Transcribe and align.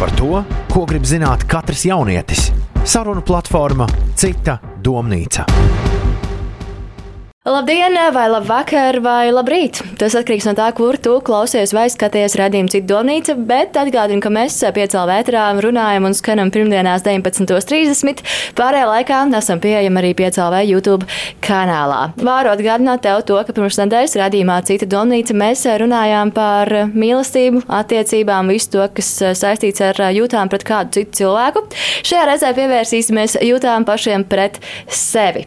par 0.00 0.10
to, 0.16 0.40
ko 0.72 0.86
grib 0.88 1.04
zināt 1.04 1.44
katrs 1.44 1.84
jaunietis. 1.84 2.46
Sarunu 2.88 3.20
platforma 3.20 3.84
Cita 4.16 4.56
domnīca. 4.80 5.44
Labdien, 7.44 7.98
vai 8.14 8.28
labvakar, 8.32 9.00
vai 9.04 9.28
labrīt! 9.32 9.82
Tas 10.00 10.16
atkarīgs 10.16 10.46
no 10.48 10.54
tā, 10.56 10.66
kur 10.76 10.96
tu 10.96 11.18
klausies 11.24 11.74
vai 11.76 11.86
skaties 11.92 12.36
redzējumu 12.40 12.72
citu 12.72 12.88
domnīcu, 12.88 13.36
bet 13.48 13.76
atgādinu, 13.76 14.22
ka 14.24 14.32
mēs 14.32 14.56
piecēlā 14.76 15.04
vētrā 15.10 15.44
runājam 15.60 16.08
un 16.08 16.16
skanam 16.16 16.52
pirmdienās 16.54 17.04
19.30. 17.06 18.24
Pārējā 18.58 18.86
laikā 18.88 19.20
esam 19.38 19.60
pieejami 19.60 20.00
arī 20.00 20.14
piecēlā 20.18 20.62
YouTube 20.70 21.08
kanālā. 21.44 22.14
Vāru 22.16 22.52
atgādināt 22.54 23.04
tev 23.04 23.22
to, 23.28 23.38
ka 23.44 23.54
pirms 23.56 23.78
nedēļas 23.82 24.16
redzījumā 24.22 24.58
cita 24.68 24.88
domnīca 24.90 25.36
mēs 25.36 25.66
runājām 25.84 26.32
par 26.36 26.72
mīlestību, 26.90 27.66
attiecībām, 27.80 28.50
visu 28.52 28.74
to, 28.76 28.88
kas 28.96 29.12
saistīts 29.40 29.84
ar 29.84 30.00
jūtām 30.16 30.50
pret 30.52 30.66
kādu 30.66 30.96
citu 30.98 31.22
cilvēku. 31.22 31.66
Šajā 32.08 32.26
reizē 32.32 32.54
pievērsīsimies 32.56 33.36
jūtām 33.46 33.84
pašiem 33.88 34.24
pret 34.32 34.62
sevi. 34.88 35.44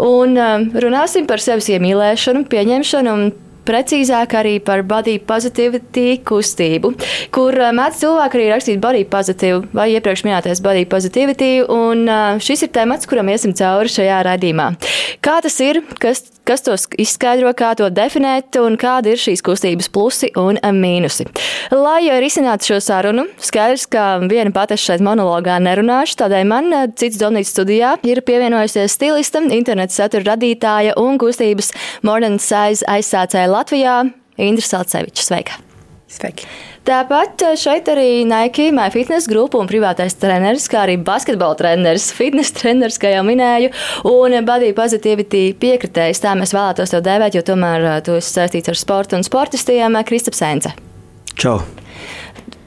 Un 0.00 0.38
runāsim 0.38 1.00
runāsim 1.00 1.26
par 1.26 1.40
sevis 1.40 1.68
iemīlēšanu, 1.72 2.44
pieņemšanu 2.50 3.12
un 3.12 3.30
precīzāk 3.70 4.34
arī 4.40 4.56
par 4.64 4.82
body 4.86 5.18
positivity 5.22 6.18
kustību, 6.26 6.92
kur 7.34 7.56
mēdz 7.76 8.02
cilvēki 8.02 8.40
arī 8.40 8.48
rakstīt 8.54 8.82
body 8.82 9.06
positive 9.10 9.62
vai 9.76 9.90
iepriekš 9.94 10.26
minētais 10.26 10.62
body 10.64 10.86
positivity, 10.90 11.52
un 11.70 12.04
šis 12.42 12.66
ir 12.66 12.74
temats, 12.74 13.08
kuram 13.10 13.30
iesim 13.32 13.54
cauri 13.56 13.92
šajā 13.92 14.20
raidījumā. 14.26 14.72
Kā 15.24 15.38
tas 15.44 15.56
ir, 15.64 15.82
kas, 16.02 16.24
kas 16.48 16.64
to 16.66 16.76
izskaidro, 17.00 17.52
kā 17.56 17.72
to 17.78 17.88
definēt 17.92 18.58
un 18.60 18.78
kādi 18.80 19.14
ir 19.14 19.20
šīs 19.20 19.42
kustības 19.46 19.90
plusi 19.92 20.30
un 20.40 20.58
mīnusi. 20.60 21.26
Lai 21.74 22.02
risinātu 22.22 22.72
šo 22.72 22.80
sarunu, 22.84 23.26
skaidrs, 23.42 23.86
ka 23.90 24.06
viena 24.30 24.52
pati 24.54 24.78
šeit 24.80 25.04
monologā 25.04 25.58
nerunāšu, 25.62 26.18
tādēļ 26.22 26.48
man 26.50 26.72
cits 27.00 27.20
domnīcas 27.20 27.52
studijā 27.54 27.96
ir 28.06 28.22
pievienojusies 28.26 28.96
stilista, 28.96 29.42
interneta 29.50 29.96
satura 29.96 30.32
radītāja 30.32 30.96
un 31.00 31.20
kustības 31.20 31.72
Modern 32.06 32.40
Size 32.42 32.86
aizsācēja 32.88 33.50
Latvijā 33.50 34.00
Indra 34.40 34.66
Salceviča. 34.66 35.26
Sveika! 35.30 35.62
Sveiki! 36.10 36.48
Tāpat 36.88 37.42
šeit 37.60 37.88
arī 37.92 38.22
Nike, 38.28 38.70
MyFitness 38.72 39.28
grupa 39.30 39.60
un 39.60 39.68
privātais 39.68 40.16
treneris, 40.16 40.64
kā 40.70 40.84
arī 40.86 40.96
basketbola 41.04 41.58
treneris, 41.58 42.08
fitness 42.18 42.54
treneris, 42.56 43.00
kā 43.00 43.12
jau 43.14 43.24
minēju, 43.26 43.72
un 44.10 44.38
body 44.48 44.72
positivity 44.76 45.50
piekritējs. 45.60 46.22
Tā 46.24 46.36
mēs 46.40 46.54
vēlētos 46.56 46.94
tev 46.94 47.04
dēvēt, 47.06 47.36
jo 47.36 47.44
tomēr 47.52 47.90
tu 48.06 48.16
esi 48.20 48.38
saistīts 48.38 48.72
ar 48.72 48.80
sportu 48.80 49.20
un 49.20 49.26
sportistiem 49.26 50.00
Kristaps 50.08 50.40
Sence. 50.40 50.74
Čau! 51.36 51.60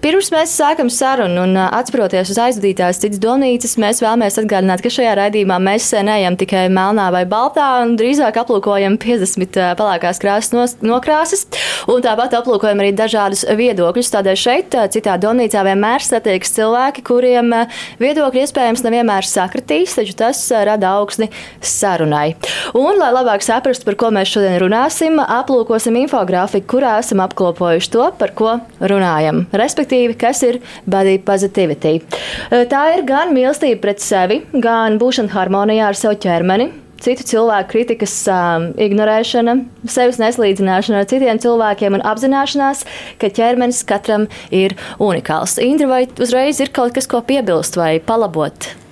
Pirms 0.03 0.33
mēs 0.33 0.51
sākam 0.51 0.89
sarunu 0.91 1.45
un 1.45 1.55
atspēroties 1.63 2.33
uz 2.33 2.39
aizvadītās 2.43 2.97
citas 2.99 3.21
domnīcas, 3.23 3.77
mēs 3.79 4.01
vēlamies 4.03 4.35
atgādināt, 4.41 4.81
ka 4.83 4.89
šajā 4.91 5.13
raidījumā 5.15 5.55
mēs 5.63 5.85
neejam 6.03 6.35
tikai 6.35 6.65
melnā 6.75 7.05
vai 7.15 7.21
baltā, 7.23 7.69
un 7.85 7.93
drīzāk 7.95 8.35
aplūkojam 8.41 8.97
50 8.99 9.55
pelēkās 9.79 10.19
krāsas 10.19 10.75
nokrāsas, 10.83 11.45
un 11.87 12.03
tāpat 12.03 12.35
aplūkojam 12.35 12.81
arī 12.83 12.91
dažādus 12.99 13.45
viedokļus. 13.47 14.09
Tādēļ 14.17 14.41
šeit, 14.41 14.75
citā 14.91 15.13
domnīcā, 15.23 15.63
vienmēr 15.69 16.03
satiekas 16.03 16.51
cilvēki, 16.57 17.05
kuriem 17.07 17.55
viedokļi 18.03 18.43
iespējams 18.43 18.83
nevienmēr 18.83 19.23
sakritīs, 19.23 19.95
taču 20.01 20.17
tas 20.19 20.43
rada 20.67 20.97
augsni 20.97 21.29
sarunai. 21.63 22.33
Un, 22.75 22.99
lai 22.99 23.13
labāk 23.15 23.47
saprastu, 23.47 23.87
par 23.87 23.99
ko 24.03 24.11
mēs 24.19 24.35
šodien 24.35 24.59
runāsim, 24.65 25.23
aplūkosim 25.23 26.03
infografiku, 26.03 26.73
kurā 26.75 26.97
esam 26.99 27.23
apkopojuši 27.23 27.95
to, 27.95 28.11
par 28.19 28.35
ko 28.35 28.59
runājam. 28.83 29.45
Respektīvi, 29.55 29.92
respektīvi, 29.93 30.17
kas 30.17 30.43
ir 30.43 30.61
body 30.89 31.19
positivity. 31.23 32.01
Tā 32.49 32.83
ir 32.97 33.05
gan 33.05 33.33
mīlestība 33.33 33.81
pret 33.81 34.01
sevi, 34.01 34.43
gan 34.53 34.97
būšana 34.99 35.33
harmonijā 35.33 35.87
ar 35.87 35.95
savu 35.95 36.17
ķermeni, 36.17 36.71
citu 37.03 37.23
cilvēku 37.27 37.69
kritikas 37.69 38.13
um, 38.31 38.71
ignorēšana, 38.79 39.57
sevis 39.91 40.21
neslīdzināšana 40.21 41.01
ar 41.01 41.09
citiem 41.09 41.39
cilvēkiem 41.43 41.97
un 41.97 42.05
apzināšanās, 42.05 42.85
ka 43.19 43.29
ķermenis 43.29 43.83
katram 43.83 44.29
ir 44.51 44.77
unikāls. 44.99 45.59
Indra, 45.59 45.89
vai 45.91 46.05
uzreiz 46.23 46.63
ir 46.63 46.71
kaut 46.71 46.95
kas, 46.95 47.09
ko 47.11 47.21
piebilst 47.21 47.75
vai 47.77 47.97
palabot? 47.99 48.82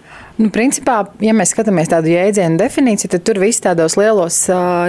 Nu, 0.42 0.50
principā, 0.50 1.04
ja 1.22 1.36
mēs 1.38 1.52
skatāmies 1.54 1.92
tādu 1.92 2.10
jēdzienu 2.10 2.58
definīciju, 2.58 3.12
tad 3.14 3.24
tur 3.28 3.38
viss 3.44 3.62
tādos 3.62 3.94
lielos 4.00 4.40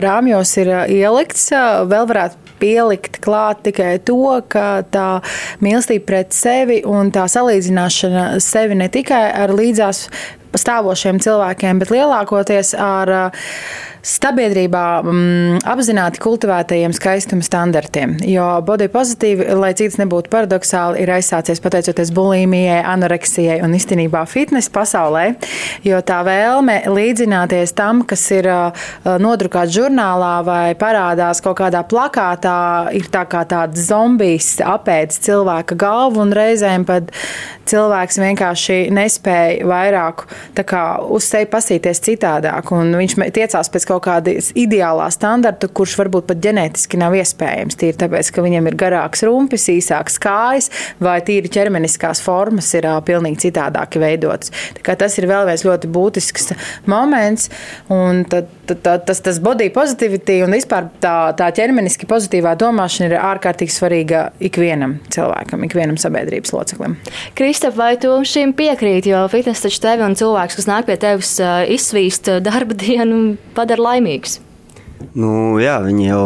rāmjos 0.01 0.53
ir 0.63 0.71
ielikts. 0.95 1.51
Vēl 1.91 2.07
varētu 2.09 2.55
pielikt 2.63 3.19
klāt 3.21 3.61
tikai 3.67 3.99
to, 4.07 4.39
ka 4.49 4.81
tā 4.95 5.09
mīlestība 5.61 6.07
pret 6.09 6.33
sevi 6.37 6.81
un 6.89 7.13
tā 7.13 7.27
salīdzināšana 7.29 8.27
sevi 8.41 8.81
ne 8.81 8.89
tikai 8.93 9.27
ar 9.45 9.53
līdzās 9.59 10.07
stāvošiem 10.57 11.21
cilvēkiem, 11.25 11.85
bet 11.85 11.93
lielākoties 11.93 12.73
ar 12.79 13.13
uh, 13.13 13.47
sabiedrībā 14.03 14.85
mm, 15.03 15.61
apzināti 15.69 16.21
kultivētajiem 16.23 16.95
skaistuma 16.97 17.45
standartiem. 17.47 18.17
Jo 18.27 18.47
body 18.67 18.89
pozitīvi, 18.91 19.47
lai 19.59 19.71
cits 19.79 19.99
nebūtu 20.01 20.31
paradoxāli, 20.33 21.05
ir 21.05 21.13
aizsācies 21.15 21.63
pateicoties 21.63 22.11
bulimijai, 22.15 22.81
anoreksijai 22.93 23.61
un 23.63 23.77
īstenībā 23.79 24.25
fitnesa 24.31 24.73
pasaulē. 24.75 25.25
Jo 25.87 26.03
tā 26.07 26.21
vēlme 26.27 26.81
līdzināties 26.91 27.77
tam, 27.79 28.03
kas 28.09 28.25
ir 28.35 28.51
uh, 28.51 28.83
nodrukāts 29.23 29.75
žurnālā 29.77 30.35
vai 30.47 30.67
parādās 30.79 31.43
kaut 31.45 31.61
kādā 31.63 31.85
plakātā, 31.87 32.59
ir 32.99 33.07
tā 33.13 33.23
kā 33.31 33.45
tāds 33.49 33.87
zombijs 33.87 34.57
apēdis 34.67 35.23
cilvēka 35.29 35.79
galvu 35.79 36.25
un 36.27 36.35
reizēm 36.35 36.87
pat 36.89 37.15
cilvēks 37.71 38.19
vienkārši 38.19 38.79
nespēja 38.95 39.67
vairāk 39.69 40.27
kā, 40.67 40.83
uz 41.07 41.27
sevi 41.31 41.47
pasīties 41.53 42.03
citādāk. 42.03 42.73
Viņš 42.73 43.17
tiecās 43.35 43.71
pēc 43.73 43.87
kaut 43.89 43.92
kāda 44.03 44.35
ideālā 44.59 45.09
standarta, 45.13 45.69
kurš 45.69 45.97
varbūt 46.01 46.29
pat 46.31 46.41
ģenētiski 46.45 47.01
nav 47.01 47.17
iespējams. 47.19 47.79
Tīri 47.81 47.99
tāpēc, 48.01 48.31
ka 48.33 48.45
viņam 48.45 48.71
ir 48.71 48.79
garāks 48.81 49.25
rumpis, 49.29 49.69
īsāks 49.73 50.19
kājas 50.23 50.71
vai 51.03 51.19
tīri 51.27 51.51
ķermeniskās 51.53 52.23
formas 52.25 52.71
ir 52.79 52.89
uh, 52.89 53.01
pilnīgi 53.05 53.49
citādāk 53.49 53.99
veidotas. 54.01 54.55
Tas 55.03 55.19
ir 55.19 55.27
vēl 55.31 55.49
viens 55.49 55.67
ļoti 55.67 55.91
būtisks 55.93 56.53
moments. 56.91 57.49
Tad, 57.89 58.29
tad, 58.33 58.51
tad, 58.75 59.05
tas, 59.09 59.21
tas 59.25 59.39
body 59.43 59.69
positivity 59.75 60.39
un 60.45 60.55
vispār 60.57 60.89
tā, 61.03 61.33
tā 61.39 61.49
ķermeniski 61.57 62.09
pozitīvā 62.11 62.55
domāšana 62.61 63.11
ir 63.11 63.17
ārkārtīgi 63.19 63.75
svarīga 63.75 64.23
ikvienam 64.43 64.99
cilvēkam, 65.13 65.67
ikvienam 65.69 65.99
sabiedrības 66.01 66.55
loceklim. 66.55 66.97
Kristap, 67.39 67.77
vai 67.79 67.95
tu 68.01 68.15
šim 68.29 68.55
piekrīti? 68.57 69.13
Jo 69.13 69.27
fitnes 69.33 69.63
taču 69.65 69.83
tevi 69.85 70.07
un 70.07 70.17
cilvēks, 70.19 70.59
kas 70.61 70.71
nāk 70.71 70.89
pie 70.89 70.97
tevis 71.01 71.37
izsvīst 71.77 72.33
darba 72.45 72.79
dienu, 72.85 73.37
padara 73.57 73.91
laimīgs? 73.91 74.41
Nu, 75.19 75.59
jā, 75.61 75.81
viņi 75.83 76.09
jau 76.09 76.25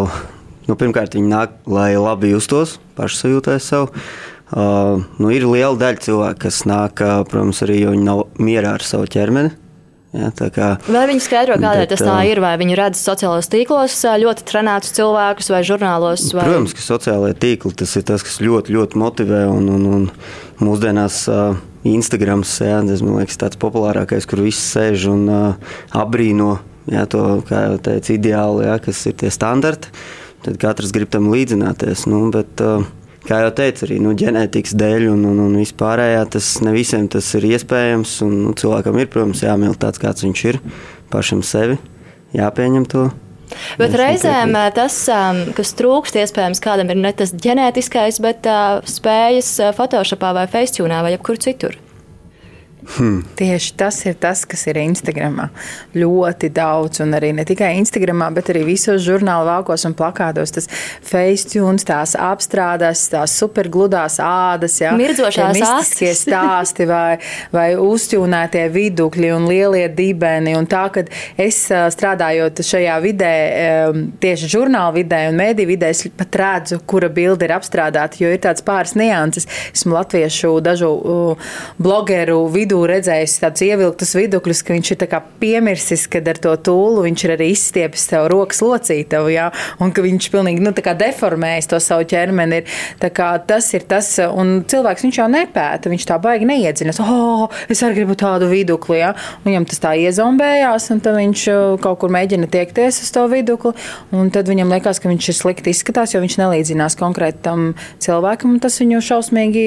nu, 0.69 0.77
pirmkārt 0.79 1.17
viņi 1.17 1.31
nāk, 1.31 1.61
lai 1.71 1.95
labi 1.99 2.35
justos, 2.35 2.77
pašsajūtēs 2.99 3.71
sev. 3.73 3.91
Uh, 4.47 5.03
nu, 5.19 5.31
ir 5.35 5.43
liela 5.49 5.75
daļa 5.79 6.03
cilvēku, 6.05 6.45
kas 6.45 6.63
nāk, 6.71 7.03
protams, 7.31 7.65
arī 7.67 7.81
jo 7.81 7.95
viņi 7.97 8.07
nav 8.07 8.27
mierā 8.39 8.77
ar 8.79 8.85
savu 8.87 9.09
ķermeni. 9.11 9.51
Ja, 10.17 10.31
kā, 10.33 10.69
vai 10.89 11.03
viņi 11.11 11.23
skaidro, 11.25 11.59
kādēļ 11.61 11.89
tas 11.91 12.01
tā 12.01 12.17
ir? 12.31 12.41
Vai 12.41 12.55
viņi 12.61 12.77
redz 12.79 13.01
sociālajos 13.05 13.51
tīklos 13.53 13.97
ļoti 14.23 14.47
trenētus 14.49 14.95
cilvēkus 14.97 15.51
vai 15.53 15.61
žurnālos? 15.67 16.25
Vai... 16.33 16.47
Protams, 16.47 16.73
ka 16.77 16.85
sociālajie 16.85 17.37
tīkli 17.43 17.75
tas 17.77 17.93
ir 17.99 18.07
tas, 18.09 18.25
kas 18.25 18.39
ļoti, 18.41 18.73
ļoti 18.77 19.03
motivē. 19.03 19.43
Un, 19.53 19.69
un, 19.77 19.85
un 19.99 20.07
mūsdienās 20.65 21.19
uh, 21.33 21.59
Instagrams 21.87 22.55
ja, 22.65 22.81
tas, 22.87 23.05
man 23.05 23.21
liekas, 23.21 23.37
tāds 23.43 23.61
populārākais, 23.61 24.29
kur 24.31 24.41
viss 24.47 24.73
sēž 24.73 25.09
un 25.13 25.27
uh, 25.29 25.75
apbrīno 25.93 26.55
jā, 26.91 27.05
to, 27.11 27.25
kā 27.49 27.67
jau 27.67 27.81
teicu, 27.91 28.15
ideāli, 28.17 28.67
jā, 28.71 28.79
kas 28.87 29.03
ir 29.11 29.19
tie 29.21 29.33
standarti. 29.35 29.93
Tad 30.47 30.61
katrs 30.63 30.95
grib 30.95 31.11
tam 31.11 31.29
līdzināties. 31.33 32.07
Nu, 32.09 32.29
bet, 32.33 32.63
kā 33.29 33.43
jau 33.45 33.53
teicu, 33.59 33.85
arī 33.87 33.99
nu, 34.03 34.15
ģenētikas 34.19 34.75
dēļ 34.79 35.09
un, 35.13 35.27
un, 35.33 35.43
un 35.47 35.59
vispārējā 35.61 36.25
tas 36.37 36.51
ne 36.65 36.73
visiem 36.77 37.09
tas 37.13 37.29
ir 37.39 37.47
iespējams. 37.53 38.17
Un, 38.27 38.35
nu, 38.47 38.55
cilvēkam 38.59 38.99
ir, 39.03 39.11
protams, 39.13 39.45
jāmīl 39.47 39.77
tāds, 39.81 40.03
kāds 40.03 40.27
viņš 40.27 40.45
ir, 40.53 40.61
pašam 41.13 41.45
sevi, 41.47 41.79
jāpieņem 42.37 42.91
to. 42.93 43.09
Bet 43.79 43.95
reizēm 43.95 44.57
tas, 44.75 44.99
kas 45.57 45.75
trūkst, 45.79 46.19
iespējams, 46.19 46.61
kādam 46.63 46.91
ir 46.91 46.99
ne 46.99 47.13
tas 47.17 47.31
ģenētiskais, 47.31 48.19
bet 48.25 48.49
spējas 48.91 49.53
Photoshopā 49.79 50.35
vai 50.37 50.49
Facetune 50.51 50.99
vai 51.07 51.15
jebkur 51.15 51.39
citur. 51.43 51.79
Hmm. 52.87 53.25
Tieši 53.37 53.73
tas 53.77 53.99
ir 54.07 54.15
tas, 54.21 54.45
kas 54.47 54.63
ir 54.71 54.79
Instagramā. 54.79 55.49
Ļoti 55.99 56.51
daudz, 56.55 57.01
un 57.03 57.17
arī 57.19 57.33
ne 57.35 57.43
tikai 57.47 57.73
Instagramā, 57.81 58.29
bet 58.37 58.53
arī 58.53 58.63
visos 58.69 59.03
žurnāla 59.03 59.57
vākos 59.57 59.85
un 59.89 59.97
plakātos. 59.99 60.55
Tas 60.55 60.69
facetune, 61.05 61.83
tās 61.87 62.15
apstrādes, 62.15 63.03
tās 63.11 63.35
supergludās 63.41 64.21
ādas, 64.23 64.79
jā, 64.81 64.93
mirdzošās 64.97 65.59
mistiskie 65.59 66.13
stāsti 66.23 66.87
vai, 66.89 67.19
vai 67.55 67.67
uztjūnētie 67.81 68.65
vidukļi 68.73 69.33
un 69.35 69.49
lielie 69.51 69.89
dibeni. 69.91 70.55
Un 70.57 70.71
tā, 70.71 70.87
kad 70.95 71.11
es 71.43 71.65
strādājot 71.67 72.63
šajā 72.71 72.97
vidē, 73.03 73.33
tieši 74.23 74.53
žurnāla 74.55 74.95
vidē 74.95 75.25
un 75.33 75.43
mēdī 75.43 75.67
vidē, 75.69 75.91
es 75.91 76.07
pat 76.17 76.39
redzu, 76.39 76.81
kura 76.87 77.11
bilde 77.11 77.49
ir 77.49 77.57
apstrādāta, 77.59 78.23
jo 78.23 78.31
ir 78.31 78.41
tāds 78.47 78.65
pāris 78.65 78.95
nianses. 78.97 79.51
Esmu 79.75 79.99
latviešu 79.99 80.55
dažu 80.65 80.95
blogeru 81.83 82.45
vidū 82.55 82.76
vidū 82.77 82.87
redzējis 82.91 83.41
tādus 83.41 83.65
ievilktus 83.65 84.13
vidukļus, 84.17 84.63
ka 84.65 84.75
viņš 84.75 84.91
ir 84.93 85.05
piemirsis, 85.41 86.07
ka 86.11 86.21
ar 86.21 86.39
to 86.41 86.53
tūlu 86.69 87.05
viņš 87.07 87.25
ir 87.25 87.33
arī 87.37 87.49
izstiepis 87.53 88.07
tev 88.11 88.29
rokas 88.29 88.61
locītavu, 88.65 89.31
jā, 89.33 89.51
un 89.81 89.93
ka 89.93 90.03
viņš 90.05 90.29
pilnīgi 90.33 90.65
nu, 90.65 90.73
deformējis 90.73 91.71
to 91.71 91.81
savu 91.81 92.07
ķermeni. 92.09 92.61
Ir, 92.61 92.65
tas 93.47 93.69
ir 93.75 93.87
tas, 93.89 94.09
un 94.33 94.63
cilvēks 94.69 95.07
viņš 95.07 95.21
jau 95.21 95.29
nepēta, 95.31 95.91
viņš 95.93 96.07
tā 96.09 96.19
baigi 96.23 96.49
neiedziļinās. 96.49 97.01
Oh, 97.01 97.49
es 97.69 97.83
arī 97.83 98.01
gribu 98.01 98.17
tādu 98.19 98.49
vidukli, 98.51 99.01
jā, 99.01 99.15
viņam 99.47 99.69
tas 99.69 99.83
tā 99.83 99.95
iezombējās, 100.01 100.91
un 100.93 101.03
tad 101.05 101.19
viņš 101.19 101.47
uh, 101.53 101.65
kaut 101.83 102.01
kur 102.03 102.13
mēģina 102.15 102.51
tiekties 102.53 103.01
uz 103.05 103.13
to 103.15 103.27
vidukli, 103.33 103.73
un 104.17 104.31
tad 104.35 104.51
viņam 104.51 104.73
liekas, 104.77 105.01
ka 105.01 105.11
viņš 105.13 105.33
ir 105.33 105.41
slikti 105.41 105.73
izskatās, 105.73 106.15
jo 106.15 106.23
viņš 106.25 106.39
nelīdzinās 106.43 106.99
konkrētam 107.01 107.73
cilvēkam, 108.03 108.57
un 108.57 108.63
tas 108.63 108.81
viņu 108.83 109.03
šausmīgi 109.11 109.67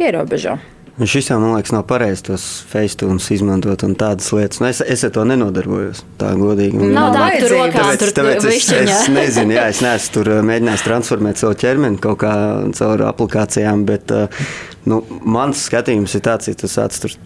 ierobežo. 0.00 0.58
Šis 1.00 1.30
jau, 1.30 1.38
man 1.40 1.54
liekas, 1.54 1.72
nav 1.72 1.86
pareizi 1.88 2.26
tos 2.26 2.42
facetunes 2.68 3.24
izmantot 3.32 3.80
un 3.86 3.94
tādas 3.96 4.26
lietas. 4.36 4.58
Nu, 4.60 4.66
es, 4.68 4.82
es 4.84 5.00
ar 5.06 5.14
to 5.14 5.22
nenodarbojos, 5.24 6.02
tā 6.20 6.34
godīgi. 6.36 6.76
Nav 6.92 7.14
tā, 7.14 7.22
ka 7.32 7.38
tur 7.40 7.54
rokā 7.54 7.84
tur 8.02 8.12
tāpēc 8.18 8.48
es, 8.50 8.68
es 8.76 9.08
nezinu, 9.08 9.56
jā, 9.56 9.64
es 9.72 9.80
neesmu 9.80 10.14
tur 10.18 10.30
uh, 10.34 10.42
mēģinājis 10.44 10.84
transformēt 10.84 11.40
savu 11.40 11.56
ķermeni 11.62 12.02
kaut 12.04 12.20
kā 12.20 12.34
caur 12.76 13.06
aplikācijām, 13.08 13.86
bet 13.88 14.12
uh, 14.12 14.44
nu, 14.92 15.00
mans 15.24 15.64
skatījums 15.70 16.18
ir 16.20 16.26
tāds, 16.28 16.52
ja 16.52 16.60
tu 16.60 16.68
sāc 16.68 17.00
tur 17.00 17.16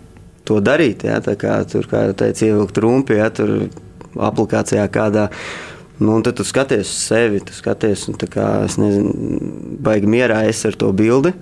to 0.46 0.62
darīt, 0.62 1.02
jā, 1.10 1.18
tā 1.24 1.34
kā 1.40 1.58
tur, 1.66 1.90
kā 1.90 2.06
jau 2.06 2.16
teicu, 2.22 2.46
ievilkt 2.52 2.82
rumpi, 2.84 3.18
jā, 3.18 3.30
tur 3.34 3.56
aplikācijā 4.14 4.86
kādā. 4.94 5.32
Nu, 5.98 6.14
un 6.14 6.22
tad 6.26 6.38
tu 6.38 6.46
skaties 6.46 6.86
uz 6.86 7.06
sevi, 7.10 7.42
tu 7.42 7.54
skaties, 7.58 8.06
un 8.10 8.22
tā 8.22 8.30
kā, 8.30 8.52
es 8.68 8.78
nezinu, 8.78 9.78
baigi 9.82 10.10
mierā 10.10 10.44
es 10.46 10.62
ar 10.68 10.78
to 10.78 10.94
bildi, 10.94 11.34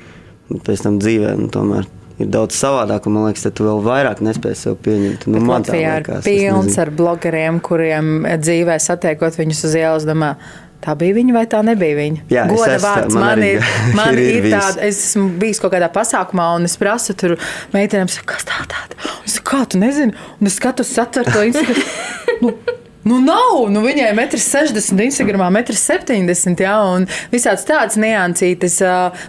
un 0.49 0.65
pēc 0.65 0.89
tam 0.89 1.03
dzīvē, 1.03 1.37
nu, 1.37 1.53
tomēr 1.53 1.99
ir 2.19 2.33
daudz 2.33 2.59
savādāk, 2.59 3.07
un 3.09 3.17
man 3.17 3.31
liekas, 3.31 3.47
tu 3.57 3.69
vēl 3.69 3.81
vairāk 3.87 4.21
nespēji 4.25 4.61
sev 4.65 4.77
pieņemt. 4.85 5.29
Nu, 5.31 5.41
man 5.41 5.63
Latvijā 5.63 5.97
ir 6.03 6.11
pilns 6.27 6.77
ar 6.83 6.93
blogeriem, 6.97 7.63
kuriem 7.65 8.13
dzīvē 8.43 8.77
satiekot 8.83 9.41
viņus 9.41 9.65
uz 9.71 9.81
ielas, 9.81 10.09
domā, 10.09 10.35
Tā 10.83 10.97
bija 10.99 11.15
viņa 11.15 11.35
vai 11.37 11.45
tā 11.47 11.61
nebija 11.63 11.95
viņa? 11.95 12.25
Jā, 12.33 12.45
Goda 12.51 12.73
es 12.75 12.83
vārds 12.83 13.15
man, 13.15 13.23
man 13.39 13.45
ir. 13.53 13.67
Man 13.95 14.19
ir, 14.19 14.31
ir 14.41 14.49
tāda, 14.51 14.83
es 14.89 14.99
esmu 15.13 15.29
bijis 15.39 15.63
kaut 15.63 15.71
kādā 15.77 15.87
pasākumā, 15.95 16.49
un 16.59 16.67
es 16.67 16.75
prasu 16.81 17.15
tur 17.19 17.37
meitenēm, 17.75 18.11
kas 18.27 18.49
tā 18.49 18.65
tāda. 18.67 18.99
Un 19.21 19.31
es 19.31 19.39
kā 19.47 19.63
tu 19.71 19.79
nezini? 19.79 20.17
Un 20.41 20.51
es 20.51 20.59
skatos 20.59 20.91
satverto 20.91 21.45
Instagram. 21.47 21.87
nu, 22.43 22.57
Nu, 23.03 23.19
nav. 23.19 23.65
Nu, 23.73 23.83
viņai 23.83 24.13
ir 24.13 24.19
1,60 24.19 24.95
m, 24.95 25.01
Instagramā 25.09 25.49
1,70 25.51 26.53
m. 26.53 26.57
Ja, 26.63 26.77
un 26.87 27.09
visādas 27.33 27.65
tādas 27.67 27.99
niansītas. 27.99 28.77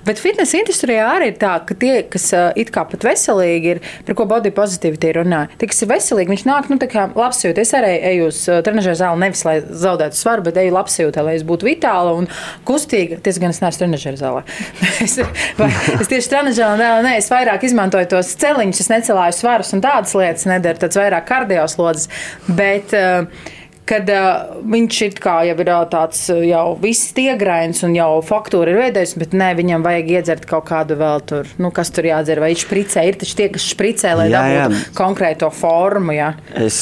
Bet 0.06 0.22
fitnesa 0.22 0.60
industrijā 0.60 1.08
arī 1.16 1.32
ir 1.32 1.40
tā, 1.42 1.56
ka 1.66 1.78
tie, 1.80 1.96
kas 2.06 2.30
it 2.60 2.70
kā 2.74 2.84
pat 2.90 3.06
veselīgi 3.08 3.72
ir, 3.74 3.82
par 4.06 4.18
ko 4.20 4.28
body 4.30 4.52
positivity 4.54 5.16
runā, 5.18 5.48
tie, 5.58 5.70
kas 5.72 5.82
ir 5.82 5.90
veselīgi, 5.90 6.34
viņš 6.36 6.46
nāk, 6.46 6.70
nu, 6.70 6.78
tā 6.82 6.90
kā 6.92 7.08
labsajūta. 7.18 7.64
Es 7.66 7.74
arī 7.78 7.96
eju 8.12 8.28
uz 8.30 8.44
trenižera 8.68 9.00
zāli 9.00 9.24
nevis, 9.26 9.42
lai 9.48 9.56
zaudētu 9.64 10.20
svaru, 10.20 10.46
bet 10.46 10.62
eju 10.62 10.76
labsajūtā, 10.78 11.26
lai 11.26 11.34
es 11.40 11.48
būtu 11.48 11.70
vitāla 11.72 12.14
un 12.20 12.30
kustīga. 12.70 13.18
Ties 13.26 13.42
gan 13.42 13.56
es 13.56 13.64
neesmu 13.64 13.82
trenižera 13.82 14.22
zālē. 14.22 14.46
es, 15.08 15.18
vai, 15.58 15.72
es 15.98 16.14
tieši 16.14 16.30
trenižera 16.36 16.78
zālē, 16.78 17.02
nē, 17.08 17.18
es 17.24 17.32
vairāk 17.34 17.66
izmantoju 17.66 18.12
tos 18.14 18.36
celiņus, 18.38 18.86
es 18.86 18.94
necelāju 18.94 19.40
svarus 19.40 19.74
un 19.74 19.82
tādas 19.82 20.14
lietas 20.20 20.46
nedaru, 20.50 20.84
tāds 20.86 21.02
vairāk 21.02 21.26
kardioslodzes. 21.32 22.10
Bet, 22.54 22.94
uh, 22.94 23.60
kad 23.90 24.10
uh, 24.12 24.60
viņš 24.70 25.00
ir 25.08 25.18
kā 25.24 25.36
jau 25.48 25.56
ir 25.60 25.72
tāds 25.92 26.22
jau 26.32 26.66
viss 26.82 27.14
tiegrains 27.16 27.84
un 27.88 27.96
jau 27.98 28.10
faktūra 28.26 28.74
ir 28.74 28.80
veidojis, 28.82 29.16
bet 29.20 29.36
nē, 29.38 29.54
viņam 29.60 29.86
vajag 29.86 30.12
iedzert 30.18 30.48
kaut 30.50 30.68
kādu 30.70 30.98
vēl 31.00 31.24
tur, 31.30 31.50
nu, 31.62 31.72
kas 31.76 31.92
tur 31.94 32.08
jādzer, 32.08 32.42
vai 32.44 32.54
viņš 32.54 32.66
špricē, 32.68 33.08
ir 33.10 33.20
taču 33.22 33.40
tie, 33.40 33.50
kas 33.54 33.68
špricē, 33.74 34.14
lai 34.20 34.30
jā, 34.32 34.44
dabūtu 34.44 34.80
jā. 34.80 34.94
konkrēto 34.98 35.52
formu, 35.54 36.16
jā. 36.16 36.34
Es, 36.56 36.78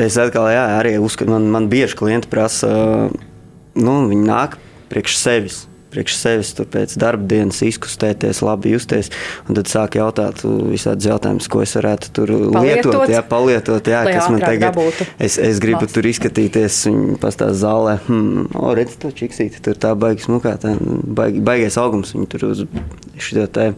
es 0.00 0.18
atkal, 0.20 0.48
jā, 0.54 0.64
arī 0.80 0.96
uzskatu, 1.02 1.34
man, 1.34 1.50
man 1.54 1.70
bieži 1.72 1.98
klienti 2.00 2.30
prasa, 2.32 2.72
nu, 3.74 4.00
viņi 4.10 4.26
nāk 4.26 4.58
priekš 4.90 5.20
sevis 5.20 5.62
priekš 5.94 6.16
sevis, 6.18 6.52
tur 6.58 6.68
pēc 6.70 6.96
darba 7.00 7.26
dienas 7.30 7.60
izkustēties, 7.64 8.42
labi 8.44 8.74
justies. 8.74 9.12
Un 9.48 9.58
tad 9.58 9.70
sāk 9.70 9.98
jautāt 10.00 10.42
visādus 10.44 11.08
jautājumus, 11.12 11.48
ko 11.50 11.62
es 11.64 11.74
varētu 11.78 12.10
tur 12.16 12.34
palietot, 12.54 12.90
lietot, 12.90 13.14
jā, 13.14 13.22
palietot, 13.30 13.92
jā, 13.94 14.02
kas 14.10 14.30
man 14.32 14.42
tagad 14.42 14.66
dabūtu. 14.68 15.08
es, 15.18 15.38
es 15.38 15.62
gribu 15.62 15.86
Mas. 15.86 15.94
tur 15.94 16.10
izskatīties, 16.10 16.80
viņi 16.90 17.20
pastāv 17.22 17.54
zālē, 17.58 17.96
hmm, 18.08 18.50
o, 18.58 18.74
redz, 18.76 18.98
to 19.00 19.12
čiksīti, 19.14 19.62
tur 19.64 19.78
tā 19.80 19.94
baigas 19.98 20.28
mukā, 20.32 20.56
tā 20.60 20.74
baig, 20.80 21.40
baigais 21.44 21.78
augums, 21.80 22.14
viņi 22.16 22.30
tur 22.34 22.48
uz 22.50 22.66
šo 23.22 23.46
te 23.54 23.70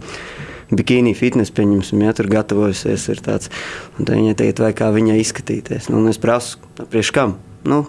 bikīni 0.74 1.14
fitnes, 1.16 1.52
pieņemsim, 1.54 2.02
ja 2.02 2.14
tur 2.16 2.30
gatavojusies. 2.30 3.08
Ir 3.12 3.22
tāds, 3.24 3.50
un 3.96 4.06
tad 4.06 4.16
viņai 4.18 4.36
teikt, 4.38 4.62
vai 4.64 4.72
kā 4.76 4.90
viņai 4.94 5.18
izskatīties. 5.22 5.90
Nu, 5.92 6.02
es 6.10 6.18
prasu, 6.22 6.58
priekš 6.80 7.12
kam? 7.14 7.36
Nu, 7.66 7.84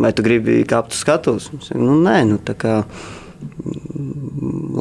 vai 0.00 0.12
tu 0.16 0.24
gribi 0.24 0.62
kāpt 0.68 0.94
uz 0.94 1.02
skatuves? 1.02 1.50
Nu, 1.74 1.98
nē, 2.00 2.22
nu, 2.28 2.40
tā 2.42 2.56
kā 2.58 2.76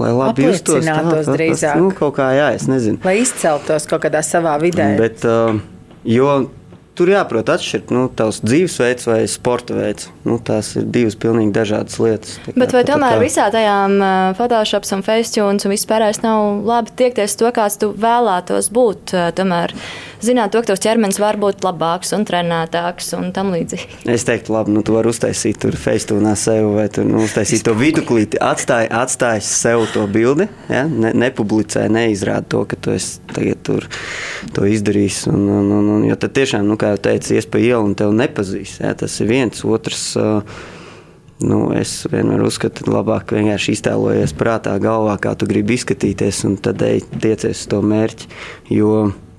lai 0.02 0.14
labi 0.16 0.48
justos. 0.50 0.86
Tā, 0.86 1.02
drīzāk. 1.28 1.78
Nu, 1.82 1.92
kaut 1.96 2.16
kā, 2.20 2.32
jā, 2.38 2.50
es 2.58 2.68
nezinu. 2.72 3.02
Lai 3.06 3.20
izceltos 3.22 3.88
kaut 3.90 4.06
kādā 4.06 4.24
savā 4.26 4.58
vidē. 4.62 4.94
Bet, 5.00 5.26
uh, 5.28 5.60
jo 6.08 6.34
tur 6.98 7.12
jāprot 7.14 7.48
atšķirt 7.50 7.92
nu, 7.96 8.06
tavs 8.14 8.42
dzīvesveids 8.44 9.08
vai 9.10 9.20
sporta 9.32 9.76
veids. 9.78 10.10
Nu, 10.28 10.38
tās 10.44 10.74
ir 10.80 10.86
divas 10.94 11.16
pilnīgi 11.20 11.54
dažādas 11.56 11.98
lietas. 12.04 12.38
Kā, 12.46 12.56
Bet 12.60 12.76
vai 12.76 12.84
tomēr 12.88 13.18
kā... 13.18 13.24
visā 13.24 13.48
tajām 13.54 13.98
uh, 13.98 14.12
Photoshops 14.38 14.94
un 14.98 15.04
Facetunes 15.06 15.68
un 15.68 15.76
vispārējais 15.76 16.22
nav 16.26 16.62
labi 16.68 16.94
tiekties 17.02 17.38
to, 17.40 17.50
kāds 17.56 17.80
tu 17.82 17.94
vēlētos 17.98 18.72
būt? 18.76 19.16
Uh, 19.16 19.30
tomēr 19.38 19.76
zināt, 20.26 20.54
to, 20.54 20.62
ka 20.62 20.72
tavs 20.72 20.84
ķermenis 20.84 21.20
var 21.22 21.38
būt 21.42 21.66
labāks 21.66 22.14
un 22.18 22.26
trenētāks 22.28 23.12
un 23.18 23.30
tam 23.36 23.52
līdzīgi. 23.56 24.02
Es 24.12 24.26
teiktu, 24.28 24.54
labi, 24.56 24.74
nu, 24.76 24.84
tu 24.86 24.96
vari 24.96 25.12
uztaisīt 25.12 25.62
tur 25.62 25.78
Facetunā 25.80 26.34
sev 26.40 26.72
vai 26.78 26.88
tu 26.94 27.06
nu, 27.08 27.24
uztaisīt 27.26 27.66
to 27.68 27.76
viduklīti, 27.78 28.40
atstāj, 28.42 28.90
atstāj 29.02 29.42
sev 29.46 29.86
to 29.94 30.08
bildi, 30.12 30.50
ja? 30.72 30.84
ne, 30.90 31.14
nepublicē, 31.26 31.88
neizrāda 31.92 32.48
to, 32.56 32.66
ka 32.70 32.80
tu 32.80 32.96
esi 32.96 33.22
tagad 33.32 33.64
tur 33.68 33.88
to 34.56 34.68
izdarījis. 34.70 35.24
Un, 35.32 35.48
un, 35.62 35.72
un, 35.80 35.96
un, 35.98 36.06
jo 36.10 36.20
tad 36.20 36.36
tiešām, 36.38 36.68
nu, 36.68 36.78
kā 36.82 36.94
jau 36.96 37.02
teicu, 37.10 37.36
ies 37.38 37.50
pa 37.50 37.62
ielu 37.62 37.82
un 37.92 37.98
tev 37.98 38.14
nepazīst. 38.18 38.84
Ja? 38.86 38.94
Tas 38.98 39.18
ir 39.24 39.32
viens, 39.32 39.66
otrs. 39.68 40.12
Uh, 40.20 40.70
Nu, 41.42 41.72
es 41.74 42.04
vienmēr 42.06 42.44
uzskatu, 42.46 42.86
ka 42.86 42.92
labāk 42.94 43.32
vienkārši 43.34 43.74
iztēlojies 43.74 44.36
prātā, 44.38 44.76
galvā, 44.82 45.16
kā 45.22 45.34
tu 45.34 45.48
gribi 45.50 45.74
izskatīties, 45.74 46.44
un 46.46 46.58
tad 46.62 46.84
ej, 46.86 47.02
tiecies 47.18 47.64
uz 47.64 47.70
to 47.72 47.82
mērķi. 47.82 48.30
Jo 48.78 48.92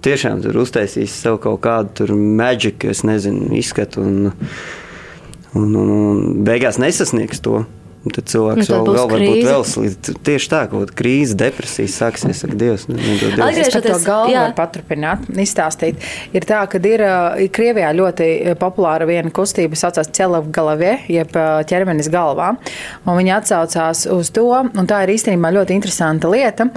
tiešām 0.03 0.43
tur 0.45 0.63
uztaisīs 0.63 1.15
sev 1.25 1.39
kaut 1.43 1.63
kādu 1.65 2.17
maģiku, 2.17 2.91
es 2.93 3.03
nezinu, 3.07 3.51
izskatu, 3.59 4.03
un, 4.05 4.33
un, 5.59 5.69
un, 5.77 5.95
un 5.95 6.25
beigās 6.47 6.81
nesasniegs 6.83 7.43
to. 7.45 7.63
Un 8.03 8.11
tad 8.11 8.27
cilvēks 8.33 8.67
nu, 8.67 8.75
vēl, 8.75 8.89
vēl 8.97 9.11
varbūt 9.13 9.45
vēl 9.47 9.65
slīd. 9.69 10.09
Tieši 10.27 10.49
tā, 10.51 10.63
ka 10.71 10.81
krīze, 10.99 11.37
depresija 11.39 11.91
sāksies. 11.91 12.41
Saka, 12.43 12.57
Dievs, 12.59 12.89
nedod 12.91 13.23
Dievs. 13.23 13.43
Atgriežoties 13.47 13.93
to 13.93 13.99
galvu, 14.09 14.35
var 14.35 14.55
paturpināt, 14.59 15.29
izstāstīt. 15.39 16.03
Ir 16.35 16.47
tā, 16.49 16.65
ka 16.71 16.81
ir, 16.83 17.05
ir 17.45 17.53
Krievijā 17.55 17.93
ļoti 17.95 18.29
populāra 18.59 19.07
viena 19.07 19.31
kustība, 19.35 19.79
saucās 19.79 20.11
Celavgalavie, 20.19 20.97
jeb 21.15 21.31
ķermenis 21.71 22.11
galvā. 22.13 22.57
Un 23.07 23.21
viņi 23.21 23.37
atsaucās 23.39 24.05
uz 24.11 24.35
to, 24.35 24.49
un 24.51 24.91
tā 24.91 25.05
ir 25.07 25.15
īstenībā 25.15 25.55
ļoti 25.55 25.79
interesanta 25.79 26.31
lieta, 26.33 26.73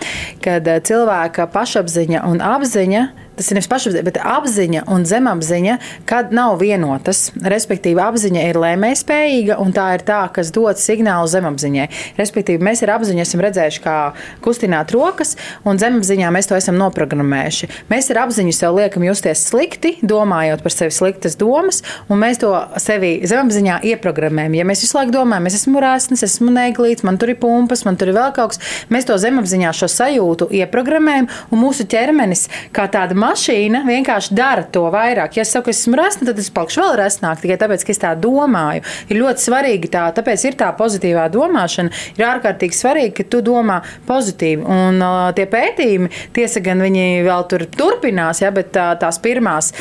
kad 0.45 0.69
cilvēka 0.85 1.49
pašapziņa 1.55 2.25
un 2.29 2.43
apziņa 2.53 3.05
tas 3.37 3.49
ir 3.49 3.57
nevis 3.57 3.69
pašapziņa, 3.71 4.03
bet 4.05 4.19
apziņa 4.21 4.85
un 4.91 5.05
zemapziņa, 5.07 5.77
kad 6.09 6.33
nav 6.35 6.59
vienotas. 6.61 7.29
Respektīvi, 7.35 8.01
apziņa 8.01 8.45
ir 8.49 8.59
lēmējspējīga, 8.61 9.57
un 9.61 9.73
tā 9.75 9.87
ir 9.97 10.05
tā, 10.07 10.21
kas 10.35 10.51
dod 10.55 10.79
signālu 10.81 11.29
zemapziņai. 11.31 11.87
Respektīvi, 12.19 12.63
mēs 12.65 12.83
ar 12.85 12.95
apziņu 12.97 13.23
esam 13.25 13.43
redzējuši, 13.45 13.81
kā 13.83 13.97
kustināt 14.45 14.93
rokas, 14.95 15.35
un 15.67 15.79
zemapziņā 15.81 16.31
mēs 16.33 16.49
to 16.49 16.57
esam 16.57 16.79
noprogrammējuši. 16.79 17.71
Mēs 17.91 18.09
ar 18.13 18.23
apziņu 18.25 18.55
sev 18.55 18.79
liekam 18.79 19.05
justies 19.07 19.43
slikti, 19.49 19.95
domājot 20.05 20.63
par 20.65 20.73
sevi 20.73 20.95
sliktas 20.95 21.37
domas, 21.39 21.81
un 22.09 22.21
mēs 22.21 22.41
to 22.41 22.51
sevi 22.81 23.17
zemapziņā 23.27 23.81
ieprogrammējam. 23.91 24.59
Ja 24.59 24.67
mēs 24.67 24.85
visu 24.85 24.99
laiku 24.99 25.15
domājam, 25.15 25.49
es 25.49 25.59
esmu 25.61 25.83
rēsnis, 25.83 26.25
esmu 26.25 26.53
neglīts, 26.55 27.05
man 27.07 27.19
tur 27.21 27.33
ir 27.33 27.39
pumpas, 27.41 27.85
man 27.87 27.99
tur 27.99 28.11
ir 28.11 28.17
vēl 28.17 28.31
kaut 28.35 28.55
kas, 28.55 28.61
mēs 28.93 29.07
to 29.07 29.17
zemapziņā 29.21 29.73
šo 29.75 29.89
sajūtu 29.91 30.49
ieprogrammējam, 30.61 31.29
un 31.51 31.61
mūsu 31.61 31.87
ķermenis 31.89 32.47
kā 32.75 32.87
tāda 32.91 33.17
mašīna 33.25 33.83
vienkārši 33.87 34.37
dara 34.37 34.63
to 34.63 34.85
vairāk. 34.93 35.37
Ja 35.37 35.45
es 35.45 35.53
saku, 35.55 35.69
ka 35.69 35.75
esmu 35.75 35.99
resna, 35.99 36.29
tad 36.29 36.41
es 36.41 36.51
palikšu 36.53 36.83
vēl 36.83 36.97
resnāk 37.01 37.43
tikai 37.43 37.59
tāpēc, 37.61 37.85
ka 37.85 37.93
es 37.95 38.01
tā 38.01 38.13
domāju. 38.19 38.85
Ir 39.09 39.21
ļoti 39.21 39.45
svarīgi 39.47 39.91
tā, 39.93 40.07
tāpēc 40.15 40.47
ir 40.49 40.57
tā 40.59 40.71
pozitīvā 40.77 41.27
domāšana. 41.33 41.93
Ir 42.19 42.27
ārkārtīgi 42.29 42.79
svarīgi, 42.79 43.13
ka 43.19 43.29
tu 43.35 43.43
domā 43.45 43.81
pozitīvi. 44.09 44.65
Un 44.65 45.01
uh, 45.03 45.29
tie 45.37 45.47
pētījumi, 45.51 46.11
tiesa 46.35 46.63
gan 46.65 46.83
viņi 46.85 47.23
vēl 47.25 47.47
tur 47.51 47.67
turpinās, 47.75 48.43
ja, 48.45 48.51
bet 48.55 48.73
tā, 48.75 48.91
tās 49.01 49.21
pirmās, 49.23 49.73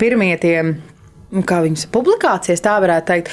pirmie 0.00 0.34
tie 0.42 0.58
kā 1.46 1.58
viņas 1.64 1.88
publikācijas, 1.90 2.62
tā 2.62 2.76
varētu 2.82 3.08
teikt, 3.10 3.30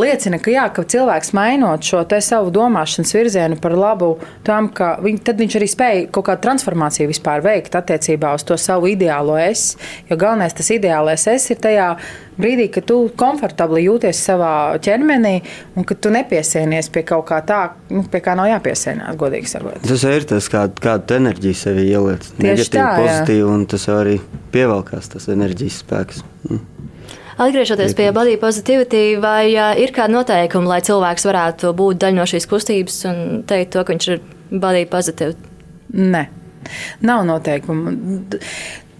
liecina, 0.00 0.38
ka, 0.40 0.52
jā, 0.52 0.64
ka 0.72 0.84
cilvēks 0.94 1.34
mainot 1.36 1.84
šo 1.84 2.00
savu 2.24 2.52
domāšanas 2.54 3.12
virzienu 3.14 3.58
par 3.60 3.76
labu 3.76 4.14
tam, 4.46 4.70
ka 4.72 4.94
viņ, 5.04 5.20
viņš 5.40 5.56
arī 5.60 5.68
spēja 5.68 6.06
kaut 6.14 6.28
kādu 6.30 6.44
transformāciju 6.46 7.10
vispār 7.10 7.44
veikt 7.44 7.76
attiecībā 7.76 8.32
uz 8.38 8.46
to 8.48 8.56
savu 8.60 8.88
ideālo 8.92 9.36
es. 9.40 9.74
Jo 10.08 10.16
galvenais 10.20 10.56
tas 10.56 10.70
ideālais 10.72 11.26
es 11.30 11.50
ir 11.52 11.60
tajā 11.60 11.90
brīdī, 12.40 12.70
kad 12.72 12.88
tu 12.88 12.98
komfortabli 13.18 13.84
jūties 13.84 14.24
savā 14.26 14.54
ķermenī 14.82 15.36
un 15.76 15.86
ka 15.86 15.94
tu 15.94 16.10
nepiesienies 16.14 16.88
pie 16.94 17.04
kaut 17.06 17.28
kā 17.28 17.42
tā, 17.46 17.60
nu, 17.92 18.06
pie 18.10 18.22
kā 18.24 18.34
nav 18.38 18.48
jāpiesienās, 18.50 19.18
godīgi 19.20 19.52
sakot. 19.52 19.84
Tas 19.84 20.06
ir 20.08 20.26
tas, 20.32 20.48
kādu, 20.52 20.80
kādu 20.82 21.20
enerģiju 21.20 21.60
sevi 21.60 21.88
ieliec. 21.92 22.30
Negatīvi, 22.40 22.70
tā, 22.74 22.90
pozitīvi, 23.04 23.48
un 23.52 23.66
tas 23.70 23.88
arī 23.92 24.16
pievelkās 24.54 25.12
tas 25.12 25.28
enerģijas 25.34 25.82
spēks. 25.84 26.24
Mm. 26.48 26.62
Atgriežoties 27.34 27.96
pie 27.98 28.12
body 28.14 28.36
positivity, 28.38 29.16
vai 29.22 29.54
ir 29.82 29.92
kāda 29.94 30.14
noteikuma, 30.14 30.76
lai 30.76 30.80
cilvēks 30.86 31.26
varētu 31.26 31.72
būt 31.74 32.04
daļa 32.04 32.18
no 32.20 32.26
šīs 32.30 32.46
kustības 32.50 33.00
un 33.10 33.20
teikt 33.48 33.74
to, 33.74 33.82
ka 33.82 33.94
viņš 33.94 34.08
ir 34.14 34.22
body 34.52 34.84
positive? 34.90 35.34
Nē. 35.94 36.28
Nav 37.04 37.24
noteikumu. 37.28 37.92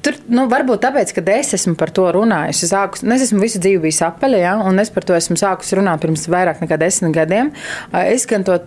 Tur 0.04 0.18
nu, 0.28 0.44
varbūt 0.52 0.82
tāpēc, 0.84 1.14
ka 1.16 1.22
es 1.32 1.54
esmu 1.56 1.72
par 1.80 1.88
to 1.94 2.04
runājusi. 2.12 2.66
Es, 2.66 3.02
nu, 3.06 3.14
es 3.14 3.22
esmu 3.24 3.40
visu 3.40 3.60
dzīvi 3.62 3.80
bijis 3.86 4.02
apaļa, 4.04 4.40
ja, 4.42 4.52
un 4.60 4.76
es 4.82 4.90
par 4.92 5.06
to 5.08 5.14
esmu 5.16 5.36
sākusi 5.40 5.78
runāt 5.78 6.02
pirms 6.02 6.26
vairāk 6.28 6.60
nekā 6.60 6.76
desmit 6.80 7.14
gadiem. 7.16 7.48
Es 8.04 8.26
gan 8.28 8.44
to 8.44 8.58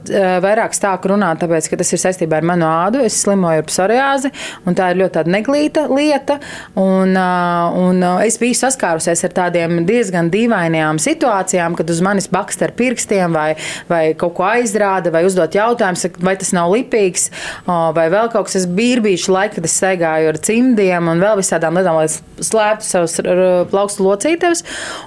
vairāk 0.41 0.73
sāku 0.73 1.11
runāt, 1.11 1.37
tāpēc, 1.43 1.69
ka 1.69 1.77
tas 1.77 1.93
ir 1.93 2.01
saistībā 2.01 2.39
ar 2.39 2.47
manu 2.49 2.65
ādu. 2.65 3.03
Es 3.05 3.19
slimoju 3.21 3.61
ar 3.61 3.67
psoriāzi, 3.67 4.31
un 4.65 4.77
tā 4.77 4.89
ir 4.93 5.01
ļoti 5.03 5.25
neglīta 5.29 5.85
lieta. 5.91 6.39
Un, 6.81 7.13
un 7.13 8.07
es 8.25 8.39
biju 8.41 8.57
saskārusies 8.57 9.21
ar 9.27 9.35
tādiem 9.43 9.83
diezgan 9.85 10.31
dīvainām 10.33 11.01
situācijām, 11.01 11.77
kad 11.77 11.93
uz 11.93 12.01
manis 12.05 12.29
bakst 12.33 12.65
ar 12.65 12.73
pirkstiem 12.77 13.37
vai, 13.37 13.51
vai 13.91 14.01
kaut 14.17 14.33
ko 14.39 14.47
aizrāda, 14.49 15.13
vai 15.13 15.21
uzdot 15.27 15.53
jautājumus, 15.57 16.07
vai 16.23 16.33
tas 16.41 16.53
nav 16.57 16.73
lipīgs, 16.73 17.29
vai 17.67 18.09
vēl 18.13 18.33
kaut 18.33 18.49
kas. 18.49 18.57
Es 18.57 18.65
biju 18.65 19.03
bijuši 19.05 19.29
laiki, 19.29 19.59
kad 19.59 19.69
es 19.69 19.77
staigāju 19.77 20.33
ar 20.33 20.41
cimdiem 20.41 21.13
vēl 21.27 21.41
visādām 21.41 21.77
lietām, 21.77 21.99
lai 21.99 22.07
slēptu 22.47 22.87
savus 22.87 23.17
plaukstu 23.71 24.05
locītavas. 24.05 24.63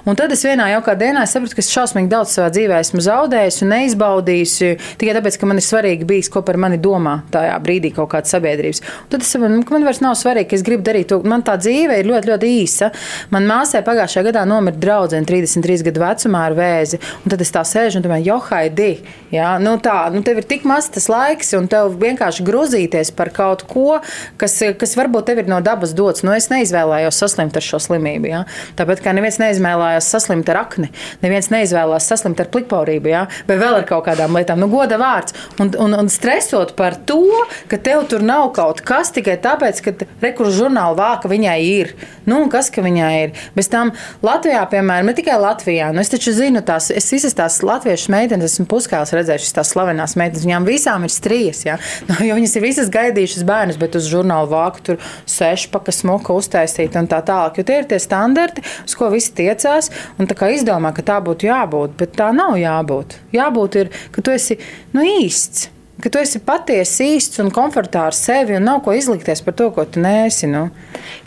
Un 0.07 0.17
tad 0.19 0.33
es 0.35 0.43
vienā 0.45 0.69
jaukā 0.75 0.95
dienā 0.99 1.25
sapratu, 1.29 1.57
ka 1.57 1.63
es 1.63 1.71
šausmīgi 1.73 2.11
daudz 2.11 2.35
savā 2.37 2.49
dzīvē 2.53 2.79
esmu 2.83 3.03
zaudējis 3.05 3.61
un 3.65 3.73
neizbaudījis 3.75 4.55
tikai 5.01 5.15
tāpēc, 5.17 5.39
ka 5.41 5.49
man 5.49 5.61
ir 5.61 5.65
svarīgi 5.65 6.07
bijis, 6.07 6.31
ko 6.31 6.43
par 6.45 6.59
mani 6.61 6.79
domā 6.81 7.17
tajā 7.33 7.57
brīdī 7.63 7.93
kaut 7.95 8.11
kāda 8.13 8.29
sabiedrības. 8.31 8.81
Un 9.05 9.11
tad 9.13 9.25
es 9.25 9.31
saprotu, 9.33 9.55
nu, 9.57 9.65
ka 9.67 9.75
man 9.75 9.87
vairs 9.87 10.01
nav 10.03 10.17
svarīgi, 10.19 10.49
ka 10.51 10.59
es 10.59 10.65
gribu 10.67 10.85
darīt 10.87 11.11
to. 11.11 11.21
Man 11.27 11.45
tā 11.47 11.57
dzīve 11.61 11.99
ir 12.01 12.09
ļoti, 12.09 12.31
ļoti 12.31 12.51
īsa. 12.61 12.91
Man 13.33 13.47
māsai 13.49 13.83
pagājušajā 13.87 14.27
gadā 14.29 14.45
nomira 14.49 14.77
draudzene 14.81 15.27
33 15.29 15.87
gadu 15.87 16.03
vecumā 16.03 16.45
ar 16.49 16.57
vēzi. 16.57 17.01
Un 17.23 17.33
tad 17.33 17.43
es 17.43 17.53
tā 17.53 17.63
sēžu 17.67 17.99
un 17.99 18.05
domāju, 18.05 18.27
johaidi, 18.31 18.91
jā, 19.33 19.53
nu 19.63 19.77
tā, 19.83 19.97
nu 20.13 20.23
tev 20.25 20.41
ir 20.41 20.47
tik 20.49 20.67
maz 20.67 20.89
tas 20.91 21.07
laiks 21.11 21.53
un 21.57 21.69
tev 21.71 21.95
vienkārši 22.01 22.45
grozīties 22.47 23.13
par 23.15 23.31
kaut 23.35 23.63
ko, 23.69 23.99
kas, 24.41 24.57
kas 24.79 24.97
varbūt 24.99 25.29
tev 25.29 25.43
ir 25.43 25.51
no 25.51 25.61
dabas 25.63 25.95
dots 25.97 26.10
dots. 26.11 26.25
Nu, 26.27 26.35
es 26.35 26.49
neizvēlējos 26.51 27.19
saslimt 27.23 27.57
ar 27.57 27.65
šo 27.65 27.79
slimību. 27.81 28.29
Ja? 28.31 28.43
Tāpat 28.79 29.03
kā 29.03 29.15
neviens 29.15 29.39
neizvēlējās 29.41 30.11
saslimt 30.11 30.49
ar 30.51 30.61
akni, 30.65 30.91
neviens 31.23 31.51
neizvēlējās 31.53 32.09
saslimt 32.11 32.41
ar 32.43 32.51
plikpaurību, 32.53 33.11
ja? 33.11 33.25
vai 33.47 33.57
vēl 33.61 33.79
ar 33.81 33.87
kaut 33.89 34.05
kādām 34.09 34.35
lietām. 34.37 34.61
Nu, 34.61 34.69
goda 34.71 34.99
vārds. 35.01 35.35
Un, 35.61 35.71
un, 35.81 35.95
un 35.97 36.11
stresot 36.11 36.75
par 36.77 36.97
to, 37.07 37.23
ka 37.71 37.79
tev 37.81 38.05
tur 38.11 38.23
nav 38.25 38.51
kaut 38.55 38.83
kas 38.85 39.13
tikai 39.15 39.37
tāpēc, 39.41 39.81
ka 39.85 39.95
rekursu 40.23 40.63
žurnāla 40.63 40.97
vāka 40.97 41.31
viņai 41.31 41.57
ir. 41.65 41.93
Nu, 42.29 42.43
kas 42.51 42.69
ka 42.73 42.83
viņai 42.85 43.11
ir? 43.23 43.33
Bez 43.55 43.69
tam 43.71 43.93
Latvijā, 44.25 44.61
piemēram, 44.69 45.09
ne 45.09 45.15
tikai 45.17 45.37
Latvijā, 45.41 45.89
nu, 45.95 46.03
es 46.03 46.11
taču 46.11 46.33
zinu 46.35 46.61
tās, 46.65 46.91
es 46.93 47.09
visas 47.13 47.35
tās 47.37 47.59
latviešu 47.65 48.13
meitenes, 48.13 48.55
esmu 48.55 48.67
puskāls 48.71 49.13
redzējušas 49.15 49.55
tās 49.57 49.71
slavenās 49.73 50.15
meitenes, 50.19 50.45
viņām 50.45 50.67
visām 50.67 51.07
ir 51.07 51.13
strijas, 51.13 51.63
ja? 51.65 51.77
nu, 52.09 52.19
jo 52.27 52.37
viņas 52.37 52.57
ir 52.57 52.65
visas 52.65 52.91
gaidījušas 52.93 53.47
bērnus, 53.47 53.79
bet 53.81 53.97
uz 53.97 54.09
žurnāla 54.11 54.49
vāku 54.51 54.85
tur 54.91 55.01
sešpakas 55.29 56.00
smuka 56.01 56.35
uztaisīta 56.37 57.01
un 57.01 57.09
tā 57.11 57.21
tālāk. 57.25 57.59
Jo 57.61 57.67
tie 57.67 57.81
ir 57.81 57.89
tie 57.89 57.99
standarti, 58.01 58.65
uz 58.85 58.97
ko 58.97 59.11
visi 59.13 59.33
tiecās. 59.41 59.91
Un 60.19 60.29
tā 60.29 60.37
kā 60.37 60.51
izdomā, 60.55 60.93
ka 60.95 61.05
tā 61.05 61.19
būtu 61.23 61.49
jābūt, 61.49 61.97
bet 61.99 62.17
tā 62.19 62.31
nav 62.35 62.57
jābūt. 62.61 63.19
Jābūt 63.35 63.83
ir, 63.83 63.93
ka 64.15 64.25
tu 64.25 64.33
esi 64.35 64.59
nu, 64.95 65.05
īsts 65.05 65.69
ka 66.01 66.09
tu 66.09 66.19
esi 66.21 66.41
patiesi 66.43 67.07
īsts 67.15 67.41
un 67.43 67.51
komfortārs 67.53 68.19
sevi 68.25 68.55
un 68.57 68.65
nav 68.65 68.81
ko 68.85 68.93
izlikties 68.97 69.43
par 69.45 69.55
to, 69.57 69.69
ko 69.75 69.85
tu 69.85 70.01
nēsi. 70.03 70.49
Nu. 70.51 70.63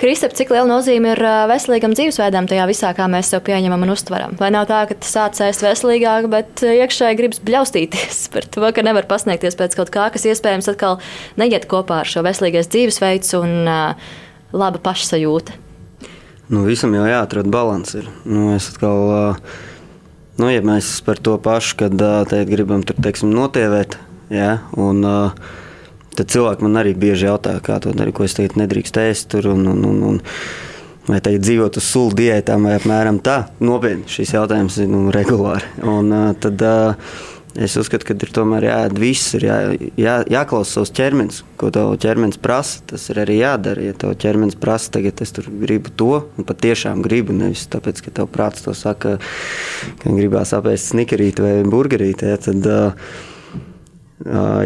Kristap, 0.00 0.34
cik 0.36 0.50
liela 0.52 0.66
nozīme 0.68 1.14
ir 1.14 1.22
veselīgam 1.50 1.94
dzīvesveidam 1.96 2.48
tajā 2.50 2.66
visā, 2.70 2.90
kā 2.96 3.06
mēs 3.10 3.30
sev 3.32 3.44
pieņemam 3.46 3.86
un 3.86 3.94
uztveram? 3.94 4.34
Vai 4.40 4.50
nav 4.54 4.66
tā, 4.70 4.82
ka 4.90 4.98
tu 4.98 5.08
sāc 5.08 5.38
ēst 5.46 5.64
veselīgāk, 5.64 6.28
bet 6.32 6.64
iekšēji 6.66 7.20
gribas 7.20 7.42
bļaustīties 7.46 8.24
par 8.34 8.48
to, 8.50 8.66
ka 8.74 8.86
nevar 8.86 9.08
pasniegties 9.10 9.58
pēc 9.60 9.78
kaut 9.78 9.94
kā, 9.94 10.10
kas 10.14 10.26
iespējams 10.30 10.72
atkal 10.74 11.00
neiet 11.40 11.68
kopā 11.70 12.02
ar 12.02 12.10
šo 12.10 12.24
veselīgais 12.26 12.70
dzīvesveids 12.74 13.36
un 13.38 13.56
uh, 13.62 14.12
laba 14.54 14.80
pašsajūta? 14.82 15.58
Nu, 16.52 16.64
visam 16.68 16.94
jau 16.94 17.06
jāatrod 17.08 17.48
līdzsvars. 17.48 18.10
Nu, 18.28 18.50
es 18.54 18.68
atkal, 18.72 19.36
nu, 20.40 20.48
ja 20.52 20.64
mēs 20.64 20.98
par 21.06 21.20
to 21.20 21.36
pašu, 21.42 21.78
kad 21.84 21.96
tagad 21.96 22.52
gribam 22.52 22.84
tur, 22.86 22.98
teiksim, 23.02 23.32
notievēt, 23.34 23.96
ja, 24.32 24.58
un, 24.76 25.00
tad 26.14 26.30
cilvēki 26.30 26.66
man 26.66 26.82
arī 26.82 26.92
bieži 26.94 27.30
jautā, 27.30 27.56
kā 27.64 27.80
to 27.82 27.96
darīt, 27.96 28.16
ko 28.18 28.28
es 28.28 28.36
tagad 28.36 28.58
nedrīkst 28.60 29.00
ēst. 29.00 29.32
Tur, 29.32 29.50
un, 29.56 29.66
un, 29.72 29.82
un, 29.88 30.06
un, 30.12 30.22
Vai 31.04 31.18
tagad 31.20 31.42
dzīvot 31.44 31.76
uz 31.76 31.84
sulu 31.84 32.14
diētām, 32.16 32.64
vai 32.64 32.78
apmēram 32.78 33.18
tā? 33.20 33.34
Nopietni 33.60 34.08
šis 34.08 34.30
jautājums 34.38 34.78
ir 34.80 34.86
nu, 34.88 35.02
regulāri. 35.12 35.66
Un, 35.84 36.08
uh, 36.08 36.30
tad, 36.40 36.64
uh, 36.64 37.18
Es 37.54 37.76
uzskatu, 37.78 38.02
ka 38.08 38.14
ir 38.18 38.30
tomēr 38.34 38.64
jāēd 38.66 38.96
viss, 38.98 39.28
ir 39.38 39.44
jā, 39.46 39.56
jā, 39.94 40.14
jāklausa 40.32 40.80
savs 40.80 40.90
ķermenis, 40.96 41.36
ko 41.60 41.68
tev 41.74 41.92
ķermenis 42.02 42.40
prasa. 42.42 42.80
Tas 42.90 43.04
ir 43.12 43.20
arī 43.22 43.36
jādara. 43.38 43.84
Ja 43.84 43.94
tev 43.94 44.16
ķermenis 44.18 44.58
prasa, 44.58 44.90
tagad 44.96 45.22
es 45.22 45.30
gribu 45.62 45.92
to, 45.94 46.24
un 46.34 46.48
patiešām 46.48 47.04
gribu, 47.04 47.36
nevis 47.36 47.68
tāpēc, 47.70 48.02
ka 48.02 48.14
tev 48.18 48.26
prāts 48.34 48.66
to 48.66 48.74
saka, 48.74 49.20
ka 50.02 50.16
gribās 50.16 50.50
apēst 50.56 50.90
snikerīti 50.90 51.46
vai 51.46 51.54
burgerīti. 51.62 52.32
Ja, 52.34 52.42
tad, 52.42 52.66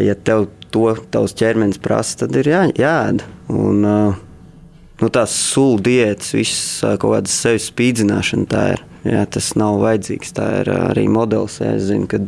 ja 0.09 0.17
tev 0.25 0.49
to 0.73 0.89
tavs 1.13 1.37
ķermenis 1.37 1.77
prasa, 1.85 2.23
tad 2.23 2.41
ir 2.41 2.49
jā, 2.49 2.65
jāēd. 2.73 3.21
Un, 3.53 3.85
nu, 3.85 5.13
tās 5.13 5.37
sulu 5.53 5.77
diētas, 5.85 6.33
visas 6.33 6.97
kaut 6.97 7.19
kādas 7.19 7.37
sevis 7.37 7.69
spīdzināšana 7.69 8.49
tā 8.49 8.69
ir. 8.73 8.88
Jā, 9.07 9.23
tas 9.31 9.53
nav 9.59 9.79
vajadzīgs. 9.83 10.35
Tā 10.35 10.47
ir 10.63 10.71
arī 10.75 11.07
modelis. 11.11 11.59
Jā, 11.63 11.75
es 11.77 11.87
zinu, 11.87 12.07
kad, 12.11 12.27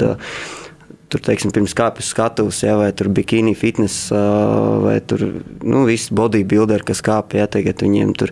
tur, 1.12 1.22
teiksim, 1.26 1.52
pirms 1.52 1.74
kāpjas 1.76 2.12
skatuves, 2.14 2.62
ja, 2.64 2.78
vai 2.80 2.90
tur 2.96 3.10
bikini 3.12 3.52
fitness, 3.58 4.08
vai 4.12 4.96
tur 5.04 5.26
nu, 5.60 5.84
visi 5.90 6.14
bodybuilderi, 6.16 6.86
kas 6.88 7.04
kāpj, 7.06 7.42
ja 7.42 7.48
tagad 7.52 7.84
viņiem 7.84 8.14
tur 8.20 8.32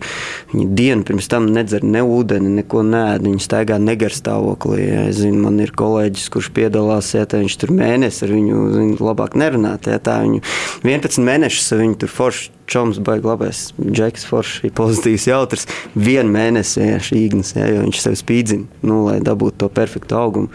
viņi 0.54 0.68
dienu 0.78 1.04
pirms 1.08 1.28
tam 1.30 1.50
nedzer 1.52 1.84
ne 1.84 2.02
ūdeni, 2.06 2.54
neko 2.60 2.84
nēd, 2.86 3.26
viņi 3.28 3.44
staigā 3.44 3.76
negarstāvoklī. 3.82 4.80
Ja. 4.86 5.02
Es 5.10 5.20
zinu, 5.20 5.42
man 5.44 5.60
ir 5.60 5.74
kolēģis, 5.76 6.30
kurš 6.32 6.52
piedalās, 6.56 7.12
ja 7.16 7.26
viņš 7.30 7.58
tur 7.60 7.74
mēnesi 7.76 8.24
ar 8.26 8.32
viņu 8.36 8.62
zinu, 8.76 8.96
labāk 9.10 9.36
nerunāt. 9.40 9.90
Ja, 9.90 10.00
tā 10.00 10.20
viņu 10.24 10.40
11 10.86 11.20
mēnešus 11.28 11.76
viņu 11.80 12.00
tur 12.00 12.14
forši 12.16 12.48
čoms, 12.70 13.00
baigs 13.04 13.26
labais, 13.26 13.60
džeks, 13.80 14.24
foršs, 14.28 14.70
pozitīvs, 14.76 15.26
jautrs. 15.30 15.66
Vienu 15.94 16.30
mēnesi 16.34 16.86
šī 17.02 17.24
īgnis, 17.26 17.54
ja, 17.56 17.66
jo 17.70 17.84
viņš 17.84 18.02
sev 18.04 18.16
spīdzina, 18.20 18.82
nu, 18.86 19.02
lai 19.08 19.18
dabūtu 19.24 19.58
to 19.64 19.70
perfektu 19.74 20.18
augumu. 20.18 20.52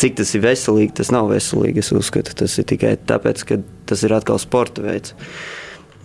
Cik 0.00 0.16
tas 0.20 0.32
ir 0.36 0.44
veselīgi, 0.44 0.94
tas 1.02 1.12
nav 1.12 1.28
veselīgi. 1.32 1.84
Es 1.84 1.92
uzskatu, 1.96 2.34
tas 2.42 2.56
ir 2.60 2.68
tikai 2.70 2.94
tāpēc, 3.10 3.44
ka 3.48 3.60
tas 3.90 4.04
ir 4.06 4.16
atkal 4.16 4.40
sporta 4.40 4.84
veids. 4.84 5.14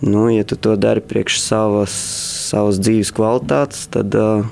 Nu, 0.04 0.26
ja 0.28 0.44
tu 0.44 0.58
to 0.60 0.74
dari 0.76 1.00
priekš 1.00 1.40
savas, 1.40 1.94
savas 2.50 2.76
dzīves 2.82 3.14
kvalitātes, 3.16 3.86
tad 3.94 4.12
uh, 4.20 4.44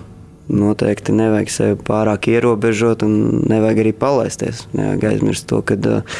noteikti 0.49 1.13
nevajag 1.13 1.53
sevi 1.53 1.79
pārāk 1.85 2.31
ierobežot 2.33 3.05
un 3.05 3.45
nevajag 3.53 3.85
arī 3.85 3.93
palaisties. 3.93 4.65
Nevajag 4.73 5.07
aizmirst 5.13 5.51
to, 5.53 5.61
ka 5.69 5.77
uh, 5.77 6.19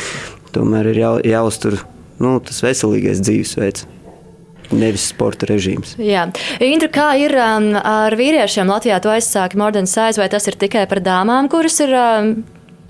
tomēr 0.53 0.93
ir 0.93 1.01
jā, 1.01 1.17
jāuztur 1.33 1.81
nu, 2.21 2.37
tas 2.45 2.61
veselīgais 2.67 3.25
dzīvesveids 3.25 3.89
nevis 4.73 5.09
sporta 5.13 5.49
režīms. 5.51 5.97
Jā. 6.01 6.27
Indra, 6.65 6.91
kā 6.93 7.09
ir 7.21 7.37
um, 7.37 7.73
ar 7.79 8.17
vīriešiem 8.19 8.71
Latvijā? 8.71 9.01
Tu 9.03 9.13
aizsāki 9.13 9.61
Modern 9.61 9.91
Size, 9.91 10.21
vai 10.21 10.31
tas 10.33 10.49
ir 10.51 10.59
tikai 10.61 10.87
par 10.91 11.03
dāmām, 11.05 11.51
kuras 11.53 11.81
ir 11.85 11.93
um, 11.99 12.37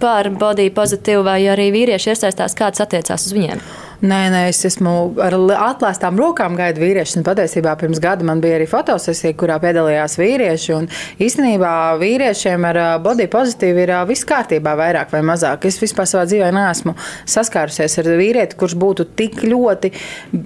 par 0.01 0.29
body 0.31 0.69
pozitīvu, 0.75 1.25
vai 1.27 1.41
arī 1.51 1.71
vīrieši 1.75 2.13
iesaistās, 2.13 2.57
kāds 2.59 2.83
attiecās 2.83 3.27
uz 3.29 3.35
viņiem? 3.37 3.63
Nē, 4.05 4.19
nē, 4.29 4.41
es 4.51 4.59
esmu 4.69 5.15
ar 5.23 5.37
atlēstām 5.71 6.19
rokām 6.21 6.59
gaidu 6.59 6.83
vīriešu. 6.83 7.23
Patiesībā 7.25 7.73
pirms 7.81 8.01
gada 8.05 8.27
man 8.27 8.43
bija 8.43 8.59
arī 8.59 8.67
fotosesija, 8.69 9.37
kurā 9.41 9.57
piedalījās 9.63 10.19
vīrieši. 10.21 10.75
Un 10.77 10.89
īstenībā 11.25 11.71
vīriešiem 12.03 12.67
ar 12.69 12.81
body 13.05 13.29
pozitīvu 13.33 13.85
ir 13.87 13.95
viss 14.11 14.29
kārtībā, 14.29 14.75
vairāk 14.77 15.15
vai 15.15 15.23
mazāk. 15.25 15.65
Es 15.71 15.81
vispār 15.81 16.11
savā 16.11 16.27
dzīvē 16.29 16.51
neesmu 16.53 16.97
saskārusies 17.37 17.97
ar 18.03 18.11
vīrieti, 18.21 18.59
kurš 18.61 18.77
būtu 18.83 19.09
tik 19.17 19.41
ļoti, 19.47 19.95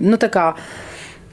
nu, 0.05 0.21
tā 0.21 0.31
kā 0.31 0.53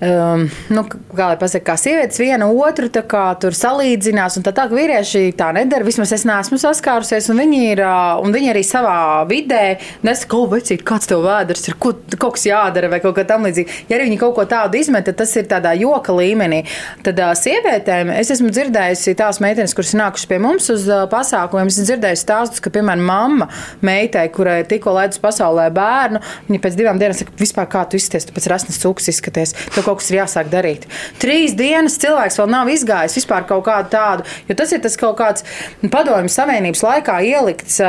Um, 0.06 0.44
nu, 0.70 0.84
kā 0.86 1.30
lai 1.32 1.38
pasakā, 1.40 1.64
kā 1.72 1.76
sievietes 1.80 2.20
viena 2.22 2.46
otru 2.52 2.90
kā, 3.10 3.24
salīdzinās, 3.58 4.38
tā 4.46 4.52
tā, 4.54 4.68
ka 4.70 4.76
vīrieši 4.76 5.32
tā 5.40 5.48
nedara. 5.56 5.86
Vismaz 5.88 6.12
es 6.14 6.26
neesmu 6.28 6.60
saskārusies, 6.62 7.30
un 7.32 7.40
viņi, 7.42 7.62
ir, 7.74 7.82
un 8.22 8.36
viņi 8.36 8.52
arī 8.52 8.62
savā 8.66 8.98
vidē 9.30 9.78
nesaka, 10.06 10.30
ko 10.36 10.44
vecīt, 10.52 10.84
kāds 10.86 11.10
tev 11.10 11.24
vēders 11.26 11.66
ir, 11.70 11.78
ko, 11.82 11.96
kaut 12.20 12.36
kas 12.38 12.46
jādara 12.50 12.92
vai 12.92 13.00
kaut 13.04 13.16
kā 13.18 13.26
tam 13.28 13.48
līdzīga. 13.48 13.80
Ja 13.90 13.98
arī 13.98 14.10
viņi 14.10 14.20
kaut 14.22 14.36
ko 14.38 14.46
tādu 14.52 14.78
izmet, 14.80 15.08
tad 15.08 15.18
tas 15.24 15.34
ir 15.40 15.48
tādā 15.50 15.74
joka 15.80 16.14
līmenī. 16.14 16.62
Tad 17.06 17.24
uh, 17.24 17.34
sievietēm 17.40 18.14
es 18.14 18.34
esmu 18.36 18.52
dzirdējusi 18.54 19.16
tās 19.18 19.42
meitenes, 19.44 19.74
kuras 19.78 19.96
nākušas 19.98 20.30
pie 20.30 20.42
mums 20.44 20.70
uz 20.74 20.86
uh, 20.92 21.06
pasākumiem. 21.12 21.72
Es 21.72 21.80
esmu 21.80 21.88
dzirdējusi 21.90 22.26
stāstus, 22.28 22.62
ka, 22.62 22.74
piemēram, 22.76 23.06
mamma 23.10 23.50
meitai, 23.86 24.28
kurai 24.36 24.60
tikko 24.70 24.94
laidus 25.00 25.24
pasaulē 25.24 25.72
bērnu, 25.74 26.22
viņa 26.52 26.64
pēc 26.68 26.78
divām 26.78 27.02
dienām 27.02 27.18
saka, 27.18 27.36
vispār 27.42 27.70
kā 27.72 27.86
tu 27.90 28.00
izskaties, 28.00 28.30
tu 28.30 28.36
pēc 28.36 28.50
rasnes 28.52 28.82
cūks 28.84 29.12
izskaties. 29.16 29.56
Tev 29.74 29.88
kaut 29.96 30.04
kas 30.04 30.12
ir 30.12 30.20
jāsāk 30.20 30.52
darīt. 30.52 30.86
Trīs 31.22 31.56
dienas 31.56 31.96
cilvēks 32.02 32.40
vēl 32.42 32.52
nav 32.52 32.70
izgājis 32.72 33.16
vispār 33.22 33.46
kaut 33.48 33.64
kādu 33.68 33.92
tādu, 33.94 34.26
jo 34.50 34.58
tas 34.60 34.74
ir 34.76 34.82
tas 34.84 34.98
kaut 35.00 35.16
kāds 35.20 35.46
padomju 35.92 36.32
savienības 36.32 36.84
laikā 36.84 37.20
ielikts 37.24 37.80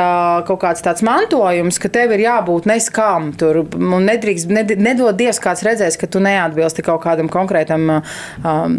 kaut 0.47 0.61
kāds 0.61 0.83
tāds 0.85 1.03
mantojums, 1.05 1.79
ka 1.81 1.91
tev 1.91 2.13
ir 2.15 2.23
jābūt 2.23 2.69
neskām 2.69 3.33
tur 3.37 3.65
un 3.65 4.07
nedrīkst, 4.07 4.51
ned, 4.53 4.73
nedod 4.79 5.17
Dievs 5.17 5.41
kāds 5.43 5.63
redzēs, 5.65 5.97
ka 5.99 6.07
tu 6.07 6.21
neatbilsti 6.23 6.85
kaut 6.85 7.01
kādam 7.03 7.29
konkrētam 7.31 7.89
um, 7.97 8.77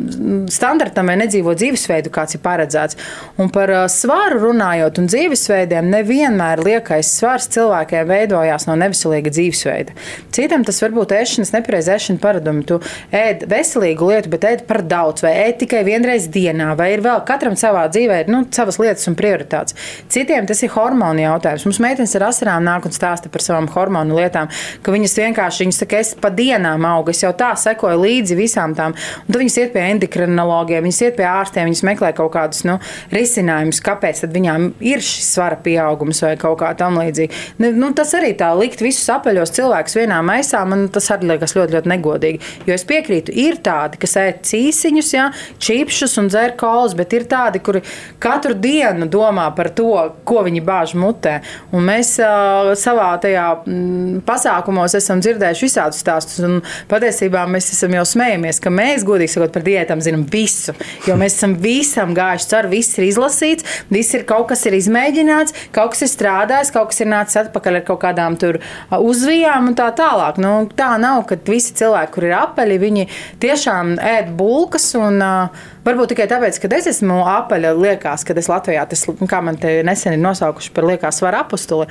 standartam 0.53 1.11
vai 1.11 1.19
nedzīvo 1.21 1.55
dzīvesveidu, 1.59 2.13
kāds 2.15 2.39
ir 2.39 2.43
paredzēts. 2.45 2.99
Un 3.43 3.51
par 3.53 3.73
svaru 3.93 4.41
runājot 4.47 5.03
un 5.03 5.11
dzīvesveidiem, 5.11 5.91
nevienmēr 5.93 6.63
liekais 6.65 7.11
svars 7.19 7.51
cilvēkiem 7.55 8.09
veidojās 8.09 8.69
no 8.71 8.79
neveselīga 8.79 9.33
dzīvesveida. 9.35 9.97
Citam 10.35 10.65
tas 10.67 10.81
var 10.85 10.95
būt 10.97 11.17
ēšanas, 11.19 11.53
nepareiz 11.57 11.91
ēšana 11.93 12.23
paradumi. 12.23 12.65
Tu 12.69 12.79
ēd 13.15 13.45
veselīgu 13.49 14.09
lietu, 14.11 14.31
bet 14.33 14.45
ēd 14.49 14.65
par 14.69 14.83
daudz, 14.89 15.23
vai 15.25 15.33
ēd 15.47 15.59
tikai 15.63 15.83
vienreiz 15.87 16.29
dienā, 16.33 16.75
vai 16.79 16.91
ir 16.95 17.03
vēl 17.05 17.23
katram 17.29 17.57
savā 17.59 17.87
dzīvē 17.93 18.21
nu, 18.29 18.43
savas 18.55 18.79
lietas 18.81 19.09
un 19.11 19.17
prioritātes. 19.19 19.77
Citiem 20.13 20.47
tas 20.49 20.61
ir 20.65 20.73
hormonu 20.75 21.25
jautājums. 21.25 21.65
Mums 21.69 21.81
meitenes 21.83 22.15
ar 22.19 22.29
asarām 22.29 22.65
nāk 22.67 22.89
un 22.89 22.95
stāsta 22.95 23.33
par 23.33 23.45
savām 23.45 23.69
hormonu 23.73 24.19
lietām, 24.19 24.51
ka 24.83 24.95
viņas 24.95 25.17
vienkārši, 25.21 25.65
viņas 25.65 25.81
saka, 25.85 26.03
es 26.03 26.13
pa 26.21 26.31
dienām 26.35 26.85
augu, 26.89 27.13
es 27.15 27.23
jau 27.25 27.33
tā 27.37 27.51
sekoju 27.59 28.03
līdzi 28.03 28.39
visām 28.39 28.77
tām, 28.79 28.97
un 29.25 29.33
tad 29.33 29.41
viņas 29.43 29.59
iet 29.63 29.75
pie 29.75 29.85
endokrinologiem, 29.95 30.85
viņas 30.85 31.03
iet 31.07 31.19
pie 31.19 31.27
ārstiem, 31.29 31.69
viņas 31.71 31.85
meklē 31.89 32.13
kaut 32.17 32.33
kādus 32.37 32.65
nu, 32.69 32.79
risinājumus, 33.15 33.83
kāpēc 33.85 34.25
viņām 34.29 34.71
ir 34.85 35.05
šis 35.05 35.33
svara 35.39 35.59
pieaugums 35.65 36.23
vai 36.25 36.35
kaut 36.41 36.59
kā 36.63 36.75
tam 36.79 37.01
līdzīga. 37.01 37.43
Nu, 37.63 37.73
nu, 37.77 37.93
tas 37.97 38.13
arī 38.19 38.35
tā 38.39 38.51
likt 38.59 38.83
visus 38.85 39.09
apaļos 39.13 39.55
cilvēkus 39.57 39.99
vienā 40.01 40.21
maisā, 40.27 40.63
man 40.69 40.87
tas 40.93 41.09
arī 41.15 41.33
liekas 41.33 41.57
ļoti, 41.57 41.77
ļoti 41.79 41.93
negodīgi. 41.95 42.53
Jo 42.69 42.77
es 42.77 42.85
piekrītu 42.89 42.98
piekrītu. 42.99 43.35
Ir 43.39 43.59
tādi, 43.65 43.99
kas 44.01 44.17
ēd 44.19 44.43
cīsiņus, 44.49 45.13
ja, 45.15 45.29
čipšus 45.63 46.19
un 46.21 46.31
dzer 46.33 46.55
kolus, 46.59 46.97
bet 46.99 47.15
ir 47.17 47.27
tādi, 47.31 47.63
kuri 47.65 47.83
katru 48.23 48.57
dienu 48.59 49.09
domā 49.11 49.49
par 49.57 49.71
to, 49.77 49.93
ko 50.29 50.43
viņi 50.47 50.63
bāž 50.67 50.95
mutē. 50.99 51.39
Un 51.73 51.87
mēs 51.89 52.17
uh, 52.23 52.73
savā 52.79 53.11
tajā 53.23 53.47
mm, 53.65 54.23
pasākumos 54.29 54.97
esam 54.99 55.23
dzirdējuši 55.25 55.67
visādus 55.67 56.03
stāstus. 56.03 56.43
Un 56.45 56.61
patiesībā 56.91 57.45
mēs 57.51 57.71
esam 57.75 57.95
jau 57.97 58.05
smējamies, 58.09 58.61
ka 58.63 58.73
mēs, 58.75 59.07
godīgi 59.09 59.35
sakot, 59.37 59.55
par 59.55 59.67
diētām 59.67 60.03
zinām 60.05 60.27
visu. 60.31 60.75
Jo 61.07 61.19
mēs 61.21 61.39
esam 61.39 61.57
visam 61.63 62.15
gājuši 62.17 62.51
cauri, 62.53 62.73
viss 62.79 62.99
ir 62.99 63.09
izlasīts, 63.09 63.83
viss 63.93 64.17
ir 64.17 64.27
kaut 64.29 64.49
kas 64.53 64.65
ir 64.69 64.77
izmēģināts, 64.79 65.69
kaut 65.75 65.95
kas 65.95 66.05
ir 66.07 66.13
strādājis, 66.13 66.73
kaut 66.75 66.93
kas 66.93 67.03
ir 67.05 67.11
nācis 67.13 67.41
atpakaļ 67.45 67.81
ar 67.81 67.87
kaut 67.87 68.03
kādām 68.05 68.39
tur 68.41 68.61
uzvijām 68.95 69.71
un 69.71 69.79
tā 69.79 69.89
tālāk. 69.97 70.41
Nu, 70.43 70.55
tā 70.79 70.95
nav, 71.01 71.25
ka 71.29 71.39
visi 71.49 71.75
cilvēki, 71.79 72.13
kur 72.15 72.29
ir 72.29 72.37
apaļi, 72.39 72.79
viņi 72.89 73.09
tiešām 73.43 73.97
ēd 74.03 74.33
bulkas 74.39 74.91
un 74.99 75.23
uh, 75.23 75.67
Varbūt 75.89 76.13
tikai 76.13 76.29
tāpēc, 76.31 76.61
ka 76.61 76.71
es 76.77 76.91
esmu 76.93 77.23
apaļa, 77.25 77.73
liekas, 77.79 78.25
ka 78.29 78.37
es 78.37 78.51
Latvijā, 78.51 78.85
tas, 78.91 79.07
kā 79.31 79.41
man 79.45 79.57
te 79.61 79.79
nesen 79.87 80.17
ir 80.17 80.21
nosaukuši 80.23 80.73
par 80.77 80.87
liekas 80.89 81.21
svaru 81.23 81.41
apustuli 81.41 81.89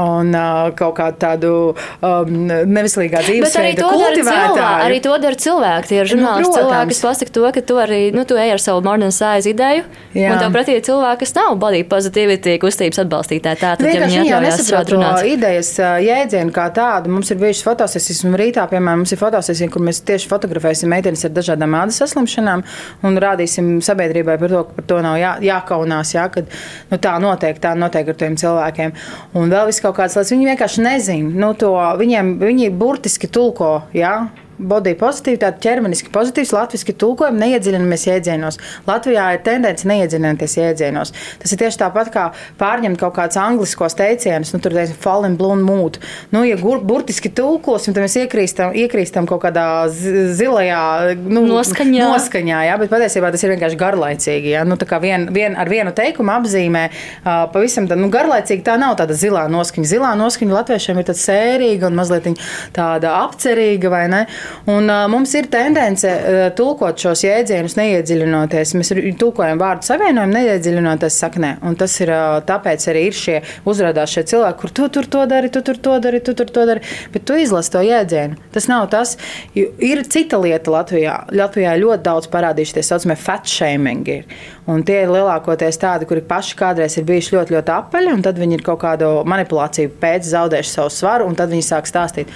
un 0.00 0.34
kaut 0.78 0.94
kādu 0.98 1.18
tādu 1.20 1.52
um, 1.72 2.30
nevislīgā 2.70 3.22
dzīvesveidu 3.24 3.84
kultivētāju. 3.84 4.66
Arī 4.86 5.00
to 5.04 5.16
dara 5.22 5.38
cilvēki. 5.44 5.90
Tie 5.90 5.98
ir 5.98 6.06
nu, 6.06 6.10
žurnālisti 6.14 6.50
nu, 6.50 6.56
cilvēki, 6.56 6.92
kas 6.92 7.02
pasaka 7.04 7.34
to, 7.36 7.44
ka 7.56 7.62
tu 7.70 7.78
arī, 7.82 8.00
nu, 8.14 8.24
tu 8.28 8.38
ej 8.40 8.54
ar 8.54 8.62
savu 8.62 8.84
Morning 8.86 9.14
Size 9.14 9.50
ideju, 9.50 9.84
Jā. 10.16 10.32
un 10.34 10.42
tev 10.42 10.54
pretī 10.54 10.76
ir 10.78 10.84
cilvēki, 10.86 11.22
kas 11.24 11.34
nav 11.36 11.56
body 11.60 11.82
positivity 11.90 12.56
kustības 12.62 13.02
atbalstītāji. 13.04 13.60
Tā 13.60 13.74
tad, 13.80 13.86
ja 13.88 14.04
viņi 14.04 14.22
atļaujās 14.24 14.62
šādu 14.70 14.96
runāt. 14.96 15.24
Idejas 15.30 15.72
jēdzienu 16.06 16.54
kā 16.56 16.68
tādu, 16.76 17.12
mums 17.16 17.32
ir 17.32 17.40
bijušas 17.42 17.66
fotosesijas, 17.66 18.22
un 18.28 18.38
rītā, 18.40 18.66
piemēram, 18.70 19.02
mums 19.04 19.14
ir 19.14 19.20
fotosesija, 19.20 19.70
kur 19.72 19.84
mēs 19.86 20.02
tieši 20.08 20.30
fotografēsim 20.30 20.90
meitenes 20.92 21.26
ar 21.26 21.34
dažādām 21.36 21.76
ādas 21.82 22.00
saslimšanām 22.02 22.64
un 23.06 23.20
rādīsim 23.30 23.78
sabiedrībai 23.84 24.36
par 24.40 24.52
to, 24.52 24.62
ka 24.68 24.76
par 24.78 24.88
to 24.92 25.00
nav 25.04 25.16
jā, 25.20 25.32
jākaunās, 25.46 26.14
jā, 26.16 26.26
kad 26.34 26.50
nu, 26.90 27.00
tā 27.00 27.16
notiek, 27.22 27.58
tā 27.62 27.74
notiek 27.78 28.12
ar 28.12 28.20
tiem 28.20 28.36
cilvēkiem. 28.40 28.94
Un 29.40 29.54
vēl 29.54 29.70
viss 29.70 29.82
kaut 29.84 29.96
kāds 29.98 30.18
lietas, 30.18 30.34
viņi 30.34 30.52
vienkārši 30.52 30.86
nezina. 30.86 31.32
Nu, 31.46 31.54
to, 31.58 31.72
viņiem, 32.00 32.36
viņi 32.42 32.70
burtiski 32.76 33.30
tulko. 33.32 33.72
Jā, 33.96 34.14
body 34.60 34.94
pozitivitāte, 34.98 35.60
ķermeniski 35.64 36.12
pozitīvs, 36.14 36.52
latviešu 36.54 36.94
tulkojumi, 37.00 37.40
neiedziļinamies 37.44 38.06
jēdzienos. 38.08 38.58
Latvijā 38.88 39.26
ir 39.34 39.42
tendence 39.46 39.88
neiedziļināties 39.88 40.56
jēdzienos. 40.58 41.12
Tas 41.42 41.54
ir 41.54 41.60
tieši 41.62 41.80
tāpat 41.82 42.10
kā 42.14 42.26
pārņemt 42.60 43.00
kaut 43.00 43.16
kādus 43.16 43.38
angliskos 43.40 43.96
teicienus, 43.98 44.52
nu, 44.54 44.60
tur 44.62 44.76
ir 44.76 44.92
fall 45.00 45.26
in 45.28 45.36
blown 45.40 45.64
mood. 45.64 46.00
Nu, 46.34 46.42
ja 46.46 46.58
gur, 46.60 46.82
burtiski 46.84 47.32
tulkosim, 47.32 47.94
tad 47.96 48.04
mēs 48.04 48.18
iekrīstam, 48.22 48.74
iekrīstam 48.84 49.28
kaut 49.30 49.42
kādā 49.46 49.66
zilajā 49.90 50.82
nu, 51.20 51.44
noskaņā. 51.48 52.04
noskaņā 52.10 52.62
jā, 52.68 52.76
bet 52.82 52.92
patiesībā 52.92 53.32
tas 53.32 53.44
ir 53.46 53.54
vienkārši 53.54 53.80
garlaicīgi. 53.80 54.54
Jā. 54.56 54.64
Nu, 54.68 54.78
vien, 55.02 55.28
vien, 55.34 55.56
ar 55.58 55.70
vienu 55.70 55.94
teikumu 55.96 56.34
apzīmē 56.36 56.86
uh, 56.90 57.46
pavisam 57.54 57.88
tā, 57.90 57.98
nu, 57.98 58.10
garlaicīgi 58.12 58.66
tā 58.66 58.76
nav 58.80 58.98
tāda 59.00 59.16
zilā 59.16 59.46
noskaņa. 59.52 59.90
Zilā 59.94 60.12
noskaņa 60.20 60.58
latviešiem 60.60 61.00
ir 61.00 61.08
tāda 61.10 61.24
sērīga 61.24 61.88
un 61.90 61.98
mazliet 61.98 62.28
tāda 62.76 63.14
apcerīga, 63.24 63.90
vai 63.92 64.04
ne? 64.12 64.24
Un, 64.70 64.88
uh, 64.90 65.06
mums 65.10 65.32
ir 65.38 65.48
tendence 65.52 66.10
uh, 66.10 66.42
tulkot 66.56 67.00
šos 67.00 67.24
jēdzienus, 67.24 67.76
neiedziļinoties. 67.78 68.74
Mēs 68.78 68.92
tulkojam 69.20 69.60
vārdu 69.60 69.88
savienojumu, 69.88 70.36
neiedziļinoties 70.36 71.18
saknē. 71.24 71.54
Un 71.66 71.78
tas 71.80 71.96
ir 72.02 72.12
uh, 72.14 72.38
tāpēc 72.46 72.86
arī 72.92 73.06
ir 73.08 73.16
šie 73.16 73.38
uzrādās 73.68 74.14
šie 74.14 74.26
cilvēki, 74.32 74.58
kur 74.60 74.74
tu 74.76 74.88
tur 74.92 75.08
to 75.10 75.24
dari, 75.30 75.50
tu 75.52 75.64
tur 75.66 75.80
to 75.80 75.98
dari, 76.02 76.22
tu 76.24 76.36
tur 76.38 76.52
to 76.52 76.66
dari. 76.68 76.84
Bet 77.14 77.26
tu 77.28 77.38
izlasi 77.40 77.74
to 77.74 77.84
jēdzienu. 77.86 78.38
Tas 78.54 78.68
nav 78.70 78.88
tas. 78.92 79.16
Ir 79.56 80.04
cita 80.10 80.40
lieta 80.40 80.72
Latvijā. 80.74 81.16
Latvijā 81.34 81.76
ļoti 81.80 82.06
daudz 82.06 82.30
parādījušies 82.32 82.80
tā 82.80 82.86
saucamie 82.86 83.18
fat 83.20 83.48
shaming. 83.50 84.08
Ir. 84.10 84.40
Un 84.70 84.84
tie 84.86 85.00
ir 85.04 85.10
lielākoties 85.10 85.80
tādi, 85.82 86.06
kuri 86.08 86.22
paši 86.26 86.56
kādreiz 86.58 86.94
ir 86.98 87.06
bijuši 87.08 87.36
ļoti, 87.36 87.56
ļoti 87.56 87.72
apaļi, 87.74 88.12
un 88.14 88.24
tad 88.26 88.38
viņi 88.38 88.58
ir 88.58 88.66
kaut 88.66 88.82
kādu 88.84 89.12
manipulāciju 89.28 89.94
pēc 90.02 90.28
zaudējuši 90.30 90.74
savu 90.76 90.92
svaru, 90.94 91.26
un 91.30 91.38
tad 91.38 91.50
viņi 91.50 91.66
sāk 91.66 91.90
stāstīt. 91.90 92.30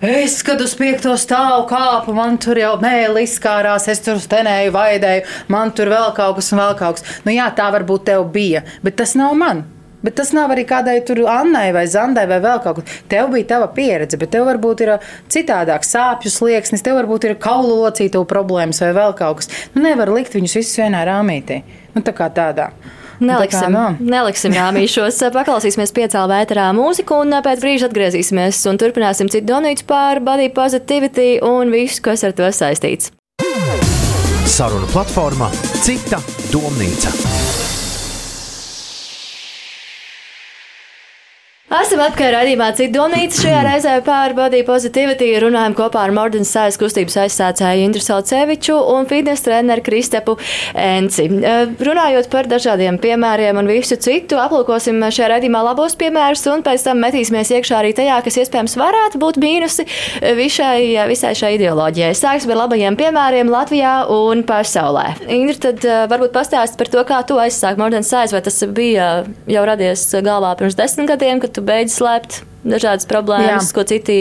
Es, 0.00 0.42
kad 0.44 0.60
uz 0.60 0.74
piekto 0.76 1.14
stāvu 1.16 1.62
kāpu, 1.70 2.12
man 2.16 2.36
tur 2.42 2.58
jau 2.60 2.74
mēlī 2.82 3.22
izkārās, 3.24 3.86
es 3.88 4.02
tur 4.04 4.18
stenēju, 4.20 4.74
vaidēju, 4.74 5.22
man 5.48 5.72
tur 5.72 5.88
vēl 5.88 6.10
kaut 6.16 6.36
kas 6.36 6.52
un 6.52 6.60
vēl 6.60 6.74
kaut 6.76 7.00
kas. 7.00 7.14
Nu 7.24 7.32
jā, 7.32 7.46
tā 7.56 7.70
varbūt 7.72 8.04
tev 8.10 8.26
bija, 8.34 8.60
bet 8.84 8.98
tas 9.00 9.16
nav 9.16 9.32
man. 9.40 9.64
Bet 10.04 10.18
tas 10.20 10.34
nav 10.36 10.52
arī 10.52 10.66
kādai 10.68 10.98
tur 11.02 11.22
Annai 11.26 11.70
vai 11.74 11.86
Zandai 11.90 12.26
vai 12.28 12.36
vēl 12.44 12.60
kaut 12.62 12.82
kas. 12.82 12.98
Tev 13.08 13.32
bija 13.32 13.48
tava 13.54 13.70
pieredze, 13.72 14.20
bet 14.20 14.30
tev 14.36 14.44
varbūt 14.46 14.84
ir 14.84 14.92
citādāk 15.32 15.88
sāpju 15.88 16.30
slieksnis, 16.30 16.84
tev 16.84 17.00
varbūt 17.00 17.26
ir 17.26 17.38
kaulu 17.40 17.80
locīto 17.80 18.20
problēmas 18.28 18.82
vai 18.84 18.92
vēl 19.00 19.16
kaut 19.18 19.40
kas. 19.40 19.50
Nu, 19.72 19.80
nevar 19.88 20.12
likt 20.12 20.36
viņus 20.36 20.60
visus 20.60 20.76
vienā 20.84 21.02
rāmītī. 21.08 21.62
Nu, 21.96 22.04
tā 22.04 22.12
kā 22.14 22.28
tādā. 22.36 22.68
Neliksim, 23.20 23.76
neliksim 24.00 24.56
rāmīšos. 24.56 25.20
Paklausīsimies 25.36 25.94
piecēlā 25.96 26.26
vētrā 26.42 26.68
mūziku 26.76 27.22
un 27.24 27.38
pēc 27.44 27.64
brīža 27.64 27.90
atgriezīsimies 27.90 28.62
un 28.70 28.80
turpināsim 28.82 29.30
citu 29.32 29.48
donītu 29.52 29.86
par 29.88 30.22
body 30.24 30.50
positivity 30.54 31.36
un 31.44 31.72
visu, 31.74 32.02
kas 32.06 32.26
ar 32.26 32.36
to 32.36 32.50
saistīts. 32.52 33.12
Saruna 34.46 34.88
platformā 34.92 35.50
Cita 35.84 36.22
domnīca. 36.52 37.12
Esam 41.66 41.98
atpakaļ 41.98 42.28
raidījumā 42.30 42.66
Cidomnīca. 42.78 43.40
Šajā 43.42 43.62
reizē 43.66 43.92
par 44.06 44.30
body 44.38 44.60
positivity 44.62 45.32
runājam 45.42 45.72
kopā 45.74 46.04
ar 46.06 46.12
Mordenes 46.14 46.52
sējas 46.54 46.76
kustības 46.78 47.16
aizsācēju 47.24 47.88
Indru 47.88 48.02
Salceviču 48.04 48.76
un 48.92 49.08
fitness 49.10 49.42
treneru 49.42 49.82
Kristepu 49.82 50.36
Enci. 50.78 51.24
Eh, 51.26 51.72
runājot 51.88 52.28
par 52.30 52.46
dažādiem 52.46 53.00
piemēriem 53.02 53.58
un 53.58 53.66
visu 53.66 53.98
citu, 53.98 54.38
aplūkosim 54.38 55.02
šajā 55.08 55.32
raidījumā 55.32 55.64
labos 55.66 55.98
piemērus 55.98 56.44
un 56.52 56.62
pēc 56.62 56.84
tam 56.86 57.02
metīsimies 57.02 57.50
iekšā 57.58 57.80
arī 57.80 57.90
tajā, 57.98 58.20
kas 58.28 58.38
iespējams 58.44 58.78
varētu 58.78 59.22
būt 59.26 59.42
mīnusi 59.42 59.88
visai, 60.38 60.94
visai 61.10 61.34
šai 61.34 61.56
ideoloģijai. 61.56 62.12
Sāksim 62.14 62.54
ar 62.54 62.62
labajiem 62.62 63.00
piemēriem 63.02 63.50
Latvijā 63.50 63.96
un 64.14 64.46
pasaulē. 64.46 65.16
Indra, 65.26 65.58
tad 65.66 65.82
eh, 65.82 66.06
varbūt 66.14 66.30
pastāst 66.38 66.78
par 66.78 66.94
to, 66.94 67.02
kā 67.10 67.24
tu 67.26 67.42
aizsāki 67.42 67.82
Mordenes 67.82 68.14
sējas, 68.14 68.38
vai 68.38 68.44
tas 68.46 68.62
bija 68.70 69.10
jau 69.50 69.66
radies 69.66 70.08
galvā 70.22 70.54
pirms 70.62 70.78
desmit 70.78 71.10
gadiem, 71.10 71.42
tu 71.56 71.64
beidz 71.66 71.96
slēpt 71.96 72.42
dažādas 72.66 73.08
problēmas, 73.08 73.70
Jā. 73.70 73.74
ko 73.76 73.86
citi 73.88 74.18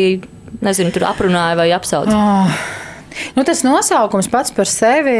nezinu, 0.65 0.93
tur 0.95 1.08
aprunāja 1.10 1.60
vai 1.60 1.69
apsauca. 1.76 2.15
Oh. 2.15 2.63
Nu, 3.36 3.45
tas 3.48 3.62
nosaukums 3.63 4.28
pats 4.32 4.52
par 4.56 4.67
sevi, 4.67 5.15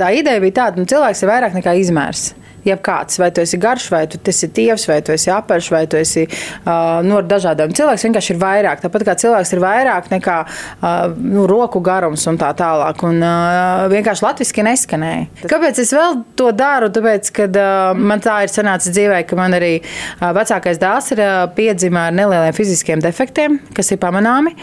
tā 0.00 0.10
ideja 0.16 0.42
bija 0.42 0.58
tāda, 0.60 0.76
ka 0.76 0.82
nu, 0.82 0.88
cilvēks 0.90 1.22
ir 1.24 1.30
vairāk 1.30 1.56
nekā 1.56 1.76
izmērs 1.80 2.32
jebkāds. 2.66 3.18
Vai 3.20 3.30
tu 3.34 3.44
esi 3.44 3.60
garš, 3.60 3.88
vai 3.92 4.04
tu 4.10 4.20
esi 4.30 4.48
tievs, 4.54 4.86
vai 4.90 5.00
tu 5.04 5.14
esi 5.14 5.32
apaļš, 5.32 5.70
vai 5.74 5.84
tu 5.90 6.00
esi 6.00 6.26
uh, 6.26 7.00
no 7.04 7.20
nu, 7.20 7.22
dažādiem. 7.28 7.74
Cilvēks 7.76 8.06
vienkārši 8.08 8.34
ir 8.34 8.40
vairāk. 8.42 8.82
Tāpat 8.84 9.06
kā 9.08 9.16
cilvēks 9.24 9.54
ir 9.54 9.62
vairāk 9.64 10.10
nekā 10.12 10.38
uh, 10.44 11.14
nu, 11.18 11.46
roku 11.50 11.82
garums 11.84 12.26
un 12.30 12.40
tā 12.40 12.50
tālāk. 12.58 13.04
Un 13.06 13.22
uh, 13.22 13.86
vienkārši 13.92 14.26
latviešu 14.26 14.66
neskanēja. 14.68 15.48
Kāpēc 15.50 15.80
es 15.82 15.92
vēl 15.94 16.20
to 16.38 16.50
daru? 16.56 16.90
Tāpēc, 16.94 17.30
ka 17.36 17.48
uh, 17.48 17.98
man 17.98 18.22
tā 18.24 18.40
ir 18.44 18.52
sanācis 18.52 18.94
dzīvē, 18.94 19.24
ka 19.28 19.38
man 19.38 19.56
arī 19.56 19.74
uh, 19.80 20.30
vecākais 20.36 20.80
dēls 20.82 21.12
ir 21.14 21.24
uh, 21.24 21.32
piedzimts 21.54 21.82
ar 21.84 22.14
nelieliem 22.14 22.54
fiziskiem 22.56 23.02
defektiem, 23.02 23.58
kas 23.76 23.92
ir 23.92 24.00
pamanāmi. 24.02 24.54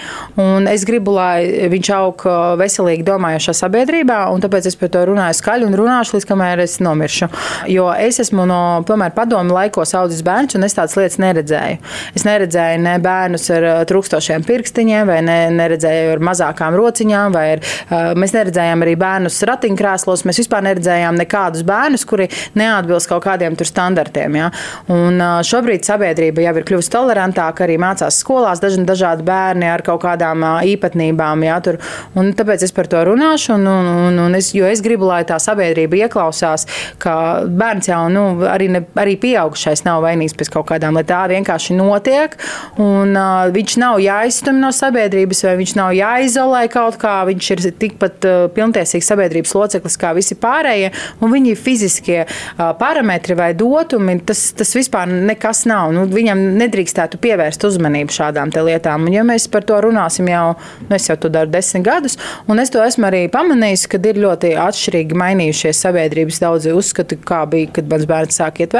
Es 0.72 0.84
gribu, 0.88 1.14
lai 1.16 1.70
viņš 1.72 1.90
aug 1.96 2.26
veselīgi 2.60 3.06
domājošā 3.08 3.54
sabiedrībā, 3.62 4.24
un 4.34 4.44
tāpēc 4.44 4.68
es 4.72 4.78
par 4.80 4.92
to 4.94 5.04
runāju 5.12 5.38
skaļi 5.38 5.68
un 5.68 5.78
runāšu 5.78 6.18
līdz 6.18 6.28
kamēr 6.32 6.64
es 6.66 6.80
nomiršu. 6.84 7.30
Jo 7.72 7.91
es 8.00 8.20
esmu 8.24 8.46
no 8.50 8.62
tomēr, 8.88 9.14
padomu 9.16 9.56
laikos 9.56 9.94
audzis 9.98 10.24
bērns, 10.26 10.56
un 10.58 10.68
es 10.68 10.76
tādas 10.78 10.98
lietas 11.00 11.20
neredzēju. 11.22 11.80
Es 12.18 12.26
neredzēju 12.28 12.82
ne 12.84 12.96
bērnus 13.04 13.48
ar 13.56 13.68
uh, 13.68 13.80
trūkstošiem 13.90 14.46
pirkstiņiem, 14.48 15.10
vai 15.10 15.20
ne, 15.26 15.38
neredzēju 15.56 16.16
ar 16.16 16.24
mazākām 16.32 16.78
rociņām, 16.80 17.36
vai 17.36 17.46
ar, 17.56 17.64
uh, 17.64 18.12
mēs 18.20 18.36
neredzējām 18.38 18.86
arī 18.86 18.96
bērnus 19.02 19.42
ratiņkrēslos. 19.50 20.26
Mēs 20.28 20.42
vispār 20.44 20.66
neredzējām 20.70 21.20
nekādus 21.22 21.66
bērnus, 21.68 22.06
kuri 22.10 22.30
neatbilst 22.60 23.10
kaut 23.12 23.26
kādiem 23.26 23.58
standartiem. 23.62 24.38
Ja? 24.40 24.52
Un 24.92 25.20
uh, 25.22 25.40
šobrīd 25.46 25.86
sabiedrība 25.88 26.46
jau 26.48 26.56
ir 26.60 26.68
kļuvusi 26.68 26.94
tolerantāka, 26.94 27.66
arī 27.66 27.78
mācās 27.82 28.22
skolās 28.24 28.62
daži 28.64 28.82
dažādi 28.88 29.26
bērni 29.28 29.70
ar 29.70 29.84
kaut 29.86 30.02
kādām 30.06 30.46
īpatnībām. 30.68 31.46
Ja? 31.48 31.60
Tur, 31.64 31.80
un 32.18 32.32
tāpēc 32.38 32.66
es 32.68 32.76
par 32.76 32.90
to 32.92 33.04
runāšu, 33.08 33.56
un, 33.58 33.68
un, 33.68 34.20
un, 34.26 34.38
es, 34.38 34.52
jo 34.58 34.68
es 34.68 34.84
gribu, 34.84 35.08
lai 35.10 35.24
tā 35.28 35.38
sabiedrība 35.42 36.06
ieklausās, 36.06 36.68
ka 37.02 37.16
bērns 37.48 37.81
bērns 37.82 37.90
jau 37.90 38.10
nu, 38.10 38.46
arī, 38.46 38.70
ne, 38.70 38.84
arī 38.96 39.18
pieaugušais 39.20 39.84
nav 39.86 40.04
vainīgs 40.04 40.36
pēc 40.38 40.52
kaut 40.54 40.68
kādām, 40.70 40.96
lai 40.96 41.04
tā 41.04 41.28
vienkārši 41.30 41.76
notiek. 41.76 42.36
Un, 42.78 43.16
uh, 43.16 43.50
viņš 43.52 43.78
nav 43.82 44.00
jāizstumj 44.00 44.60
no 44.62 44.72
sabiedrības, 44.72 45.44
vai 45.46 45.56
viņš 45.58 45.76
nav 45.76 45.94
jāizolē 45.94 46.68
kaut 46.72 46.98
kā. 47.02 47.26
Viņš 47.28 47.52
ir 47.52 47.64
tikpat 47.80 48.26
uh, 48.26 48.48
pilntiesīgs 48.54 49.08
sabiedrības 49.08 49.54
loceklis 49.56 49.98
kā 49.98 50.14
visi 50.14 50.36
pārējie. 50.36 50.92
Viņi 51.22 51.56
fisiskie 51.56 52.26
uh, 52.26 52.72
parametri 52.78 53.36
vai 53.36 53.54
dotumi, 53.54 54.20
tas, 54.26 54.52
tas 54.54 54.74
vispār 54.76 55.10
nekas 55.10 55.66
nav. 55.70 55.92
Nu, 55.96 56.06
viņam 56.10 56.42
nedrīkstētu 56.60 57.20
pievērst 57.22 57.66
uzmanību 57.68 58.14
šādām 58.14 58.52
lietām. 58.52 59.08
Un, 59.08 59.16
ja 59.16 59.26
mēs 59.26 59.48
par 59.52 59.66
to 59.66 59.80
runāsim 59.82 60.28
jau, 60.30 60.56
nu, 60.88 60.96
es 60.96 61.08
jau 61.10 61.18
to 61.18 61.32
daru 61.32 61.50
desmit 61.52 61.86
gadus, 61.86 62.18
un 62.52 62.60
es 62.62 62.72
to 62.74 62.82
esmu 62.84 63.08
arī 63.10 63.24
pamanījis, 63.32 63.88
ka 63.90 64.00
ir 64.12 64.20
ļoti 64.22 64.54
atšķirīgi 64.60 65.18
mainījušies 65.18 65.82
sabiedrības 65.86 66.42
daudzi 66.44 66.74
uzskati, 66.76 67.18
kā 67.26 67.44
bija 67.50 67.71
kad 67.76 67.90
mans 67.92 68.08
bērns 68.10 68.40
sāk 68.42 68.62
iet 68.64 68.76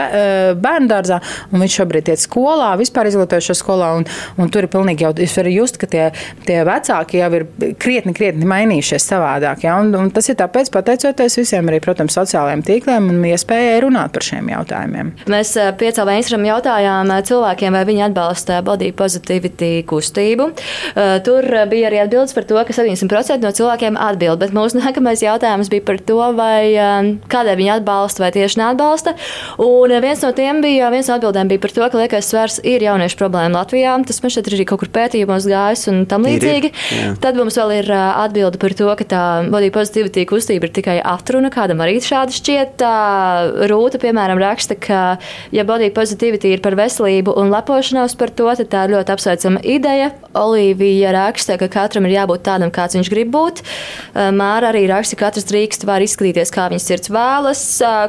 bērnu 0.62 0.90
dārzā, 0.92 1.20
un 1.52 1.64
viņš 1.64 1.78
šobrīd 1.82 2.12
iet 2.12 2.22
skolā, 2.24 2.72
vispār 2.80 3.10
izglītojušo 3.12 3.56
skolā. 3.58 3.92
Un, 4.00 4.08
un 4.42 4.52
tur 4.54 4.66
ir 4.66 4.72
pilnīgi 4.72 5.06
jau, 5.06 5.12
es 5.24 5.36
varu 5.38 5.54
just, 5.54 5.80
ka 5.82 5.90
tie, 5.92 6.10
tie 6.48 6.62
vecāki 6.68 7.22
jau 7.22 7.30
ir 7.38 7.48
krietni, 7.82 8.14
krietni 8.18 8.48
mainījušies 8.50 9.08
savādāk. 9.12 9.66
Ja? 9.68 9.78
Un, 9.82 9.94
un 9.98 10.12
tas 10.14 10.30
ir 10.32 10.38
tāpēc, 10.40 10.72
pateicoties 10.74 11.38
visiem 11.42 11.72
arī, 11.72 11.82
protams, 11.84 12.16
sociālajiem 12.18 12.64
tīkliem 12.68 13.10
un 13.12 13.26
iespējai 13.32 13.82
runāt 13.86 14.16
par 14.16 14.26
šiem 14.28 14.52
jautājumiem. 14.52 15.14
Mēs 15.32 15.54
piecēlā 15.82 16.18
Instagram 16.20 16.48
jautājām 16.50 17.14
cilvēkiem, 17.28 17.78
vai 17.78 17.84
viņi 17.90 18.06
atbalsta 18.10 18.62
body 18.66 18.92
positivity 18.98 19.72
kustību. 19.90 20.52
Tur 21.26 21.50
bija 21.72 21.90
arī 21.92 22.02
atbildes 22.04 22.36
par 22.38 22.48
to, 22.50 22.60
ka 22.68 22.76
70% 22.76 23.46
no 23.46 23.54
cilvēkiem 23.56 24.00
atbild, 24.00 24.42
bet 24.42 24.56
mūsu 24.56 24.80
nākamais 24.84 25.24
jautājums 25.24 25.72
bija 25.72 25.88
par 25.88 26.02
to, 26.06 26.20
vai 26.38 26.72
kādēļ 27.32 27.60
viņi 27.62 27.76
atbalsta 27.80 28.26
vai 28.26 28.32
tieši 28.36 28.62
neatbalsta 28.62 28.81
atbalsta. 28.82 29.14
Un 29.62 29.94
viens 30.02 30.22
no 30.26 30.32
tiem 30.36 30.62
bija, 30.64 30.90
viens 30.94 31.10
no 31.10 31.18
atbildēm 31.18 31.52
bija 31.52 31.62
par 31.62 31.74
to, 31.76 31.84
ka 31.86 32.00
liekais 32.02 32.30
svars 32.32 32.60
ir 32.66 32.84
jauniešu 32.84 33.20
problēma 33.20 33.62
Latvijā. 33.62 33.94
Tas 34.08 34.22
man 34.24 34.34
šeit 34.34 34.50
ir 34.50 34.58
arī 34.58 34.66
kaut 34.70 34.82
kur 34.82 34.92
pētījumos 34.94 35.48
gājis 35.50 35.88
un 35.92 36.04
tam 36.10 36.26
līdzīgi. 36.28 36.72
Ir, 36.72 36.98
ir. 36.98 37.18
Tad 37.22 37.38
mums 37.40 37.58
vēl 37.60 37.76
ir 37.80 37.92
atbilde 37.94 38.62
par 38.62 38.76
to, 38.78 38.90
ka 38.98 39.08
tā 39.14 39.24
body 39.52 39.72
positivity 39.74 40.26
kustība 40.30 40.68
ir 40.68 40.76
tikai 40.76 40.98
atruna. 41.00 41.52
Kādam 41.54 41.84
arī 41.84 42.00
šādi 42.04 42.38
šķiet. 42.40 42.86
Rūta, 43.72 44.02
piemēram, 44.02 44.42
raksta, 44.42 44.78
ka, 44.80 45.02
ja 45.54 45.66
body 45.68 45.92
positivity 45.94 46.56
ir 46.56 46.64
par 46.64 46.78
veselību 46.80 47.36
un 47.40 47.52
lepošanos 47.54 48.18
par 48.20 48.34
to, 48.34 48.50
tad 48.62 48.72
tā 48.72 48.86
ir 48.88 48.96
ļoti 48.96 49.16
apsveicama 49.16 49.64
ideja. 49.68 50.12
Olivija 50.38 51.12
raksta, 51.16 51.58
ka 51.60 51.68
katram 51.72 52.08
ir 52.08 52.16
jābūt 52.16 52.46
tādam, 52.48 52.72
kāds 52.74 52.96
viņš 52.98 53.12
grib 53.12 53.34
būt. 53.34 53.62
Māra 54.16 54.72
arī 54.72 54.86
raksta, 54.90 55.18
ka 55.20 55.28
katrs 55.28 55.48
drīkst 55.50 55.86
var 55.88 56.04
izskatīties, 56.04 56.54
kā 56.54 56.70
viņas 56.72 56.88
sirds 56.88 57.12
vēlas. 57.12 57.64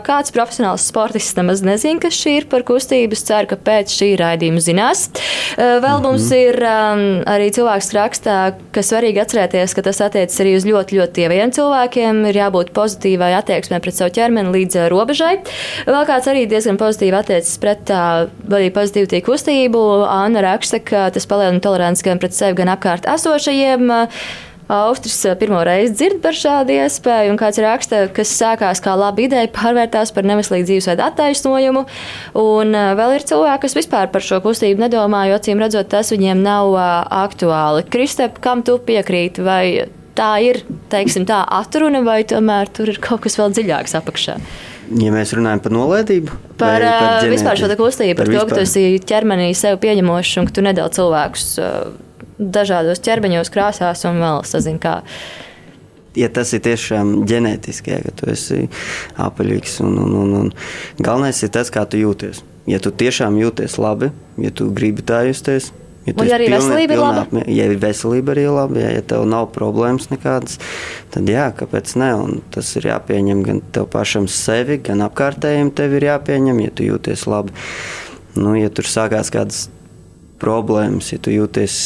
Kāds 0.07 0.33
profesionāls 0.35 0.62
profesionāls 0.63 0.87
sportists 0.87 1.37
nemaz 1.37 1.63
nezina, 1.65 2.01
kas 2.01 2.15
šī 2.15 2.37
ir 2.41 2.47
par 2.51 2.63
kustību. 2.63 3.17
Es 3.17 3.25
ceru, 3.27 3.49
ka 3.51 3.57
pēc 3.57 3.91
šī 3.91 4.11
raidījuma 4.21 4.61
zinās. 4.63 5.11
Vēl 5.57 5.83
-hmm. 5.83 6.03
mums 6.03 6.31
ir 6.31 6.57
arī 6.63 7.51
cilvēks 7.51 7.93
rakstā, 7.97 8.55
ka 8.73 8.81
svarīgi 8.81 9.23
atcerēties, 9.23 9.75
ka 9.75 9.83
tas 9.83 10.01
attiecas 10.01 10.39
arī 10.41 10.57
uz 10.57 10.65
ļoti, 10.65 10.99
ļoti 10.99 11.13
tieviem 11.13 11.51
cilvēkiem. 11.51 12.27
Ir 12.29 12.37
jābūt 12.37 12.73
pozitīvai 12.73 13.33
attieksmē 13.41 13.81
pret 13.81 13.95
savu 13.95 14.11
ķermeni 14.11 14.53
līdz 14.53 14.89
robežai. 14.89 15.41
Vēl 15.87 16.07
kāds 16.07 16.29
arī 16.29 16.47
diezgan 16.47 16.79
pozitīvi 16.79 17.19
attiecas 17.19 17.59
pret 17.59 17.91
arī 17.91 18.71
pozitīvu 18.71 19.23
kustību. 19.23 20.07
Anna 20.07 20.41
raksta, 20.41 20.79
ka 20.79 21.11
tas 21.11 21.27
palielina 21.27 21.61
toleranci 21.61 22.05
gan 22.05 22.19
pret 22.19 22.35
sevi, 22.35 22.55
gan 22.55 22.69
apkārt 22.69 23.07
esošajiem. 23.07 23.91
Uh, 24.63 24.73
Austris 24.73 25.25
eh, 25.25 25.35
pirmo 25.39 25.61
reizi 25.65 25.93
dzird 25.97 26.21
par 26.23 26.37
šādu 26.39 26.73
iespēju, 26.77 27.33
un 27.33 27.39
kāds 27.41 27.59
raksta, 27.61 28.05
kas 28.15 28.33
sākās 28.39 28.81
kā 28.83 28.95
laba 28.97 29.25
ideja, 29.25 29.51
pārvērtās 29.53 30.15
par 30.15 30.27
neveselīgu 30.29 30.69
dzīvesveidu 30.69 31.05
attaisnojumu. 31.05 31.85
Un 32.41 32.77
eh, 32.79 32.93
vēl 32.99 33.17
ir 33.19 33.27
cilvēki, 33.29 33.63
kas 33.67 33.77
vispār 33.77 34.13
par 34.13 34.25
šo 34.25 34.39
kustību 34.45 34.85
nedomā, 34.85 35.27
jo 35.29 35.39
acīm 35.41 35.61
redzot, 35.63 35.91
tas 35.93 36.13
viņiem 36.15 36.45
nav 36.45 36.77
eh, 36.79 36.93
aktuāli. 37.25 37.85
Kristep, 37.93 38.39
kam 38.45 38.63
tu 38.67 38.79
piekrīti? 38.81 39.45
Vai 39.45 39.65
tā 40.17 40.31
ir, 40.45 40.63
teiksim, 40.93 41.27
tā 41.29 41.43
atruna, 41.59 42.05
vai 42.07 42.23
tomēr 42.29 42.71
tur 42.73 42.93
ir 42.93 43.01
kaut 43.03 43.25
kas 43.27 43.37
vēl 43.41 43.53
dziļāks 43.57 43.99
apakšā? 43.99 44.39
Ja 45.03 45.13
mēs 45.15 45.33
runājam 45.35 45.61
par 45.65 45.73
nolaidību, 45.73 46.39
par, 46.61 46.85
par 46.85 47.29
vispār 47.33 47.59
šo 47.59 47.69
kustību, 47.81 48.17
par, 48.19 48.29
par 48.29 48.31
to, 48.31 48.39
vispār. 48.39 48.49
ka 48.51 48.59
tu 48.59 48.65
esi 48.67 49.05
ķermenī 49.09 49.53
sev 49.57 49.79
pieņemošs 49.83 50.41
un 50.41 50.49
ka 50.49 50.57
tu 50.59 50.65
nedēļ 50.67 50.91
cilvēkus 50.99 51.47
dažādos 52.39 53.03
ķermeņos, 53.05 53.51
krāsās 53.53 54.07
un 54.09 54.23
vēl 54.23 54.45
sazin 54.49 54.79
kā. 54.83 55.01
Ja 56.19 56.29
tas 56.29 56.53
ir 56.53 56.61
tiešām 56.65 57.23
ģenētiski, 57.29 57.95
ja, 57.95 58.01
ka 58.05 58.13
tu 58.17 58.29
esi 58.33 58.67
apaļīgs, 59.21 59.79
un, 59.85 59.95
un, 60.03 60.17
un, 60.23 60.35
un 60.43 60.51
galvenais 61.01 61.41
ir 61.41 61.53
tas, 61.55 61.73
kā 61.73 61.87
tu 61.89 62.01
jūties. 62.01 62.43
Ja 62.69 62.79
tu 62.83 62.93
tiešām 62.95 63.39
jūties 63.41 63.79
labi, 63.81 64.13
ja 64.39 64.53
tu 64.55 64.69
gribi 64.75 65.05
tā 65.07 65.25
justies, 65.31 65.73
Ja 66.03 66.15
un 66.19 66.27
ja 66.27 66.35
arī 66.35 66.49
pilni, 66.51 66.59
veselība 66.59 66.95
ir 66.97 66.99
laba. 66.99 67.43
Ja 67.47 67.67
veselība 67.79 68.33
arī 68.35 68.47
ir 68.49 68.55
laba, 68.57 68.79
ja, 68.83 68.89
ja 68.97 69.03
tev 69.07 69.23
nav 69.31 69.53
problēmas 69.55 70.09
nekādas, 70.11 70.59
tad 71.15 71.31
jā, 71.31 71.45
kāpēc 71.55 71.93
ne? 72.01 72.09
Un 72.19 72.41
tas 72.55 72.73
ir 72.79 72.89
jāpieņem 72.91 73.43
gan 73.47 73.61
tev 73.75 73.87
pašam 73.93 74.27
sevi, 74.27 74.81
gan 74.83 75.05
apkārtējiem 75.07 75.71
tev 75.79 75.95
ir 75.99 76.09
jāpieņem, 76.09 76.59
ja 76.65 76.75
tu 76.75 76.89
jūties 76.89 77.23
labi. 77.31 77.55
Nu, 78.35 78.57
ja 78.59 78.73
tur 78.75 78.89
sākās 78.91 79.31
kādas 79.31 79.69
problēmas, 80.43 81.13
ja 81.15 81.21
tu 81.23 81.33
jūties 81.33 81.77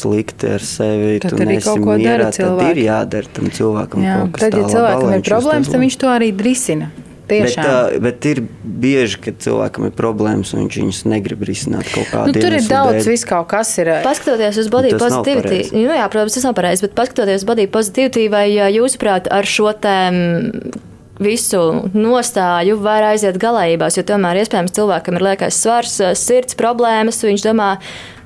slikti 0.00 0.52
ar 0.56 0.64
sevi, 0.64 1.16
tad 1.22 1.34
tu 1.34 1.48
nesi 1.48 1.74
mierā, 1.82 2.30
tad 2.34 2.62
ir 2.70 2.84
jādara 2.86 3.34
tam 3.38 3.50
cilvēkam 3.52 4.06
Jā, 4.06 4.20
kaut 4.22 4.36
kas 4.36 4.46
tāds. 4.46 4.54
Tad, 4.54 4.62
ja 4.62 4.70
cilvēkam 4.76 5.16
ir 5.16 5.26
problēmas, 5.26 5.72
tad 5.72 5.84
viņš 5.84 5.98
to 6.04 6.14
arī 6.14 6.30
risina. 6.46 6.92
Tiešām. 7.26 7.66
Bet, 7.66 8.02
bet 8.04 8.26
ir 8.30 8.40
bieži, 8.62 9.18
kad 9.24 9.40
cilvēkam 9.42 9.88
ir 9.88 9.94
problēmas, 9.98 10.52
un 10.54 10.62
viņš 10.62 10.76
viņus 10.78 11.00
negrib 11.10 11.42
risināt 11.48 11.88
kaut 11.90 12.06
kādā 12.06 12.28
veidā. 12.28 12.38
Nu, 12.38 12.44
tur 12.44 12.54
ir 12.54 12.68
daudz, 12.70 13.08
viss 13.10 13.26
kaut 13.26 13.48
kas 13.50 13.72
ir. 13.82 13.90
Paskatoties 14.06 14.60
uz 14.62 14.70
body 14.70 14.92
positivity, 14.94 15.64
nu, 15.74 15.90
jā, 15.90 16.06
protams, 16.12 16.36
tas 16.38 16.46
nav 16.46 16.54
pareizi, 16.54 16.86
bet 16.86 16.94
paskatoties 16.98 17.42
uz 17.42 17.48
body 17.48 17.66
positivity, 17.66 18.28
vai 18.30 18.46
jūsuprāt, 18.54 19.26
ar 19.34 19.50
šo 19.50 19.74
tēmu 19.74 20.94
visu 21.22 21.60
nostāju 21.94 22.76
var 22.82 23.06
aiziet 23.12 23.38
galējībās, 23.40 23.96
jo 23.96 24.04
tomēr 24.06 24.42
iespējams 24.42 24.74
cilvēkam 24.76 25.16
ir 25.18 25.24
liekais 25.30 25.60
svars, 25.62 25.96
sirds 26.20 26.58
problēmas. 26.58 27.22
Viņš 27.24 27.46
domā, 27.46 27.70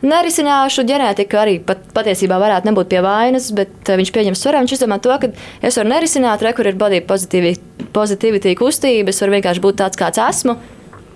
nerisināšu 0.02 0.84
ģenētiku, 0.88 1.38
arī 1.40 1.56
pat, 1.64 1.84
patiesībā 1.96 2.40
varētu 2.42 2.70
nebūt 2.70 2.90
pie 2.90 3.04
vainas, 3.04 3.50
bet 3.56 3.94
viņš 4.00 4.12
pieņem 4.16 4.38
svaru. 4.38 4.64
Viņš 4.64 4.76
izdomā 4.78 5.00
to, 5.02 5.14
ka 5.22 5.32
es 5.62 5.78
varu 5.78 5.94
nerisināt, 5.94 6.42
re, 6.44 6.54
kur 6.56 6.70
ir 6.70 6.78
body 6.80 7.02
positivity 7.06 8.58
kustības, 8.58 9.24
var 9.24 9.36
vienkārši 9.38 9.66
būt 9.66 9.82
tāds, 9.84 10.00
kāds 10.00 10.22
esmu, 10.26 10.58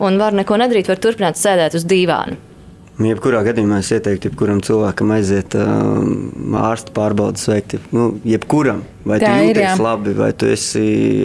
un 0.05 0.19
var 0.23 0.37
neko 0.37 0.61
nedarīt, 0.63 0.91
var 0.91 1.03
turpināt 1.03 1.41
sēdēt 1.41 1.79
uz 1.81 1.87
dīvāna. 1.91 2.54
Jebkurā 2.95 3.41
gadījumā 3.43 3.81
es 3.83 3.89
ieteiktu, 3.91 4.31
jebkuram 4.31 4.61
cilvēkam 4.63 5.11
aiziet 5.17 5.57
uh, 5.59 6.05
ārsta 6.61 6.95
pārbaudas 6.95 7.49
veikt. 7.51 7.75
Nu, 7.91 8.13
jebkuram, 8.23 8.85
vai 9.03 9.19
Tā 9.19 9.33
tu 9.33 9.49
jūties 9.49 9.67
ir, 9.73 9.83
labi, 9.83 10.15
vai 10.15 10.31
tu 10.39 10.47
esi 10.47 10.85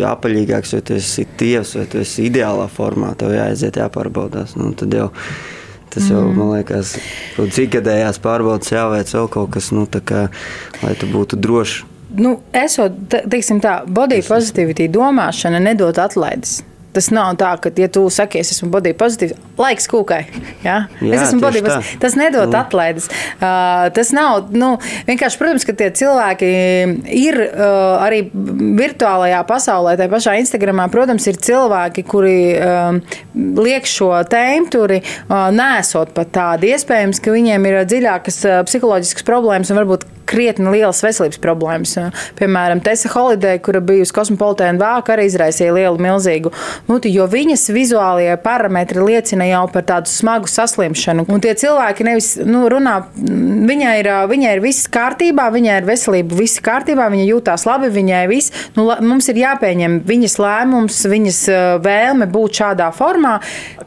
apaļīgāks, 0.10 0.73
vai 0.75 0.82
tu 0.88 0.97
esi 0.97 1.27
tievs, 1.38 1.75
vai 1.77 1.86
tu 1.91 2.01
esi 2.01 2.25
ideālā 2.25 2.65
formā, 2.73 3.13
tev 3.19 3.36
jāaiziet 3.38 3.77
jāpārbaudās. 3.84 4.58
Nu, 4.58 4.73
tad 4.77 4.97
jau 4.97 5.12
Tas 5.89 6.05
jau, 6.05 6.19
mm. 6.21 6.36
man 6.38 6.51
liekas, 6.53 6.91
cik 7.49 7.71
gadējās 7.79 8.19
pārbaudas 8.21 8.69
jāveic 8.69 9.10
vēl 9.10 9.29
kaut 9.34 9.49
kas, 9.55 9.71
nu, 9.73 9.88
kā, 9.89 10.27
lai 10.84 10.91
tu 11.01 11.10
būtu 11.10 11.39
drošs. 11.41 11.79
Nu, 12.19 12.36
esot, 12.53 12.95
teiksim 13.10 13.58
tā, 13.62 13.79
body 13.86 14.21
positivity 14.25 14.86
domāšana 14.93 15.62
nedod 15.62 15.97
atlaides. 16.01 16.60
Tas 16.99 17.07
nav 17.15 17.38
tā, 17.39 17.53
ka, 17.63 17.71
ja 17.79 17.88
tu 17.88 18.01
saki, 18.12 18.41
es 18.43 18.49
esmu 18.51 18.67
body 18.73 18.91
pozitīvs, 18.99 19.38
laiks 19.55 19.88
kūkai. 19.88 20.19
Ja? 20.65 20.81
Jā, 20.99 21.13
es 21.15 21.29
esmu 21.29 21.39
body 21.45 21.62
pozitīvs. 21.63 21.93
Tas 22.01 22.17
nedod 22.19 22.49
mm. 22.49 22.57
atlaides. 22.59 23.07
Uh, 23.39 23.85
tas 23.95 24.12
nav, 24.15 24.49
nu, 24.51 24.73
vienkārši, 25.07 25.39
protams, 25.39 25.63
ka 25.63 25.77
tie 25.79 25.88
cilvēki 25.95 26.49
ir 27.15 27.39
uh, 27.45 28.03
arī 28.03 28.25
virtuālajā 28.35 29.39
pasaulē, 29.47 29.95
tajā 29.95 30.12
pašā 30.12 30.35
Instagramā, 30.43 30.89
protams, 30.91 31.29
ir 31.31 31.39
cilvēki, 31.47 32.03
kuri 32.12 32.38
uh, 32.57 33.17
liek 33.63 33.88
šo 33.88 34.12
tēmturi, 34.27 34.99
uh, 35.29 35.47
nesot 35.55 36.12
pat 36.19 36.35
tādi. 36.35 36.75
Iespējams, 36.75 37.23
ka 37.23 37.39
viņiem 37.39 37.71
ir 37.71 37.83
dziļākas 37.88 38.43
uh, 38.43 38.62
psiholoģiskas 38.67 39.31
problēmas 39.31 39.71
un 39.71 39.79
varbūt 39.85 40.09
krietni 40.29 40.69
lielas 40.73 41.01
veselības 41.03 41.41
problēmas. 41.41 41.95
Piemēram, 42.39 42.83
Tessa 42.85 43.09
Holiday, 43.13 43.59
kura 43.63 43.81
bija 43.83 44.05
uz 44.05 44.13
kosmopolitēna 44.15 44.79
vāka, 44.81 45.15
arī 45.15 45.25
izraisīja 45.29 45.73
lielu, 45.75 45.97
milzīgu 46.01 46.53
muti, 46.89 47.12
jo 47.13 47.28
viņas 47.30 47.67
vizuālie 47.73 48.32
parametri 48.41 49.04
liecina 49.06 49.47
jau 49.49 49.65
par 49.71 49.86
tādu 49.88 50.12
smagu 50.12 50.49
saslimšanu. 50.49 51.28
Un 51.30 51.43
tie 51.43 51.54
cilvēki 51.58 52.08
nevis 52.08 52.32
nu, 52.45 52.65
runā, 52.71 52.97
viņai 53.69 53.93
ir, 54.02 54.10
viņai 54.32 54.54
ir 54.58 54.63
viss 54.63 54.89
kārtībā, 54.91 55.49
viņai 55.54 55.80
ir 55.82 55.88
veselība, 55.88 56.38
viss 56.39 56.62
kārtībā, 56.65 57.10
viņa 57.13 57.28
jūtās 57.30 57.65
labi, 57.69 57.91
viņai 57.93 58.23
viss. 58.32 58.54
Nu, 58.78 58.88
mums 59.06 59.30
ir 59.32 59.41
jāpieņem 59.43 59.99
viņas 60.10 60.38
lēmums, 60.41 61.02
viņas 61.10 61.41
vēlme 61.86 62.30
būt 62.32 62.62
šādā 62.62 62.89
formā, 62.95 63.38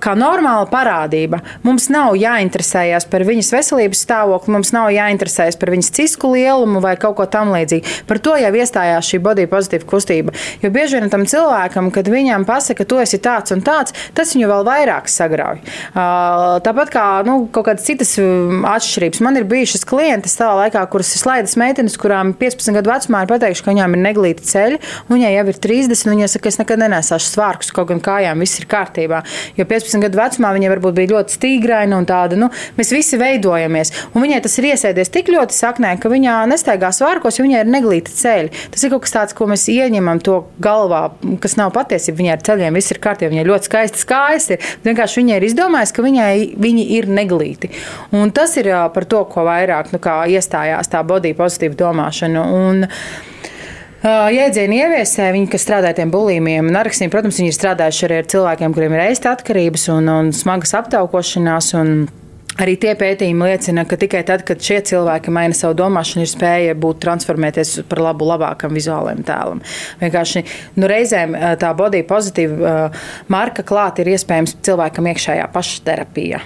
kā 0.02 0.14
normāla 0.18 0.68
parādība. 0.70 1.42
Mums 1.66 1.88
nav 1.92 2.16
jāinteresējas 2.20 3.08
par 3.10 3.26
viņas 3.26 3.52
veselības 3.54 4.04
stāvokli, 4.06 4.54
mums 4.56 4.72
nav 4.74 4.90
jāinteresējas 4.94 5.58
par 5.60 5.72
viņas 5.74 5.92
cisku 5.98 6.32
lielumu 6.34 6.82
vai 6.84 6.94
kaut 7.00 7.18
ko 7.18 7.26
tamlīdzīgu. 7.30 7.98
Par 8.08 8.22
to 8.22 8.36
jau 8.40 8.52
iestājās 8.62 9.10
šī 9.10 9.22
body 9.22 9.48
pozitīva 9.50 9.88
kustība. 9.88 10.36
Jo 10.62 10.70
bieži 10.74 11.00
vien 11.00 11.10
tam 11.12 11.26
cilvēkam, 11.28 11.90
kad 11.94 12.08
viņam 12.10 12.46
pasaka, 12.48 12.81
ka 12.82 12.88
tu 12.90 13.00
esi 13.02 13.20
tāds 13.22 13.54
un 13.54 13.62
tāds, 13.64 13.94
tas 14.16 14.34
viņu 14.34 14.50
vēl 14.50 14.66
vairāk 14.66 15.08
sagrauj. 15.10 15.62
Tāpat 15.92 16.92
kā 16.92 17.06
nu, 17.26 17.46
kaut 17.54 17.68
kādas 17.70 17.86
citas 17.86 18.14
atšķirības. 18.18 19.22
Man 19.24 19.38
ir 19.38 19.46
bijušas 19.48 19.86
klientes 19.88 20.36
savā 20.38 20.64
laikā, 20.64 20.82
kuras 20.92 21.12
ir 21.14 21.22
slaidas 21.22 21.56
meitenes, 21.60 21.96
kurām 22.00 22.34
15 22.38 22.76
gadu 22.78 22.92
vecumā 22.92 23.22
ir 23.24 23.30
pateikts, 23.30 23.62
ka 23.64 23.72
viņām 23.72 23.96
ir 23.96 24.02
neglīti 24.06 24.46
ceļi, 24.48 24.80
viņai 25.10 25.32
jau 25.36 25.46
ir 25.52 25.60
30, 25.66 26.04
un 26.06 26.16
viņa 26.16 26.30
saka, 26.34 26.52
es 26.52 26.58
nekad 26.60 26.82
nenesāšu 26.82 27.30
svārkus, 27.30 27.72
kaut 27.74 27.90
gan 27.92 28.02
kājām 28.02 28.42
viss 28.42 28.60
ir 28.60 28.68
kārtībā. 28.70 29.22
Jo 29.58 29.66
15 29.68 30.02
gadu 30.06 30.20
vecumā 30.20 30.52
viņa 30.56 30.72
varbūt 30.74 30.96
bija 30.98 31.12
ļoti 31.14 31.36
stīgraina 31.38 31.98
un 31.98 32.08
tāda, 32.08 32.38
nu, 32.40 32.50
mēs 32.78 32.92
visi 32.94 33.20
veidojamies. 33.20 33.92
Un 34.12 34.24
viņai 34.24 34.40
tas 34.44 34.58
ir 34.58 34.70
iesēdies 34.72 35.12
tik 35.12 35.30
ļoti 35.32 35.56
saknē, 35.56 35.94
ka 36.02 36.10
viņa 36.12 36.40
nestaigā 36.50 36.92
svārkos, 36.94 37.38
jo 37.38 37.46
viņai 37.46 37.62
ir 37.64 37.72
neglīti 37.72 38.14
ceļi. 38.16 38.52
Tas 38.74 38.84
ir 38.84 38.94
kaut 38.94 39.06
kas 39.06 39.16
tāds, 39.16 39.36
ko 39.36 39.48
mēs 39.50 39.68
ieņemam 39.72 40.22
to 40.24 40.42
galvā, 40.62 41.04
kas 41.42 41.56
nav 41.60 41.72
patiesība. 41.76 42.20
Viņai 42.22 42.34
ar 42.36 42.44
ceļiem 42.48 42.71
viss 42.76 42.94
ir 42.94 43.00
kārtībā, 43.02 43.32
viņai 43.32 43.48
ļoti 43.48 43.70
skaistas 43.70 44.06
kājas 44.08 44.48
ir. 44.54 44.70
Vienkārši 44.86 45.22
viņai 45.22 45.40
ir 45.40 45.48
izdomājis, 45.48 45.94
ka 45.96 46.04
viņai 46.04 46.30
viņi 46.62 46.86
ir 46.98 47.10
neglīti. 47.10 47.72
Un 48.16 48.32
tas 48.34 48.56
ir 48.60 48.70
par 48.94 49.08
to, 49.08 49.24
ko 49.32 49.46
vairāk 49.48 49.92
nu, 49.94 50.00
iestājās 50.36 50.90
tā 50.92 51.02
body 51.06 51.34
pozitīva 51.38 51.78
domāšana. 51.86 52.46
Un, 52.62 52.88
Jēdzienu 54.02 54.74
ieviesē, 54.80 55.28
viņi, 55.30 55.46
kas 55.52 55.62
strādā 55.62 55.92
ar 55.92 55.94
tiem 55.94 56.10
bulīmiem 56.10 56.66
un 56.72 56.78
arakstiem, 56.80 57.10
protams, 57.12 57.36
viņi 57.38 57.52
ir 57.52 57.54
strādājuši 57.54 58.08
arī 58.08 58.16
ar 58.18 58.26
cilvēkiem, 58.32 58.74
kuriem 58.74 58.96
ir 58.96 59.02
ēst 59.04 59.28
atkarības 59.30 59.86
un, 59.94 60.10
un 60.10 60.32
smagas 60.34 60.74
aptaukošanās. 60.80 61.70
Un, 61.78 61.92
Arī 62.60 62.74
tie 62.76 62.92
pētījumi 62.98 63.46
liecina, 63.48 63.86
ka 63.88 63.96
tikai 63.96 64.20
tad, 64.28 64.42
kad 64.44 64.60
šie 64.60 64.82
cilvēki 64.84 65.32
maina 65.32 65.56
savu 65.56 65.72
domāšanu, 65.78 66.26
ir 66.26 66.30
spēja 66.30 66.74
būt 66.76 67.00
transformēties 67.00 67.78
par 67.88 68.02
labu, 68.04 68.28
labākam 68.28 68.76
vizuālajam 68.76 69.22
tēlam. 69.24 69.62
Vienkārši 70.02 70.44
nu, 70.76 70.88
reizēm 70.90 71.32
tā 71.62 71.72
body 71.78 72.02
pozitīva 72.04 72.90
marka 73.32 73.64
klāta 73.64 74.04
ir 74.04 74.12
iespējams 74.12 74.58
cilvēkam 74.68 75.08
iekšējā 75.14 75.48
pašterapija. 75.54 76.42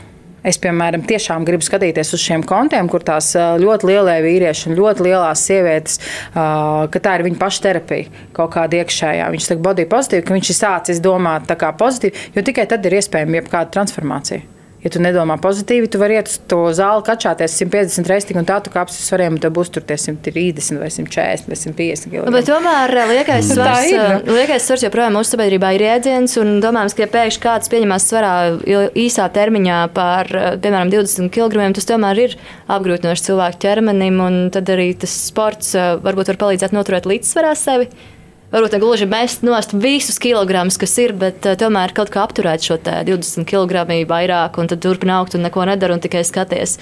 Es, 0.47 0.61
piemēram, 0.63 1.03
tiešām 1.03 1.43
gribu 1.43 1.67
skatīties 1.67 2.15
uz 2.15 2.23
šiem 2.23 2.45
kontiem, 2.47 2.87
kur 2.87 3.03
tās 3.03 3.33
ļoti 3.35 3.89
lielie 3.91 4.21
vīrieši 4.23 4.69
un 4.71 4.77
ļoti 4.79 5.09
lielās 5.09 5.43
sievietes, 5.43 5.99
ka 6.37 7.03
tā 7.03 7.17
ir 7.19 7.27
viņa 7.27 7.41
pašterapija 7.41 8.29
kaut 8.37 8.55
kāda 8.55 8.79
iekšējā. 8.85 9.27
Viņš 9.35 9.49
saka, 9.51 9.65
body 9.67 9.91
pozitīvi, 9.91 10.23
ka 10.29 10.39
viņš 10.39 10.53
ir 10.53 10.59
sācis 10.63 11.03
domāt 11.03 11.51
tā 11.51 11.59
kā 11.59 11.75
pozitīvi, 11.75 12.31
jo 12.37 12.47
tikai 12.47 12.71
tad 12.71 12.87
ir 12.87 13.01
iespējama 13.01 13.41
jebkāda 13.41 13.75
transformācija. 13.75 14.47
Ja 14.87 14.91
tu 14.95 15.01
nedomā 15.03 15.35
pozitīvi, 15.43 15.89
tu 15.91 15.99
vari 15.99 16.15
iet 16.15 16.29
uz 16.31 16.37
to 16.47 16.61
zāli, 16.77 17.03
kačāties 17.09 17.57
150 17.59 18.07
reizes, 18.07 18.31
un 18.39 18.47
tā, 18.47 18.61
tu 18.63 18.71
kāpsi 18.71 19.01
uz 19.01 19.09
svariem, 19.09 19.35
un 19.35 19.43
tev 19.43 19.51
būs 19.57 19.73
tur 19.75 19.83
130 19.83 20.79
vai 20.79 20.91
140 20.95 21.51
vai 21.51 21.59
150 21.59 22.13
kg. 22.13 22.31
Bet 22.31 22.47
tomēr 22.47 22.95
eh, 22.95 23.11
liekais 23.17 23.51
svars, 23.51 23.91
eh, 23.91 24.31
liekais 24.31 24.69
svars 24.69 24.87
joprojām 24.87 25.19
mūsu 25.19 25.35
sabiedrībā 25.35 25.73
ir 25.75 25.87
jēdziens, 25.89 26.39
un 26.39 26.61
domājams, 26.63 26.95
ka 26.95 27.03
ja 27.03 27.11
pēkšņi 27.17 27.43
kāds 27.43 27.73
pieņemās 27.73 28.07
svarā 28.13 28.35
īsā 28.95 29.27
termiņā 29.35 29.83
par, 29.97 30.31
eh, 30.31 30.51
piemēram, 30.63 30.95
20 30.95 31.35
kg, 31.35 31.67
tas 31.75 31.91
tomēr 31.91 32.23
ir 32.29 32.37
apgrūtinoši 32.71 33.27
cilvēku 33.27 33.65
ķermenim, 33.67 34.23
un 34.23 34.43
tad 34.55 34.71
arī 34.71 34.93
tas 34.95 35.19
sports 35.33 35.75
varbūt 35.75 36.31
var 36.31 36.45
palīdzēt 36.47 36.79
noturēt 36.79 37.11
līdzsvarā 37.11 37.57
sevi 37.59 37.91
varbūt 38.53 38.77
ne 38.77 38.81
gluži 38.83 39.09
mest 39.11 39.45
nost 39.47 39.75
visus 39.75 40.21
kilogramus, 40.23 40.79
kas 40.81 40.97
ir, 41.03 41.17
bet 41.17 41.47
uh, 41.47 41.59
tomēr 41.59 41.95
kaut 41.97 42.13
kā 42.15 42.23
apturēt 42.27 42.67
šo 42.67 42.79
20 42.85 43.47
kg 43.49 43.87
vairāk, 44.09 44.59
un 44.61 44.73
tad 44.73 44.85
turpināt 44.85 45.21
augt 45.21 45.37
un 45.39 45.47
neko 45.47 45.67
nedara 45.69 45.97
un 45.97 46.03
tikai 46.05 46.25
skaties. 46.27 46.79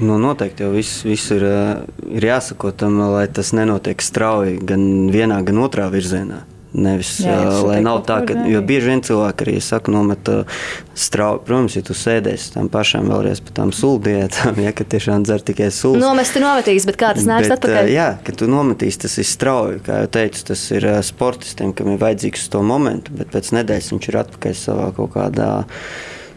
Nu, 0.00 0.16
noteikti 0.22 0.64
jau 0.64 0.70
viss, 0.72 1.02
viss 1.04 1.32
ir, 1.34 1.42
eh, 1.44 1.82
ir 2.16 2.24
jāsako 2.24 2.70
tam, 2.72 3.00
lai 3.12 3.26
tas 3.28 3.50
nenotiek 3.56 4.00
strauji 4.00 4.60
gan 4.64 5.10
vienā, 5.12 5.42
gan 5.44 5.60
otrā 5.60 5.90
virzienā. 5.92 6.44
Nevis, 6.70 7.16
jā, 7.18 7.34
uh, 7.34 7.64
lai 7.66 7.80
nav 7.82 8.04
tā, 8.06 8.20
ka, 8.22 8.44
jo 8.46 8.60
bieži 8.62 8.92
vien 8.92 9.00
cilvēki 9.02 9.42
arī 9.42 9.54
saka, 9.64 9.90
nomet 9.90 10.28
uh, 10.30 10.60
strauji. 10.94 11.42
Protams, 11.48 11.74
ja 11.74 11.82
tu 11.82 11.96
sēdēsi 11.98 12.52
tam 12.54 12.68
pašam 12.70 13.08
vēlreiz 13.10 13.40
par 13.42 13.56
tām 13.56 13.72
suldietām, 13.74 14.60
ja, 14.64 14.70
ka 14.76 14.86
tiešām 14.86 15.24
dzer 15.26 15.42
tikai 15.46 15.72
sulas. 15.74 16.04
Nomest 16.04 16.36
tu 16.36 16.42
nometīs, 16.44 16.86
bet 16.86 17.00
kā 17.00 17.10
tas 17.18 17.26
nāks 17.26 17.50
atpakaļ? 17.56 17.90
Jā, 17.90 18.06
ka 18.22 18.34
tu 18.38 18.46
nometīs, 18.50 19.00
tas 19.02 19.18
ir 19.18 19.26
strauji. 19.26 19.80
Kā 19.86 20.04
jau 20.04 20.12
teicu, 20.20 20.44
tas 20.52 20.62
ir 20.76 20.86
sportistiem, 21.10 21.74
kam 21.74 21.90
ir 21.90 21.98
vajadzīgs 22.04 22.46
to 22.54 22.62
momentu, 22.66 23.18
bet 23.18 23.34
pēc 23.34 23.50
nedēļas 23.58 23.90
viņš 23.96 24.08
ir 24.12 24.20
atpakaļ 24.22 24.56
savā 24.62 24.92
kaut 24.94 25.16
kādā, 25.18 25.50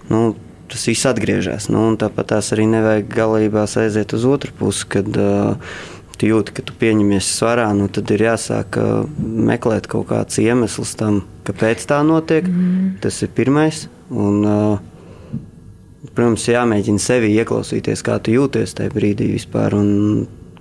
nu, 0.09 0.31
tas 0.73 0.89
viss 0.89 1.05
atgriežas. 1.05 1.69
Nu, 1.69 1.91
tāpat 2.01 2.33
tās 2.33 2.49
arī 2.55 2.65
nevajag 2.73 3.11
galībās 3.13 3.77
aiziet 3.77 4.17
uz 4.17 4.25
otru 4.25 4.55
pusi, 4.57 4.89
kad 4.97 5.13
uh, 5.13 5.75
tu 6.19 6.29
jūti, 6.29 6.55
ka 6.57 6.65
tu 6.65 6.75
pieņemies 6.79 7.31
svarā, 7.39 7.69
nu, 7.77 7.89
tad 7.93 8.11
ir 8.13 8.25
jāsāk 8.27 8.77
meklēt 9.17 9.89
kaut 9.91 10.09
kāds 10.11 10.39
iemesls 10.43 10.95
tam, 10.99 11.23
kāpēc 11.47 11.87
tā 11.89 12.01
notiek. 12.07 12.47
Mm. 12.47 12.93
Tas 13.03 13.21
ir 13.25 13.33
pirmais. 13.35 13.87
Un, 14.13 14.45
protams, 16.13 16.45
jāmēģina 16.51 17.01
sevi 17.01 17.33
ieklausīties, 17.39 18.05
kā 18.05 18.19
tu 18.23 18.35
jūties 18.35 18.77
tajā 18.77 18.93
brīdī 18.93 19.33
vispār. 19.33 19.77
Un, 19.79 19.91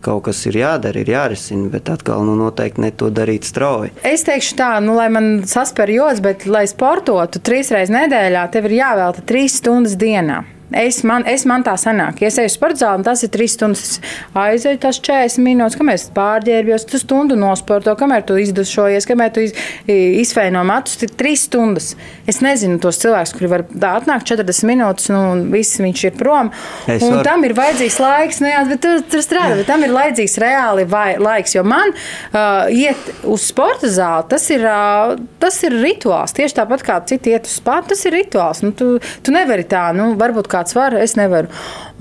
kaut 0.02 0.24
kas 0.26 0.40
ir 0.50 0.58
jādara, 0.58 1.02
ir 1.02 1.10
jārisina, 1.12 1.68
bet 1.72 1.90
atkal 1.92 2.24
nu, 2.26 2.34
noteikti 2.38 2.82
ne 2.82 2.90
to 2.98 3.10
darīt 3.14 3.46
strauji. 3.46 3.92
Es 4.06 4.26
teikšu 4.26 4.56
tā, 4.58 4.70
nu, 4.84 4.96
lai 4.98 5.08
man 5.14 5.30
saspēr 5.48 5.94
joks, 5.94 6.22
bet, 6.24 6.46
lai 6.50 6.64
sportotu 6.70 7.42
trīs 7.44 7.70
reizes 7.74 7.94
nedēļā, 7.94 8.48
tev 8.50 8.66
ir 8.66 8.80
jāvelta 8.80 9.22
trīs 9.28 9.60
stundas 9.62 9.94
dienā. 10.00 10.42
Es 10.78 11.02
man, 11.06 11.24
es 11.28 11.44
man 11.48 11.64
tā 11.66 11.74
sanāk, 11.80 12.22
ja 12.22 12.30
es 12.30 12.38
eju 12.40 12.50
sporta 12.52 12.84
zāli, 12.84 13.04
tas 13.06 13.22
ir 13.24 13.30
3 13.34 13.48
stundas. 13.52 13.96
Aizēju 14.38 14.80
tās 14.82 14.98
40 15.04 15.44
minūtes, 15.44 15.76
kamēr 15.78 15.98
es 15.98 16.06
pārģērbjos, 16.16 16.86
tu 16.88 17.00
stundu 17.00 17.36
nosporto, 17.38 17.94
kamēr 17.98 18.24
tu 18.28 18.38
izdusšojies, 18.40 19.06
kamēr 19.08 19.34
tu 19.34 19.44
iz, 19.44 19.54
izfēno 19.86 20.62
matus, 20.66 20.96
ir 21.04 21.12
3 21.18 21.40
stundas. 21.44 21.92
Es 22.30 22.40
nezinu 22.44 22.78
tos 22.82 23.00
cilvēkus, 23.02 23.34
kuri 23.36 23.50
var 23.52 23.66
atnākt 23.92 24.30
40 24.30 24.68
minūtes, 24.70 25.10
nu, 25.12 25.20
un 25.34 25.44
viss 25.52 25.80
viņš 25.82 26.04
ir 26.08 26.16
prom. 26.18 26.52
Es 26.86 27.04
un 27.04 27.18
var... 27.18 27.26
tam 27.26 27.44
ir 27.46 27.56
vajadzīgs 27.58 27.98
laiks, 28.02 28.40
nu, 28.42 28.50
jā, 28.52 28.64
bet 28.70 28.82
tur, 28.84 29.02
tur 29.12 29.24
strādā, 29.24 29.58
bet 29.60 29.68
tam 29.68 29.84
ir 29.86 29.94
vajadzīgs 29.94 30.38
reāli 30.42 30.86
vai, 30.88 31.08
laiks. 31.20 31.56
Jo 31.58 31.66
man 31.68 31.92
uh, 31.92 32.70
iet 32.72 33.12
uz 33.28 33.48
sporta 33.50 33.90
zāli, 33.92 34.28
tas 34.32 34.48
ir, 34.54 34.64
uh, 34.66 35.14
tas 35.42 35.60
ir 35.66 35.76
rituāls. 35.82 36.34
Tieši 36.36 36.58
tāpat 36.62 36.86
kā 36.86 36.98
citi 37.10 37.34
iet 37.34 37.50
uz 37.50 37.58
spārnu, 37.60 37.90
tas 37.92 38.06
ir 38.08 38.16
rituāls. 38.16 38.62
Nu, 38.64 38.72
tu, 38.76 38.94
tu 39.22 39.34
nevari 39.34 39.66
tā, 39.68 39.88
nu, 39.96 40.12
varbūt 40.20 40.50
kā 40.50 40.61
kāds 40.62 40.78
var, 40.78 40.96
es 41.02 41.16
nevaru. 41.18 41.50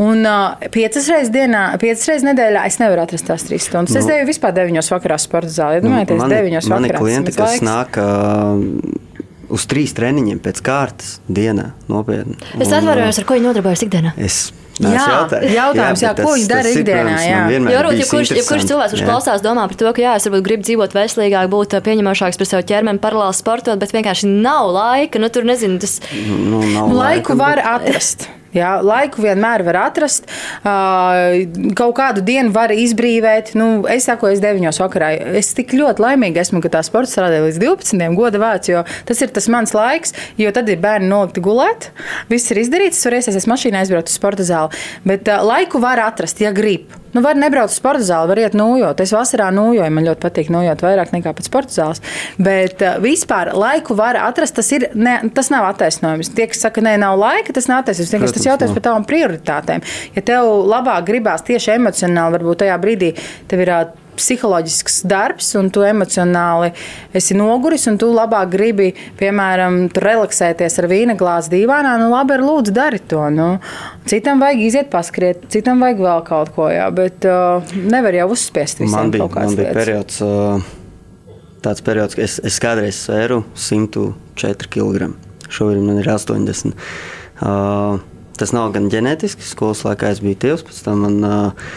Un 0.02 0.24
uh, 0.24 0.70
piecas 0.74 1.10
reizes 1.12 1.34
dienā, 1.34 1.66
piecas 1.82 2.08
reizes 2.10 2.26
nedēļā 2.30 2.66
es 2.70 2.80
nevaru 2.82 3.04
atrast 3.04 3.28
tās 3.28 3.46
trīs 3.48 3.68
stundas. 3.68 3.94
Nu, 3.96 4.02
es 4.02 4.10
devu 4.10 4.30
vispār 4.30 4.56
deviņos 4.58 4.94
vakarā 4.94 5.20
sporta 5.22 5.52
zālē. 5.52 5.82
Domājieties, 5.84 6.22
nu, 6.22 6.32
deviņos 6.32 6.70
vakarā. 6.70 6.80
Man 6.80 6.90
ir 6.90 6.98
klienti, 7.02 7.36
kas 7.36 7.58
laiks. 7.58 7.68
nāk. 7.68 8.02
Uh, 8.02 9.10
uz 9.52 9.68
trīs 9.68 9.94
treniņiem 9.98 10.40
pēc 10.44 10.64
kārtas 10.64 11.20
dienā. 11.28 11.74
Nopietni. 11.92 12.40
Es 12.56 12.72
atvainojos, 12.72 13.20
ar 13.20 13.28
ko 13.28 13.38
viņi 13.38 13.50
nodarbojas 13.50 13.86
ikdienā. 13.88 14.16
Es 14.22 14.48
Jā, 14.82 15.02
jautājums, 15.06 15.54
jautājums 15.54 16.02
jā, 16.02 16.08
jā, 16.10 16.26
ko 16.26 16.34
viņi 16.34 16.48
dara 16.50 16.72
ikdienā. 16.72 17.16
Jā, 17.22 17.42
jo, 17.54 17.92
ja 18.00 18.06
kurš, 18.10 18.32
ja 18.34 18.44
kurš 18.48 18.66
cilvēks, 18.70 18.96
kurš 18.96 19.04
klausās, 19.06 19.44
domā 19.44 19.68
par 19.70 19.78
to, 19.78 19.92
ka 19.94 20.02
jā, 20.02 20.16
es 20.18 20.26
varbūt 20.26 20.46
gribu 20.48 20.66
dzīvot 20.66 20.96
veselīgāk, 20.98 21.52
būt 21.52 21.78
pieņemošāks 21.86 22.42
par 22.42 22.50
savu 22.50 22.66
ķermeni, 22.72 23.02
paralēli 23.04 23.38
sportot, 23.38 23.82
bet 23.82 23.94
vienkārši 23.94 24.32
nav 24.32 24.72
laika. 24.74 25.22
Nu, 25.22 25.30
tur 25.34 25.46
nezinu, 25.46 25.78
tas 25.84 26.00
nu, 26.26 26.64
nav 26.64 26.90
laiku 26.96 27.36
laika, 27.36 27.40
var 27.44 27.62
atrast. 27.76 28.30
Jā, 28.56 28.74
laiku 28.84 29.24
vienmēr 29.24 29.64
var 29.68 29.80
atrast. 29.86 30.28
Kaut 30.64 31.94
kādu 31.98 32.24
dienu 32.26 32.52
var 32.56 32.74
izbrīvēt. 32.76 33.54
Nu, 33.60 33.84
es 33.92 34.08
saku, 34.10 34.28
es 34.32 34.44
9. 34.44 34.68
vakarā. 34.84 35.14
Es 35.40 35.54
tik 35.58 35.76
ļoti 35.78 36.04
laimīga 36.04 36.44
esmu, 36.44 36.60
ka 36.64 36.74
tā 36.74 36.84
sports 36.86 37.16
strādāja 37.16 37.46
līdz 37.48 37.62
12. 37.64 38.08
gada 38.20 38.42
vārds, 38.44 38.72
jo 38.72 38.84
tas 39.08 39.24
ir 39.24 39.32
tas 39.32 39.48
mans 39.52 39.76
laiks, 39.78 40.16
jo 40.42 40.52
tad 40.56 40.70
ir 40.72 40.82
bērni 40.84 41.12
nolikti 41.12 41.44
gulēt. 41.44 41.92
Viss 42.32 42.52
ir 42.52 42.64
izdarīts, 42.66 43.00
es 43.00 43.08
varu 43.08 43.22
iesaistīties 43.22 43.52
mašīnā, 43.52 43.86
aizbraukt 43.86 44.12
uz 44.12 44.20
sporta 44.20 44.48
zāli. 44.48 44.84
Bet 45.08 45.32
laiku 45.32 45.80
var 45.84 46.04
atrast, 46.12 46.44
ja 46.44 46.52
grib. 46.56 47.01
Nu, 47.16 47.24
var 47.26 47.40
nebraukt 47.40 47.74
uz 47.74 47.78
sporta 47.80 48.04
zāli, 48.08 48.32
var 48.32 48.42
iet 48.42 48.56
nojot. 48.58 49.02
Es 49.04 49.12
vasarā 49.16 49.50
nojoju, 49.56 49.90
man 49.92 50.08
ļoti 50.08 50.24
patīk 50.24 50.52
nojot 50.54 50.84
vairāk 50.86 51.12
nekā 51.16 51.34
pēc 51.38 51.50
sporta 51.50 51.76
zāles. 51.76 52.04
Bet 52.42 52.84
uh, 52.86 53.00
vispār 53.04 53.52
laiku 53.58 53.98
var 54.00 54.20
atrast, 54.22 54.56
tas, 54.60 54.72
ir, 54.76 54.88
ne, 54.96 55.18
tas 55.36 55.52
nav 55.54 55.68
attaisnojums. 55.74 56.32
Tie, 56.38 56.48
kas 56.52 56.64
saka, 56.68 56.84
nē, 56.86 56.96
nav 57.02 57.18
laika, 57.20 57.56
tas 57.56 57.68
nav 57.72 57.84
attaisnojums. 57.84 58.14
Protams, 58.16 58.38
tas 58.38 58.48
jautājums 58.48 58.78
par 58.78 58.88
tavām 58.88 59.08
prioritātēm. 59.10 59.84
Ja 60.16 60.24
tev 60.32 60.54
labāk 60.72 61.10
gribās 61.10 61.44
tieši 61.48 61.76
emocionāli, 61.76 62.40
varbūt 62.40 62.64
tajā 62.64 62.80
brīdī 62.82 63.12
tev 63.52 63.66
ir 63.66 63.76
psiholoģisks 64.22 65.02
darbs, 65.10 65.50
un 65.60 65.72
tu 65.74 65.84
emocionāli 65.86 66.72
esi 67.18 67.36
noguris, 67.38 67.88
un 67.90 67.98
tu 68.02 68.12
labāk 68.14 68.52
gribi, 68.54 68.92
piemēram, 69.20 69.84
relaksēties 70.06 70.78
ar 70.82 70.90
vīna 70.92 71.18
glāzi 71.20 71.54
dīvainā, 71.56 71.96
nu 72.02 72.12
labi, 72.14 72.38
ar 72.38 72.46
lūdzu, 72.46 72.76
dari 72.76 73.02
to. 73.02 73.24
Nu. 73.34 73.50
Citam 74.10 74.44
vajag 74.44 74.62
iziet 74.68 74.92
paskriet, 74.94 75.48
citam 75.54 75.82
vajag 75.84 76.04
vēl 76.06 76.24
kaut 76.28 76.54
ko, 76.56 76.70
jā, 76.72 76.86
bet 76.96 77.28
uh, 77.30 77.74
nevar 77.82 78.18
jau 78.22 78.30
uzspiest 78.36 78.84
visiem 78.84 78.98
man 78.98 79.14
bija, 79.14 79.26
kaut 79.26 79.38
kāds 79.38 79.52
man 79.52 79.60
bija 79.60 79.74
periods, 79.76 80.22
uh, 80.26 81.42
tāds 81.66 81.84
periods, 81.86 82.18
ka 82.18 82.26
es, 82.26 82.38
es 82.46 82.62
kādreiz 82.64 83.02
svēru 83.08 83.42
104 83.58 84.72
kg. 84.72 85.12
Šobrīd 85.52 85.84
man 85.84 86.00
ir 86.00 86.08
80. 86.08 86.78
Uh, 87.42 88.00
tas 88.40 88.54
nav 88.56 88.72
gan 88.76 88.88
ģenētiski, 88.92 89.46
skolas 89.46 89.84
laikā 89.86 90.14
es 90.16 90.22
biju 90.24 90.40
tievs, 90.46 90.64
pēc 90.68 90.84
tam 90.86 91.04
man 91.06 91.18
uh, 91.28 91.74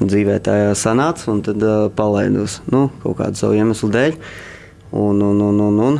dzīvē 0.00 0.36
tā 0.44 0.56
sanāca, 0.76 1.30
un 1.32 1.40
tad 1.44 1.62
uh, 1.64 1.86
palaidos 1.96 2.60
nu, 2.72 2.86
kaut 3.02 3.16
kādu 3.20 3.40
savu 3.40 3.56
iemeslu 3.56 3.90
dēļ. 3.94 4.18
Un, 4.96 5.22
un, 5.24 5.40
un, 5.48 5.62
un, 5.66 5.80
un, 5.86 5.98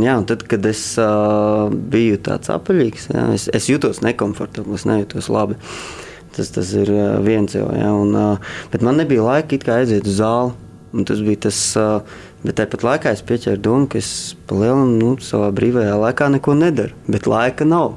jā, 0.00 0.14
un 0.16 0.26
tad, 0.28 0.44
kad 0.50 0.64
es 0.70 0.82
uh, 1.02 1.68
biju 1.70 2.20
tāds 2.26 2.52
apaļīgs, 2.54 3.10
jā, 3.12 3.26
es, 3.36 3.48
es 3.56 3.68
jutos 3.70 4.02
nekomfortabli, 4.06 4.78
es 4.78 4.86
nejūtos 4.88 5.30
labi. 5.32 5.58
Tas, 6.36 6.52
tas 6.54 6.72
ir 6.78 6.90
uh, 6.94 7.18
viens 7.26 7.54
jau, 7.54 7.66
jā, 7.74 7.90
un, 7.90 8.14
uh, 8.14 8.58
bet 8.72 8.86
man 8.86 9.00
nebija 9.02 9.26
laika 9.26 9.58
aiziet 9.80 10.06
uz 10.08 10.20
zāli. 10.22 10.54
Tas 11.06 11.20
bija 11.22 11.38
tas, 11.46 11.58
uh, 11.78 12.22
bet 12.42 12.56
tāpat 12.58 12.82
laikā 12.82 13.12
es 13.14 13.20
pieķēru 13.26 13.60
domu, 13.62 13.86
ka 13.90 14.00
es 14.00 14.34
palielinu 14.50 14.96
nu, 14.98 15.10
savā 15.22 15.52
brīvajā 15.54 15.98
laikā 16.00 16.30
neko 16.34 16.56
nedaru, 16.58 16.96
bet 17.06 17.28
laika 17.30 17.66
nav. 17.66 17.92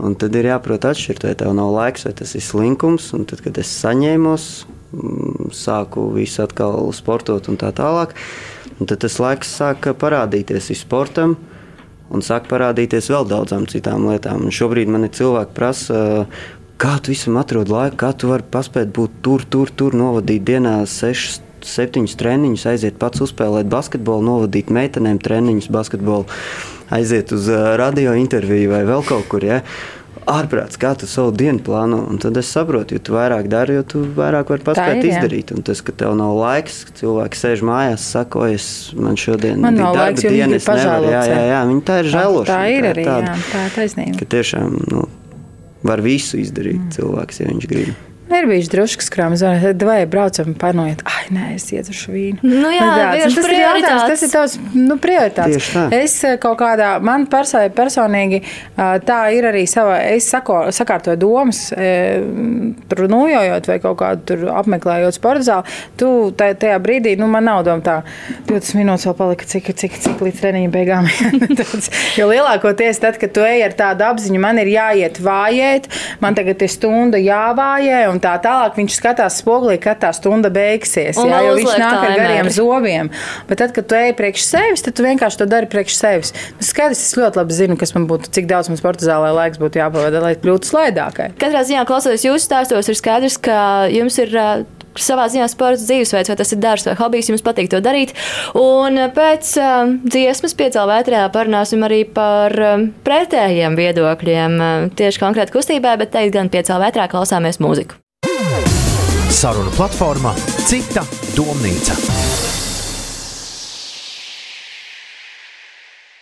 Un 0.00 0.14
tad 0.16 0.32
ir 0.38 0.48
jāprot 0.48 0.86
atšķirt, 0.88 1.26
vai 1.28 1.34
tev 1.36 1.52
nav 1.56 1.74
laiks, 1.74 2.06
vai 2.08 2.14
tas 2.16 2.32
ir 2.38 2.44
slinkums. 2.44 3.10
Un 3.16 3.26
tad, 3.28 3.42
kad 3.44 3.58
es 3.60 3.68
saņēmos, 3.82 4.46
mm, 4.96 5.52
sāku 5.52 6.08
visu 6.14 6.42
atkal 6.46 6.88
sportot 6.96 7.50
un 7.52 7.60
tā 7.60 7.72
tālāk, 7.76 8.16
un 8.78 8.88
tad 8.88 9.04
tas 9.04 9.18
laiks 9.20 9.52
sāka 9.52 9.92
parādīties 9.92 10.72
sportam. 10.80 11.36
Un 12.12 12.20
sāk 12.20 12.44
parādīties 12.44 13.08
vēl 13.08 13.24
daudzām 13.24 13.64
citām 13.72 14.04
lietām. 14.04 14.44
Un 14.44 14.52
šobrīd 14.52 14.88
man 14.92 15.06
ir 15.06 15.14
cilvēki, 15.16 15.48
kas 15.48 15.56
prasa, 15.56 16.26
kā 16.76 16.98
tu 17.00 17.12
visam 17.14 17.38
atrod 17.40 17.70
laiku, 17.72 17.96
kā 17.96 18.12
tu 18.12 18.28
vari 18.28 18.44
paspēt 18.44 18.92
būt 18.92 19.22
tur, 19.24 19.44
tur, 19.48 19.72
tur, 19.72 19.96
novadīt 19.96 20.44
dienā 20.44 20.82
sešas, 20.84 21.40
septiņus 21.62 22.18
treniņus, 22.18 22.66
aiziet 22.68 22.98
pats 23.00 23.22
uzspēlēt 23.24 23.70
basketbolu, 23.72 24.26
novadīt 24.26 24.72
meitenēm 24.74 25.22
treniņus 25.22 25.70
basketbolu 25.72 26.26
aiziet 26.92 27.32
uz 27.34 27.48
radio 27.80 28.14
interviju 28.18 28.70
vai 28.74 28.84
vēl 28.88 29.04
kaut 29.08 29.28
kur. 29.32 29.44
Ja? 29.46 29.62
ārprāts, 30.28 30.78
kā 30.80 30.92
tu 30.98 31.06
savu 31.10 31.32
dienu 31.34 31.62
plāno. 31.64 32.02
Un 32.10 32.20
tad 32.22 32.36
es 32.38 32.50
saprotu, 32.52 32.96
jo 32.96 33.02
tu 33.02 33.16
vairāk 33.16 33.48
dari, 33.50 33.76
jo 33.78 33.84
tu 33.86 34.02
vairāk 34.16 34.52
vari 34.52 34.66
paspēt 34.66 35.00
ir, 35.00 35.08
izdarīt. 35.10 35.52
Un 35.56 35.64
tas, 35.66 35.82
ka 35.84 35.94
tev 36.02 36.14
nav 36.18 36.36
laiks, 36.38 36.82
ka 36.88 36.96
cilvēki 37.00 37.40
sēž 37.40 37.64
mājās, 37.66 38.06
saka, 38.14 38.46
es 38.52 38.66
man 38.98 39.18
šodien 39.20 39.62
man 39.62 39.78
nav 39.78 39.98
laiks, 39.98 40.26
diena, 40.26 40.58
es 40.58 40.68
nevaru. 40.68 41.10
Jā, 41.12 41.24
jā, 41.30 41.42
jā, 41.50 41.64
viņi 41.72 41.84
tā 41.88 41.98
ir 42.02 42.12
žēlošana. 42.14 42.54
Tā 42.54 42.76
ir 42.76 42.88
arī, 42.92 43.08
tā, 43.08 43.18
jā, 43.26 43.34
tā 43.50 43.66
ir 43.66 43.76
taisnība. 43.80 44.20
Ka 44.20 44.30
tiešām 44.36 44.78
nu, 44.94 45.04
var 45.90 46.04
visu 46.04 46.40
izdarīt 46.42 46.80
mm. 46.80 46.96
cilvēks, 46.98 47.42
ja 47.42 47.50
viņš 47.50 47.70
grib. 47.74 48.11
Ir 48.32 48.46
bijis 48.48 48.70
drusku 48.72 49.04
skrāmas, 49.04 49.42
vai 49.84 49.98
braucam, 50.08 50.54
panojiet. 50.58 51.02
Ai, 51.08 51.26
nē, 51.34 51.48
es 51.56 51.66
iedzeršu 51.74 52.14
vīnu. 52.14 52.40
Nu, 52.46 52.70
jā, 52.72 52.88
tas 53.20 53.36
ir 53.42 53.54
jautājums, 53.58 54.04
tas 54.08 54.24
ir 54.24 54.32
tavs 54.32 54.54
nu, 54.72 54.96
prioritāts. 55.02 55.68
Es 55.92 56.14
eh, 56.24 56.38
kaut 56.40 56.56
kādā, 56.62 56.94
man 57.04 57.26
personīgi 57.28 58.42
tā 59.06 59.18
ir 59.36 59.46
arī 59.50 59.64
sava, 59.68 59.98
es 60.08 60.28
sako, 60.32 60.64
sakārtoju 60.74 61.18
domas, 61.20 61.60
e, 61.76 61.90
tur 62.90 63.04
nojojot 63.12 63.68
vai 63.68 63.78
kaut 63.82 63.98
kādu 64.00 64.24
tur 64.30 64.44
apmeklējot 64.54 65.16
sporta 65.16 65.46
zāli. 65.46 65.76
Tu 66.00 66.08
tajā 66.38 66.78
brīdī, 66.82 67.14
nu, 67.20 67.28
man 67.30 67.46
nav 67.48 67.62
doma 67.66 67.84
tā, 67.84 67.98
20 68.48 68.80
minūtes 68.80 69.06
vēl 69.08 69.16
palika, 69.18 69.48
cik, 69.52 69.72
cik, 69.78 69.98
cik 70.06 70.24
līdz 70.24 70.42
treniņa 70.42 70.72
beigām. 70.72 71.10
jo 72.18 72.30
lielākoties 72.30 73.02
tad, 73.02 73.20
kad 73.20 73.34
tu 73.36 73.44
ej 73.46 73.66
ar 73.68 73.76
tādu 73.78 74.08
apziņu, 74.08 74.40
man 74.42 74.60
ir 74.62 74.72
jāiet 74.72 75.20
vājēt, 75.22 75.90
man 76.24 76.38
tagad 76.38 76.62
ir 76.64 76.72
stunda 76.72 77.20
jāvājē 77.20 78.04
un 78.10 78.21
tā 78.22 78.34
tālāk. 78.42 78.76
Viņš 78.78 78.98
skatās 78.98 79.38
spogulī, 79.42 79.78
kad 79.82 80.00
tā 80.02 80.12
stunda 80.16 80.50
beigsies. 80.52 81.20
Un 81.20 81.30
jā, 81.32 81.40
jo 81.46 81.56
viņš 81.58 81.72
nāk 81.82 81.98
ar 81.98 82.14
gariem 82.16 82.46
mērķi. 82.48 82.56
zobiem. 82.58 83.12
Bet 83.48 83.62
tad, 83.62 83.74
kad 83.76 83.88
tu 83.90 83.98
ej 83.98 84.14
priekš 84.18 84.46
sevis, 84.48 84.84
tad 84.86 84.98
tu 84.98 85.06
vienkārši 85.06 85.42
to 85.42 85.48
dari 85.50 85.70
priekš 85.70 85.98
sevis. 85.98 86.34
Nu, 86.58 86.66
skaidrs, 86.66 87.02
es 87.06 87.16
ļoti 87.18 87.42
labi 87.42 87.58
zinu, 87.58 87.78
kas 87.80 87.94
man 87.96 88.06
būtu, 88.10 88.32
cik 88.34 88.50
daudz 88.50 88.72
man 88.72 88.80
sporta 88.80 89.06
zālē 89.06 89.32
laiks 89.36 89.60
būtu 89.62 89.82
jāpavada, 89.82 90.22
lai 90.24 90.36
kļūtu 90.38 90.72
slaidākai. 90.72 91.32
Katrā 91.42 91.64
ziņā, 91.68 91.86
klausoties 91.88 92.28
jūsu 92.28 92.46
stāstos, 92.46 92.88
ir 92.88 92.98
skaidrs, 92.98 93.40
ka 93.42 93.58
jums 93.92 94.18
ir 94.22 94.38
savā 95.00 95.28
ziņā 95.32 95.46
sports 95.50 95.86
dzīvesveids, 95.88 96.30
vai 96.32 96.36
tas 96.38 96.52
ir 96.52 96.60
darbs 96.62 96.86
vai 96.88 96.96
hobijs, 96.98 97.30
jums 97.30 97.44
patīk 97.44 97.70
to 97.72 97.80
darīt. 97.84 98.14
Un 98.58 99.00
pēc 99.16 99.54
uh, 99.60 99.94
dziesmas 100.04 100.56
piecēlā 100.58 100.98
vētrā 100.98 101.24
parunāsim 101.34 101.84
arī 101.86 102.02
par 102.04 102.56
uh, 102.58 102.86
pretējiem 103.06 103.78
viedokļiem 103.78 104.60
uh, 104.60 104.86
tieši 104.98 105.22
konkrēti 105.22 105.56
kustībā, 105.56 105.96
bet 106.00 106.14
teikt 106.16 106.36
gan 106.36 106.52
piecēlā 106.52 106.88
vētrā 106.88 107.08
klausāmies 107.12 107.62
mūziku. 107.62 108.01
Saruna 109.32 109.70
platforma 109.70 110.34
Cita 110.66 111.06
domnīca. 111.34 112.31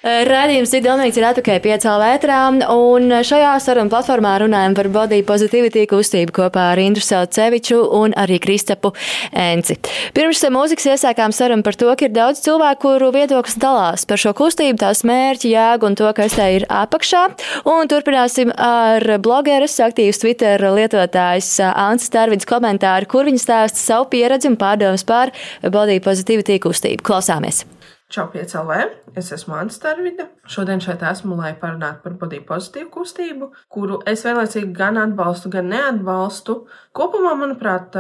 Radījums 0.01 0.71
Ziedonīgs 0.73 1.19
ir 1.21 1.25
atpakaļ 1.29 1.59
piecā 1.61 1.95
vētrā, 2.01 2.37
un 2.73 3.13
šajā 3.21 3.51
sarunu 3.61 3.93
platformā 3.93 4.31
runājam 4.41 4.73
par 4.79 4.87
body 4.89 5.19
positivity 5.29 5.83
kustību 5.91 6.33
kopā 6.39 6.71
ar 6.73 6.81
Indru 6.81 7.03
Sauceviču 7.05 7.83
un 7.99 8.15
arī 8.17 8.39
Kristapu 8.41 8.95
Enci. 9.37 9.75
Pirms 10.17 10.41
mūzikas 10.55 10.87
iesākām 10.95 11.35
sarunu 11.37 11.61
par 11.67 11.77
to, 11.77 11.91
ka 11.93 12.09
ir 12.09 12.15
daudz 12.17 12.41
cilvēku, 12.47 12.81
kuru 12.81 13.11
viedoklis 13.13 13.59
dalās 13.61 14.07
par 14.09 14.23
šo 14.23 14.33
kustību, 14.39 14.79
tās 14.81 15.05
mērķi, 15.05 15.51
jēgu 15.53 15.91
un 15.91 15.99
to, 16.01 16.09
kas 16.17 16.39
tā 16.39 16.49
ir 16.57 16.65
apakšā, 16.65 17.27
un 17.69 17.91
turpināsim 17.93 18.55
ar 18.57 19.05
blogeres, 19.21 19.75
aktīvs 19.85 20.23
Twitter 20.23 20.65
lietotājs 20.79 21.59
Ants 21.75 22.09
Starvids 22.09 22.49
komentāru, 22.49 23.05
kur 23.05 23.29
viņa 23.29 23.45
stāsta 23.45 23.85
savu 23.85 24.09
pieredzi 24.17 24.49
un 24.49 24.57
pārdomas 24.65 25.05
par 25.05 25.35
body 25.61 26.01
positivity 26.01 26.57
kustību. 26.65 27.05
Klausāmies! 27.05 27.67
Čau, 28.11 28.27
PCLV! 28.33 28.73
Es 29.15 29.29
esmu 29.31 29.55
Anna 29.55 29.71
Starvida. 29.71 30.25
Šodien 30.51 30.81
šeit 30.83 31.05
esmu, 31.07 31.37
lai 31.39 31.53
parunātu 31.55 32.03
par 32.03 32.17
body 32.19 32.41
pozitīvu 32.49 32.89
kustību, 32.97 33.47
kuru 33.71 34.01
es 34.11 34.25
vienlaicīgi 34.27 34.73
gan 34.75 34.99
atbalstu, 34.99 35.53
gan 35.53 35.71
neatbalstu. 35.71 36.57
Kopumā, 36.91 37.37
manuprāt, 37.39 37.95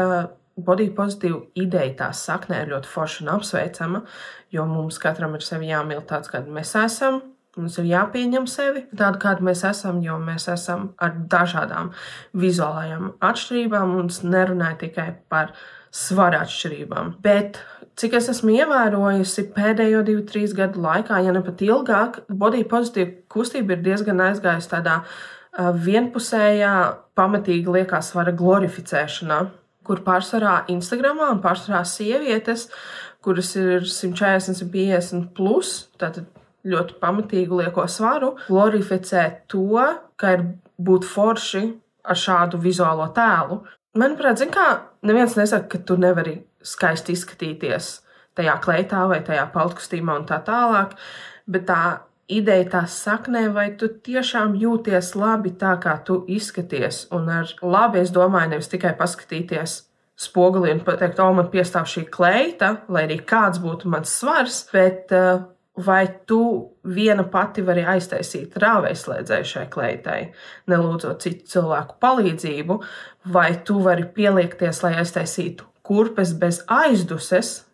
body 0.59 0.88
pozitīva 0.96 1.44
ideja 1.62 1.94
tās 2.03 2.25
saknē 2.27 2.64
ir 2.64 2.73
ļoti 2.75 2.90
forša 2.90 3.23
un 3.23 3.31
apsveicama, 3.37 4.03
jo 4.51 4.66
mums 4.66 4.99
katram 4.99 5.38
ir 5.38 5.46
sevi 5.46 5.70
jāmīl 5.70 6.03
tāds, 6.11 6.33
kāds 6.33 6.51
mēs 6.59 6.75
esam. 6.83 7.23
Mums 7.55 7.79
ir 7.79 7.87
jāpieņem 7.92 8.51
sevi 8.51 8.88
tādu, 8.90 9.23
kāda 9.23 9.46
mēs 9.46 9.62
esam, 9.66 10.03
jo 10.03 10.18
mēs 10.23 10.51
esam 10.51 10.90
ar 11.03 11.14
dažādām 11.31 11.94
vizuālajām 12.35 13.12
atšķirībām 13.31 13.94
un 14.03 14.11
nerunāju 14.11 14.83
tikai 14.88 15.12
par 15.31 15.55
svara 15.94 16.44
atšķirībām. 16.44 17.16
Bet 17.23 17.62
Cik 18.00 18.14
es 18.16 18.30
esmu 18.32 18.54
ievērojusi 18.54 19.42
pēdējo 19.52 19.98
divu, 20.06 20.22
trīs 20.24 20.54
gadu 20.56 20.80
laikā, 20.80 21.18
ja 21.20 21.34
ne 21.36 21.42
pat 21.44 21.60
ilgāk, 21.60 22.14
body 22.32 22.62
pozitīva 22.64 23.12
kustība 23.28 23.74
ir 23.74 23.82
diezgan 23.84 24.22
aizgājusi 24.24 24.70
tādā 24.70 24.94
vienpusējā, 25.84 26.72
pamatīgi 27.18 27.75
liekas 27.77 28.08
svara 28.14 28.33
glorificēšanā, 28.38 29.42
kur 29.85 30.00
pārsvarā 30.06 30.62
Instagramā 30.72 31.29
un 31.35 31.44
pārsvarā 31.44 31.83
sievietes, 31.85 32.70
kuras 33.20 33.52
ir 33.60 33.85
140, 33.85 34.62
150 34.64 35.33
plus, 35.37 35.77
tātad 36.00 36.31
ļoti 36.64 36.96
pamatīgu 37.04 37.60
lieko 37.60 37.85
svaru, 37.85 38.38
glorificē 38.48 39.27
to, 39.52 39.77
ka 40.16 40.38
ir 40.38 40.46
būt 40.81 41.04
forši 41.04 41.66
ar 42.08 42.16
šādu 42.16 42.64
vizuālo 42.64 43.12
tēlu. 43.12 43.60
Manuprāt, 44.00 44.40
zin 44.40 44.54
kā, 44.54 44.70
neviens 45.04 45.37
nesaka, 45.37 45.75
ka 45.75 45.85
tu 45.85 46.00
nevari 46.00 46.38
skaisti 46.63 47.17
izskatīties 47.17 47.90
tajā 48.38 48.56
kleitā 48.65 49.04
vai 49.11 49.21
tajā 49.27 49.46
paltkostīmā 49.54 50.21
un 50.21 50.27
tā 50.29 50.40
tālāk, 50.46 50.94
bet 51.50 51.67
tā 51.69 51.83
ideja 52.31 52.69
tā 52.77 52.83
saknē, 52.88 53.48
vai 53.54 53.71
tu 53.79 53.88
tiešām 53.90 54.54
jūties 54.58 55.15
labi 55.19 55.52
tā, 55.58 55.75
kā 55.83 55.96
tu 56.06 56.23
izskaties. 56.31 57.06
Un 57.15 57.29
ar 57.40 57.50
labi 57.63 58.04
es 58.04 58.13
domāju 58.15 58.54
nevis 58.54 58.71
tikai 58.71 58.94
paskatīties 58.98 59.81
spoguli 60.21 60.73
un 60.75 60.83
pateikt, 60.85 61.21
o, 61.23 61.31
man 61.35 61.48
piestāv 61.52 61.88
šī 61.88 62.04
kleita, 62.13 62.75
lai 62.92 63.06
arī 63.08 63.19
kāds 63.27 63.61
būtu 63.63 63.88
mans 63.90 64.13
svars, 64.21 64.61
bet 64.73 65.15
uh, 65.17 65.46
vai 65.81 66.02
tu 66.29 66.42
viena 66.85 67.25
pati 67.25 67.65
vari 67.65 67.87
aiztaisīt 67.88 68.58
rāvēslēdzēju 68.61 69.48
šai 69.54 69.65
kleitai, 69.73 70.21
nelūdzot 70.71 71.25
citu 71.25 71.48
cilvēku 71.54 71.96
palīdzību, 72.04 72.79
vai 73.33 73.48
tu 73.65 73.81
vari 73.87 74.04
pieliekties, 74.15 74.85
lai 74.85 74.98
aiztaisītu 75.00 75.69
kurpes 75.90 76.30
bez 76.38 76.62
aizduses, 76.70 77.64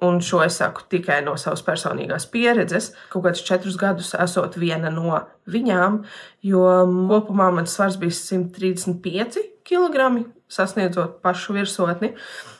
un 0.00 0.20
šo 0.24 0.40
es 0.44 0.56
saku 0.60 0.86
tikai 0.92 1.18
no 1.24 1.34
savas 1.40 1.62
personīgās 1.64 2.24
pieredzes, 2.32 2.90
kaut 3.12 3.26
kādus 3.26 3.44
četrus 3.44 3.76
gadus 3.80 4.14
esot 4.16 4.56
viena 4.60 4.92
no 4.92 5.20
viņām, 5.52 6.00
jo 6.44 6.64
kopumā 7.10 7.50
mans 7.58 7.76
svars 7.76 7.98
bija 8.00 8.16
135 8.16 9.44
kg, 9.66 10.24
sasniedzot 10.48 11.20
pašu 11.24 11.56
virsotni. 11.56 12.14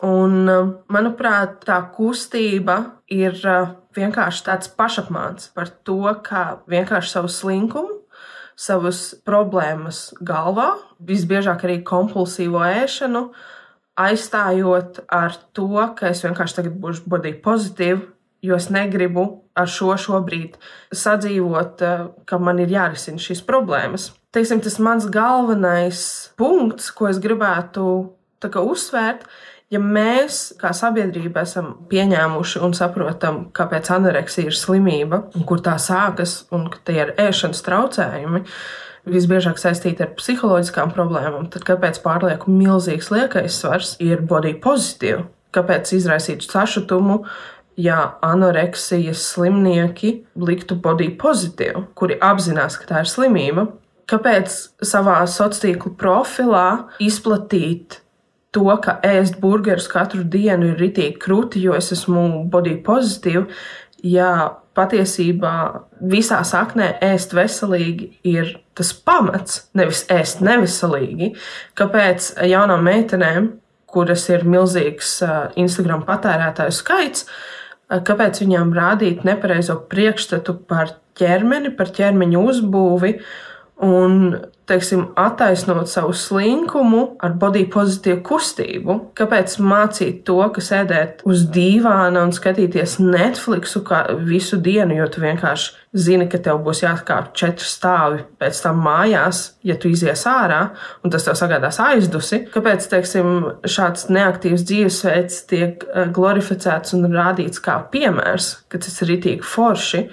Un, 0.04 0.48
manuprāt, 0.92 1.62
tā 1.64 1.78
kustība 1.96 2.78
ir 3.12 3.36
vienkārši 3.96 4.48
tāds 4.48 4.72
pašapmāns 4.76 5.52
par 5.56 5.72
to, 5.86 6.02
kā 6.26 6.58
vienkārši 6.68 7.16
savu 7.16 7.32
slinkumu 7.32 8.02
savas 8.56 9.10
problēmas 9.28 10.10
galvā, 10.24 10.70
visbiežāk 11.04 11.66
arī 11.66 11.82
kompulsīvo 11.84 12.62
ēšanu, 12.64 13.26
aizstājot 13.96 15.00
ar 15.12 15.36
to, 15.56 15.70
ka 15.96 16.10
es 16.12 16.22
vienkārši 16.24 16.60
tagad 16.60 16.76
būšu 16.82 17.08
bodīgi 17.10 17.40
pozitīvi, 17.44 18.02
jo 18.46 18.58
es 18.58 18.68
negribu 18.70 19.26
ar 19.56 19.70
šo 19.70 19.96
šobrīd 20.00 20.58
sadzīvot, 20.94 21.82
eh, 21.82 22.06
ka 22.28 22.38
man 22.38 22.60
ir 22.60 22.68
jārisina 22.68 23.20
šīs 23.22 23.42
problēmas. 23.46 24.10
Teiksim, 24.36 24.60
tas 24.62 24.78
mans 24.78 25.08
galvenais 25.08 26.30
punkts, 26.36 26.90
ko 26.92 27.08
es 27.08 27.18
gribētu 27.18 28.10
kā, 28.40 28.60
uzsvērt, 28.60 29.24
ja 29.70 29.80
mēs 29.80 30.52
kā 30.60 30.70
sabiedrība 30.76 31.42
esam 31.42 31.72
pieņēmuši 31.90 32.62
un 32.62 32.74
saprotam, 32.76 33.46
kāpēc 33.56 33.90
anoreksija 33.96 34.52
ir 34.52 34.58
slimība, 34.58 35.22
un 35.34 35.46
kur 35.48 35.58
tā 35.64 35.74
sākas 35.82 36.44
un 36.54 36.68
ka 36.70 36.78
tie 36.84 37.00
ir 37.00 37.14
ēšanas 37.18 37.64
traucējumi, 37.66 38.44
visbiežāk 39.06 39.60
saistīti 39.60 40.04
ar 40.04 40.14
psiholoģiskām 40.18 40.92
problēmām, 40.94 41.48
tad 41.52 41.66
kāpēc 41.68 42.00
pārlieku 42.04 42.52
milzīgs 42.52 43.10
liekais 43.14 43.58
svars 43.62 43.94
ir 44.02 44.24
body 44.26 44.56
pozitīvi? 44.62 45.24
Kāpēc 45.56 45.92
izraisīt 45.96 46.44
sašutumu, 46.44 47.22
ja 47.80 48.16
anoreksijas 48.24 49.22
slimnieki 49.32 50.12
liktu 50.36 50.76
body 50.82 51.10
pozitīvu, 51.20 51.86
kuri 51.96 52.18
apzinās, 52.20 52.78
ka 52.80 52.90
tā 52.90 53.04
ir 53.04 53.12
slimība? 53.12 53.68
Kāpēc 54.10 54.52
savā 54.86 55.20
sociālā 55.26 55.62
tīkla 55.62 55.94
profilā 55.98 56.66
izplatīt 57.02 58.00
to, 58.56 58.68
ka 58.80 58.96
ēst 59.04 59.40
burgerus 59.42 59.88
katru 59.92 60.22
dienu 60.24 60.70
ir 60.72 60.78
ritīgi 60.80 61.18
krūti, 61.20 61.60
jo 61.66 61.74
es 61.76 61.90
esmu 61.92 62.46
body 62.52 62.76
pozitīva, 62.86 63.44
ja 64.04 64.30
patiesībā 64.76 65.54
visā 66.04 66.42
saknē 66.44 66.96
ēst 67.04 67.32
veselīgi 67.36 68.10
ir 68.28 68.56
tas 68.76 68.92
pamats, 68.92 69.62
nevis 69.76 70.04
ēst 70.12 70.42
neveselīgi. 70.44 71.32
Kāpēc 71.78 72.34
jaunām 72.50 72.84
meitenēm, 72.86 73.50
kuras 73.88 74.26
ir 74.28 74.44
milzīgs 74.44 75.18
Instagram 75.56 76.04
patērētāju 76.08 76.76
skaits, 76.76 77.24
kāpēc 77.88 78.42
viņām 78.42 78.74
rādīt 78.76 79.24
nepareizo 79.24 79.78
priekšstatu 79.90 80.58
par 80.68 80.98
ķermeni, 81.16 81.72
par 81.76 81.92
ķermeņa 81.96 82.42
uzbūvi 82.50 83.14
un 83.82 84.36
teiksim, 84.66 85.04
attaisnot 85.16 85.88
savu 85.88 86.12
slinkumu 86.16 87.02
ar 87.22 87.34
body 87.38 87.62
pozitīvu 87.70 88.18
kustību. 88.26 88.96
Kāpēc 89.16 89.58
mācīt 89.62 90.24
to, 90.26 90.40
ka 90.52 90.62
sēdēt 90.64 91.22
uz 91.28 91.44
dīvāna 91.54 92.24
un 92.26 92.34
skatīties 92.34 92.96
Netflixu 93.02 93.84
visu 94.26 94.58
dienu, 94.58 94.96
jo 94.98 95.06
tu 95.12 95.22
vienkārši 95.22 95.76
zini, 95.96 96.26
ka 96.28 96.40
tev 96.42 96.64
būs 96.66 96.82
jākāp 96.82 97.30
četri 97.38 97.68
stāvi 97.68 98.24
pēc 98.40 98.62
tam 98.64 98.82
mājās, 98.84 99.44
ja 99.62 99.76
tu 99.78 99.92
izies 99.92 100.26
ārā, 100.26 100.62
un 101.04 101.14
tas 101.14 101.28
tev 101.28 101.38
sagādās 101.38 101.78
aizdusi. 101.82 102.46
Kāpēc 102.52 102.88
teiksim, 102.90 103.34
šāds 103.62 104.08
neaktīvs 104.10 104.66
dzīvesveids 104.66 105.44
tiek 105.52 105.84
eh, 105.86 106.08
glorificēts 106.10 106.96
un 106.98 107.06
rādīts 107.14 107.62
kā 107.62 107.78
piemērs, 107.92 108.54
ka 108.68 108.82
tas 108.82 108.98
ir 109.04 109.14
itīgi 109.20 109.46
forši? 109.46 110.08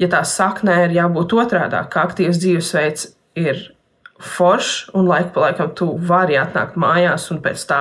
Ja 0.00 0.08
tā 0.12 0.22
saknē 0.26 0.86
ir 0.86 0.96
jābūt 1.00 1.36
otrādā, 1.44 1.84
ka 1.90 2.08
aktīvs 2.08 2.40
dzīvesveids 2.40 3.12
ir 3.40 3.68
foršs, 4.20 4.90
un 4.96 5.06
laika 5.08 5.32
pa 5.34 5.44
laikam 5.46 5.70
tu 5.76 5.86
vari 6.08 6.36
atnākt 6.36 6.76
mājās 6.80 7.26
un 7.32 7.40
pēc 7.44 7.62
tā, 7.68 7.80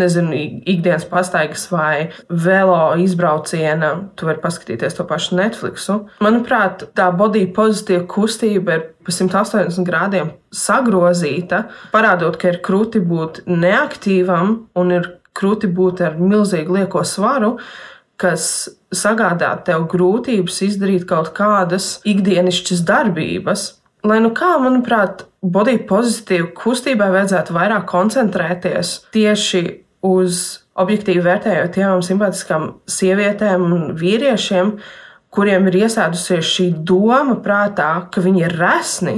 nezinu, 0.00 0.34
ikdienas 0.66 1.06
pastaigas 1.08 1.68
vai 1.70 2.08
velo 2.28 2.80
izbrauciena, 2.98 3.92
tu 4.18 4.26
vari 4.28 4.42
paskatīties 4.42 4.98
to 4.98 5.06
pašu 5.08 5.38
Netflixu. 5.38 6.00
Manuprāt, 6.24 6.88
tā 6.98 7.08
body 7.14 7.46
pozitīva 7.54 8.06
kustība 8.10 8.78
ir 8.78 8.88
pa 9.06 9.14
180 9.14 9.86
grādiem 9.86 10.32
sagrozīta, 10.54 11.66
parādot, 11.94 12.40
ka 12.40 12.50
ir 12.52 12.62
krūti 12.64 13.02
būt 13.04 13.44
neaktīvam 13.46 14.56
un 14.78 14.96
ir 14.98 15.12
krūti 15.38 15.70
būt 15.70 16.02
ar 16.02 16.18
milzīgu 16.18 16.80
lieko 16.80 17.04
svaru 17.06 17.54
kas 18.18 18.68
sagādā 18.94 19.52
tev 19.66 19.86
grūtības 19.90 20.62
izdarīt 20.66 21.06
kaut 21.08 21.32
kādas 21.36 21.98
ikdienišķas 22.08 22.84
darbības. 22.88 23.66
Lai 24.06 24.20
nu 24.22 24.30
kā, 24.34 24.54
manuprāt, 24.62 25.26
body 25.42 25.76
pozitīvu 25.88 26.52
kustībai 26.56 27.10
vajadzētu 27.14 27.54
vairāk 27.54 27.86
koncentrēties 27.90 28.94
tieši 29.14 29.62
uz 30.06 30.42
objektīvi 30.78 31.24
vērtējot 31.24 31.80
jaunām 31.80 32.04
simpātiskām 32.06 32.68
sievietēm 32.90 33.66
un 33.66 33.88
vīriešiem, 33.98 34.76
kuriem 35.34 35.66
ir 35.70 35.80
iesēdusies 35.84 36.52
šī 36.54 36.68
doma 36.86 37.36
prātā, 37.44 37.90
ka 38.10 38.22
viņi 38.24 38.46
ir 38.46 38.54
resni. 38.60 39.16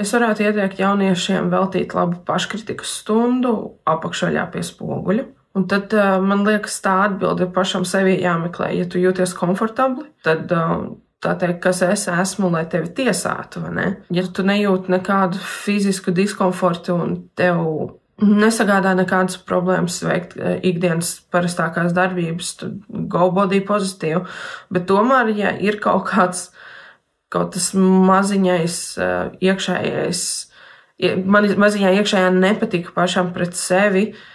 Es 0.00 0.14
varētu 0.16 0.46
ieteikt 0.46 0.80
jauniešiem 0.80 1.50
veltīt 1.52 1.94
labu 1.94 2.18
paškritikas 2.26 2.98
stundu 3.02 3.54
apakšaļā 3.88 4.46
pie 4.52 4.64
spoguļa 4.66 5.26
Un 5.58 5.66
tad 5.66 5.90
uh, 5.98 6.20
man 6.22 6.44
liekas, 6.46 6.76
tā 6.84 6.92
atbilde 7.08 7.48
ir 7.48 7.54
pašam 7.54 7.86
sevi 7.88 8.14
jāmeklē. 8.22 8.70
Ja 8.78 8.86
tu 8.86 9.00
jūties 9.02 9.32
komfortabli, 9.34 10.06
tad 10.26 10.52
uh, 10.54 10.92
tā 11.22 11.34
teikt, 11.40 11.58
kas 11.64 11.82
es 11.82 12.06
esmu, 12.10 12.52
lai 12.54 12.62
tevi 12.70 12.92
tiesātu. 13.00 13.64
Ja 14.14 14.26
tu 14.30 14.46
nejūti 14.46 14.94
nekādu 14.94 15.42
fizisku 15.42 16.14
diskomfortu 16.14 16.94
un 16.94 17.18
tev 17.38 17.64
nesagādā 18.20 18.92
nekādas 18.94 19.40
problēmas 19.48 19.98
veikt 20.04 20.36
ikdienas 20.38 21.16
parastākās 21.32 21.94
darbības, 21.96 22.54
tad 22.60 22.80
go 23.10 23.30
body 23.34 23.62
pozitīvi. 23.66 24.22
Bet 24.70 24.86
tomēr, 24.90 25.32
ja 25.34 25.54
ir 25.58 25.80
kaut 25.82 26.06
kāds 26.12 26.50
kaut 27.32 27.54
tas 27.54 27.70
maziņais 27.78 28.76
iekšējais, 29.40 30.26
maziņā 31.64 31.94
iekšējā 32.00 32.34
nepatika 32.36 32.92
pašam 32.96 33.30
pret 33.32 33.56
sevi, 33.56 34.10
uh, 34.10 34.28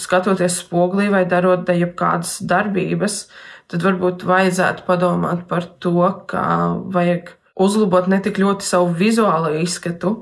skatoties 0.00 0.60
spogulī 0.62 1.10
vai 1.12 1.24
darot 1.28 1.68
jebkādas 1.68 2.38
darbības, 2.48 3.26
tad 3.70 3.84
varbūt 3.84 4.24
vajadzētu 4.26 4.86
padomāt 4.86 5.44
par 5.50 5.68
to, 5.82 6.06
kā 6.30 6.46
vajag 6.94 7.34
uzlabot 7.60 8.08
ne 8.08 8.20
tik 8.24 8.40
ļoti 8.40 8.66
savu 8.66 8.90
vizuālo 8.96 9.52
izskatu, 9.60 10.14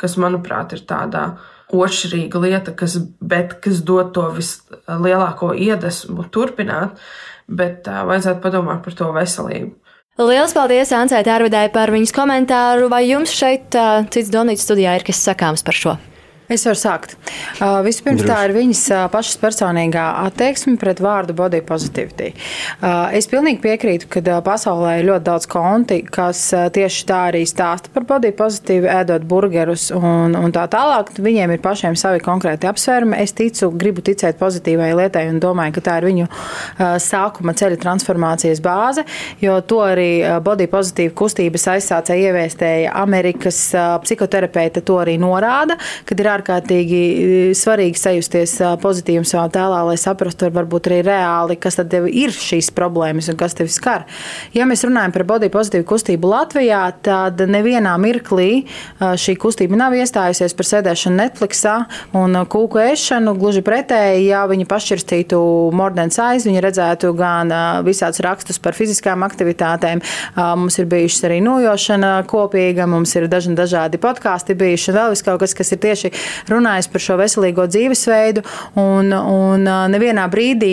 kas, 0.00 0.16
manuprāt, 0.20 0.74
ir 0.76 0.84
tādā 0.88 1.34
otršķirīga 1.74 2.40
lieta, 2.42 2.74
kas, 2.76 2.98
bet, 3.20 3.58
kas 3.64 3.82
dod 3.86 4.12
to 4.14 4.28
vislielāko 4.36 5.52
iedvesmu 5.56 6.28
turpināt, 6.34 7.00
bet 7.48 7.88
uh, 7.90 8.04
vajadzētu 8.08 8.44
padomāt 8.44 8.84
par 8.84 8.96
to 8.98 9.10
veselību. 9.16 9.74
Lielas 10.14 10.54
paldies 10.54 10.92
Ancē 10.94 11.24
Tārvidai 11.26 11.66
par 11.74 11.90
viņas 11.90 12.14
komentāru. 12.14 12.86
Vai 12.92 13.02
jums 13.08 13.32
šeit 13.34 13.74
uh, 13.74 14.04
cits 14.14 14.30
Donīts 14.30 14.62
studijā 14.62 14.94
ir 14.94 15.06
kas 15.06 15.24
sakāms 15.26 15.66
par 15.66 15.74
šo? 15.74 15.96
Es 16.44 16.66
varu 16.68 16.76
sākt. 16.76 17.14
Uh, 17.56 17.78
vispirms 17.86 18.20
Droši. 18.20 18.28
tā 18.28 18.38
ir 18.44 18.52
viņas 18.52 18.80
uh, 18.92 19.02
pašas 19.08 19.38
personīgā 19.40 20.02
attieksme 20.26 20.74
pret 20.76 20.98
vārdu 21.00 21.32
body 21.36 21.62
positivity. 21.64 22.34
Uh, 22.82 23.08
es 23.16 23.24
pilnīgi 23.32 23.62
piekrītu, 23.62 24.10
ka 24.12 24.42
pasaulē 24.44 24.98
ir 24.98 25.08
ļoti 25.08 25.24
daudz 25.24 25.48
konti, 25.48 26.02
kas 26.04 26.42
tieši 26.52 27.06
tā 27.08 27.20
arī 27.30 27.40
stāsta 27.48 27.88
par 27.94 28.04
body 28.10 28.34
pozitīvu, 28.36 28.90
ēdot 28.92 29.24
burgerus 29.28 29.86
un, 29.96 30.36
un 30.36 30.52
tā 30.52 30.66
tālāk. 30.68 31.14
Viņiem 31.16 31.54
ir 31.54 31.62
pašiem 31.64 31.96
savi 31.96 32.20
konkrēti 32.24 32.68
apsvērumi. 32.68 33.16
Es 33.24 33.32
ticu, 33.32 33.70
gribu 33.72 34.04
ticēt 34.04 34.36
pozitīvai 34.40 34.90
lietai 35.00 35.24
un 35.30 35.40
domāju, 35.40 35.78
ka 35.78 35.84
tā 35.88 35.96
ir 36.02 36.08
viņu 36.10 36.28
sākuma 37.00 37.56
ceļa 37.56 37.80
transformācijas 37.80 38.60
bāze, 38.64 39.06
jo 39.40 39.56
to 39.64 39.80
arī 39.86 40.10
body 40.44 40.68
pozitīva 40.68 41.16
kustības 41.16 41.66
aizsācēja 41.78 42.34
ieviestēja 42.34 42.94
Amerikas 43.00 43.64
psihoterapeite 44.04 44.84
to 44.84 45.00
arī 45.00 45.16
norāda, 45.22 45.78
kad 46.04 46.20
ir 46.20 46.33
ārkārtīgi 46.34 47.00
e, 47.00 47.40
svarīgi 47.56 48.00
sajusties 48.00 48.56
pozitīvi 48.82 49.24
savā 49.28 49.46
tēlā, 49.54 49.80
lai 49.88 49.96
saprastu 50.00 50.50
varbūt 50.54 50.90
arī 50.90 51.00
reāli, 51.08 51.58
kas 51.60 51.78
tad 51.80 51.94
ir 51.94 52.34
šīs 52.34 52.70
problēmas 52.74 53.30
un 53.32 53.38
kas 53.40 53.56
tevi 53.58 53.72
skar. 53.72 54.06
Ja 54.54 54.66
mēs 54.68 54.84
runājam 54.86 55.14
par 55.14 55.26
body 55.28 55.50
pozitīvu 55.52 55.86
kustību 55.88 56.30
Latvijā, 56.30 56.82
tad 57.04 57.40
nevienā 57.50 57.94
mirklī 58.00 58.64
šī 59.00 59.36
kustība 59.40 59.78
nav 59.78 59.94
iestājusies 59.96 60.54
par 60.56 60.68
sēdēšanu 60.68 61.18
Netflixā 61.20 61.76
un 62.18 62.38
kūku 62.50 62.80
ēšanu. 62.82 63.34
Gluži 63.38 63.64
pretēji, 63.66 64.28
ja 64.30 64.44
viņi 64.50 64.66
pašķirstītu 64.70 65.40
mordens 65.76 66.18
aiz, 66.22 66.46
viņi 66.48 66.62
redzētu 66.64 67.12
gan 67.18 67.52
visādus 67.86 68.22
rakstus 68.24 68.60
par 68.62 68.76
fiziskām 68.76 69.24
aktivitātēm. 69.26 70.02
Mums 70.36 70.78
ir 70.80 70.88
bijušas 70.90 71.28
arī 71.28 71.40
nojošana 71.44 72.14
kopīga, 72.30 72.88
mums 72.90 73.14
ir 73.18 73.28
dažni 73.32 73.56
dažādi 73.58 74.00
podkāsti 74.02 74.56
bijuši, 74.58 74.94
vēl 74.94 75.14
vis 75.14 75.24
kaut 75.26 75.42
kas, 75.42 75.56
kas 75.56 75.74
ir 75.74 75.82
tieši 75.84 76.12
runājis 76.50 76.90
par 76.92 77.04
šo 77.04 77.18
veselīgo 77.20 77.66
dzīvesveidu. 77.70 78.44
Un, 78.80 79.12
un 79.14 79.68
nevienā 79.92 80.26
brīdī 80.32 80.72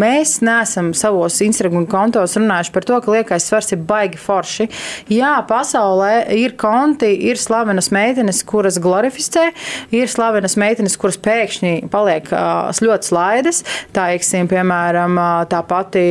mēs 0.00 0.38
neesam 0.46 0.92
savos 0.96 1.40
Instagram 1.44 1.86
kontos 1.90 2.36
runājuši 2.38 2.74
par 2.74 2.86
to, 2.86 3.00
ka 3.02 3.14
liekais 3.14 3.48
svars 3.48 3.72
ir 3.74 3.82
baigi 3.86 4.20
forši. 4.20 4.68
Jā, 5.12 5.34
pasaulē 5.48 6.26
ir 6.36 6.56
konti, 6.60 7.10
ir 7.30 7.40
slavenas 7.40 7.90
meitenes, 7.94 8.42
kuras 8.46 8.78
glorificē, 8.82 9.50
ir 9.96 10.10
slavenas 10.10 10.56
meitenes, 10.60 10.98
kuras 11.00 11.18
pēkšņi 11.20 11.90
paliek 11.92 12.30
ļoti 12.30 13.10
slaidas. 13.10 13.62
Tā, 13.96 14.10
iksim, 14.16 14.48
piemēram, 14.50 15.18
tā 15.50 15.62
pati 15.66 16.04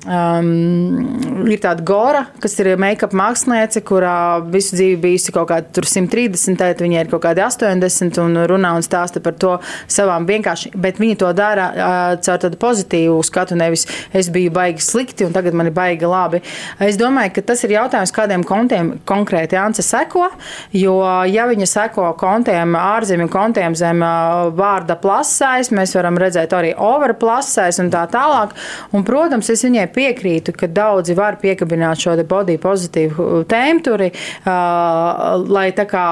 Um, 0.00 1.44
ir 1.52 1.60
tāda 1.60 1.84
Gora, 1.84 2.22
kas 2.40 2.54
ir 2.62 2.70
make-up 2.80 3.12
māksliniece, 3.12 3.82
kurā 3.84 4.40
visu 4.48 4.72
dzīvi 4.78 4.94
bijusi 5.02 5.32
kaut 5.34 5.50
kāda 5.50 5.82
130, 5.84 6.56
tad 6.56 6.80
viņai 6.80 7.02
ir 7.04 7.10
kaut 7.12 7.20
kādi 7.26 7.42
80 7.44 8.16
un 8.22 8.38
runā 8.48 8.70
un 8.78 8.84
stāsta 8.86 9.20
par 9.20 9.36
to 9.36 9.58
savām 9.92 10.24
vienkārši, 10.24 10.72
bet 10.80 10.96
viņi 11.02 11.18
to 11.20 11.28
dara 11.36 11.66
uh, 11.68 11.98
caur 12.24 12.40
tādu 12.40 12.56
pozitīvu 12.62 13.18
skatu, 13.28 13.58
nevis 13.60 13.84
es 14.16 14.30
biju 14.32 14.54
baigi 14.56 14.86
slikti 14.86 15.26
un 15.26 15.34
tagad 15.36 15.58
man 15.58 15.68
ir 15.68 15.76
baigi 15.76 16.08
labi. 16.08 16.40
Es 16.80 16.96
domāju, 16.96 17.34
ka 17.36 17.44
tas 17.52 17.66
ir 17.68 17.76
jautājums, 17.76 18.14
kādiem 18.16 18.46
kontiem 18.48 18.94
konkrēti 19.04 19.60
Anse 19.60 19.84
seko, 19.84 20.30
jo 20.72 20.96
ja 21.28 21.44
viņa 21.50 21.68
seko 21.68 22.08
kontiem, 22.16 22.72
ārzemju 22.72 23.28
kontiem 23.36 23.76
zem 23.76 24.00
uh, 24.00 24.48
vārda 24.56 24.96
plasais, 24.96 25.68
mēs 25.76 25.92
varam 25.98 26.16
redzēt 26.24 26.56
arī 26.56 26.72
over 26.72 27.12
plasais 27.20 27.84
un 27.84 27.92
tā 27.92 28.08
tālāk. 28.08 28.56
Un, 28.96 29.04
protams, 29.04 29.52
es 29.52 29.68
viņai 29.68 29.89
piekrītu, 29.94 30.54
ka 30.56 30.68
daudzi 30.70 31.16
var 31.18 31.38
piekabināt 31.42 32.00
šo 32.02 32.16
body 32.28 32.56
pozitīvu 32.60 33.44
tēmturi, 33.50 34.10
uh, 34.12 35.44
lai 35.50 35.68
tā 35.76 35.86
kā 35.90 36.04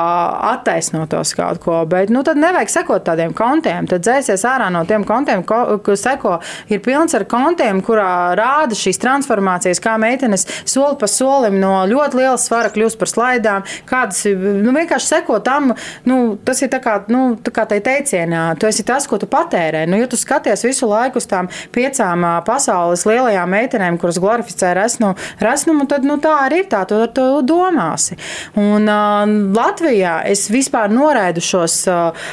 attaisnotos 0.53 1.35
kaut 1.39 1.63
ko, 1.63 1.81
bet 1.89 2.13
nu, 2.15 2.23
tad 2.27 2.41
nevajag 2.41 2.73
sekot 2.73 3.07
tādiem 3.07 3.35
kontiem. 3.37 3.89
Tad 3.91 4.05
dzēsies 4.05 4.45
ārā 4.49 4.69
no 4.73 4.85
tiem 4.89 5.05
kontiem, 5.09 5.45
ko, 5.47 5.79
ko 5.85 5.97
seko, 5.99 6.39
ir 6.73 6.83
pilns 6.85 7.17
ar 7.19 7.27
kontiem, 7.31 7.83
kurā 7.85 8.35
rāda 8.39 8.77
šīs 8.79 9.01
transformācijas, 9.03 9.83
kā 9.85 9.97
meitenes 10.01 10.47
soli 10.69 10.99
pa 11.01 11.09
solim 11.11 11.59
no 11.63 11.75
ļoti 11.89 12.21
liela 12.21 12.39
svara 12.41 12.73
kļūst 12.75 12.99
par 13.01 13.13
slaidām, 13.13 13.67
kādas 13.89 14.25
nu, 14.29 14.73
vienkārši 14.75 15.13
seko 15.15 15.41
tam, 15.45 15.73
nu, 16.09 16.19
tas 16.45 16.63
ir 16.65 16.73
tā 16.73 16.81
kā, 16.85 16.99
nu, 17.13 17.37
tā 17.43 17.53
kā 17.55 17.67
tai 17.69 17.81
teicienā, 17.85 18.45
tu 18.59 18.69
esi 18.69 18.85
tas, 18.87 19.07
ko 19.09 19.19
tu 19.21 19.29
patērē. 19.31 19.85
Nu, 19.89 19.99
ja 20.01 20.09
tu 20.11 20.19
skaties 20.21 20.65
visu 20.67 20.89
laiku 20.91 21.21
uz 21.21 21.29
tām 21.31 21.51
piecām 21.75 22.25
pasaules 22.47 23.05
lielajām 23.09 23.51
meitenēm, 23.53 23.68
meitenēm, 23.69 23.99
kuras 24.01 24.19
glorificē 24.23 24.75
resnu, 24.79 25.15
resnumu, 25.45 25.87
tad 25.89 26.07
nu, 26.09 26.19
tā 26.23 26.35
arī 26.47 26.63
ir. 26.63 26.69
Tā 26.69 26.85
tu 26.89 26.99
to 27.15 27.27
domāsi. 27.47 28.17
Un 28.59 28.89
uh, 28.89 29.25
Latvijā 29.57 30.19
es 30.29 30.47
vispār 30.53 30.91
noraidu 30.93 31.43
šos, 31.45 31.77
uh, 31.91 32.29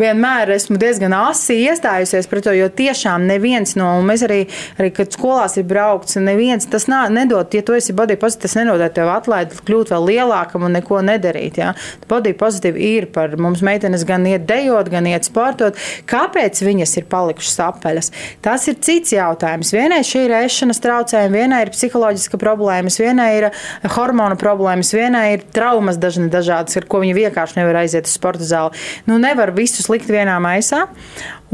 vienmēr 0.00 0.54
esmu 0.56 0.78
diezgan 0.80 1.14
asi 1.16 1.58
iestājusies 1.66 2.28
pret 2.30 2.46
to, 2.46 2.54
jo 2.56 2.68
tiešām 2.72 3.26
neviens 3.28 3.76
no, 3.78 3.90
mēs 4.06 4.24
arī, 4.26 4.40
arī 4.78 4.90
kad 4.96 5.12
skolās 5.14 5.58
ir 5.60 5.66
braukts, 5.70 6.18
neviens 6.20 6.68
tas 6.70 6.88
nā, 6.90 7.04
nedod, 7.12 7.50
ja 7.54 7.64
tu 7.66 7.76
esi 7.76 7.94
body 7.96 8.16
pozitīvs, 8.20 8.42
tas 8.46 8.56
nedod 8.58 8.84
tev 8.94 9.10
atlaidi 9.12 9.60
kļūt 9.66 9.92
vēl 9.94 10.08
lielākam 10.12 10.64
un 10.66 10.76
neko 10.78 11.02
nedarīt. 11.06 11.60
Ja? 11.60 11.74
Body 12.10 12.32
pozitīvi 12.38 12.92
ir 12.96 13.08
par 13.14 13.36
mums 13.40 13.64
meitenes 13.66 14.06
gan 14.08 14.26
iet 14.28 14.46
dejot, 14.48 14.90
gan 14.92 15.08
iet 15.10 15.28
sportot. 15.28 15.78
Kāpēc 16.10 16.62
viņas 16.64 16.96
ir 17.00 17.08
palikušas 17.10 17.60
apeļas? 17.66 18.10
Tas 18.44 18.66
ir 18.70 18.78
cits 18.80 19.14
jautājums. 19.14 19.74
Vienai 19.74 20.00
šī 20.06 20.24
ir 20.28 20.36
ēšanas 20.50 20.82
traucējumi, 20.82 21.38
vienai 21.44 21.64
ir 21.64 21.72
psiholoģiska 21.74 22.40
problēmas, 22.42 22.98
vienai 23.00 23.30
ir 23.38 23.48
hormonu 23.96 24.38
problēmas, 24.40 24.92
vienai 24.96 25.26
ir 25.36 25.46
traumas 25.54 26.00
dažni 26.02 26.30
dažādas, 26.32 26.76
ar 26.80 26.88
ko 26.90 27.02
viņi 27.04 27.16
vienkārši 27.22 27.60
nevar 27.62 27.84
aiziet 27.84 28.10
uz 28.10 28.16
sporta 28.18 28.46
zāli. 28.46 28.80
Nu, 29.06 29.20
nevar 29.22 29.54
visus 29.56 29.88
likt 29.92 30.10
vienā 30.10 30.40
maisā. 30.42 30.88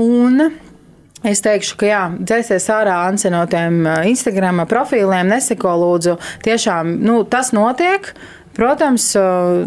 Un 0.00 0.48
Es 1.26 1.40
teikšu, 1.42 1.78
ka 1.80 1.86
jā, 1.88 2.00
dzēsies 2.22 2.68
ārā 2.70 3.00
Anse 3.08 3.30
no 3.32 3.40
tiem 3.50 3.80
Instagram 4.06 4.60
profiliem, 4.70 5.26
neseko 5.32 5.72
lūdzu. 5.80 6.12
Tiešām 6.44 6.92
nu, 7.02 7.16
tas 7.26 7.50
notiek. 7.56 8.12
Protams, 8.56 9.10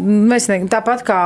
mēs 0.02 0.48
ne, 0.50 0.60
tāpat 0.70 1.04
kā 1.06 1.22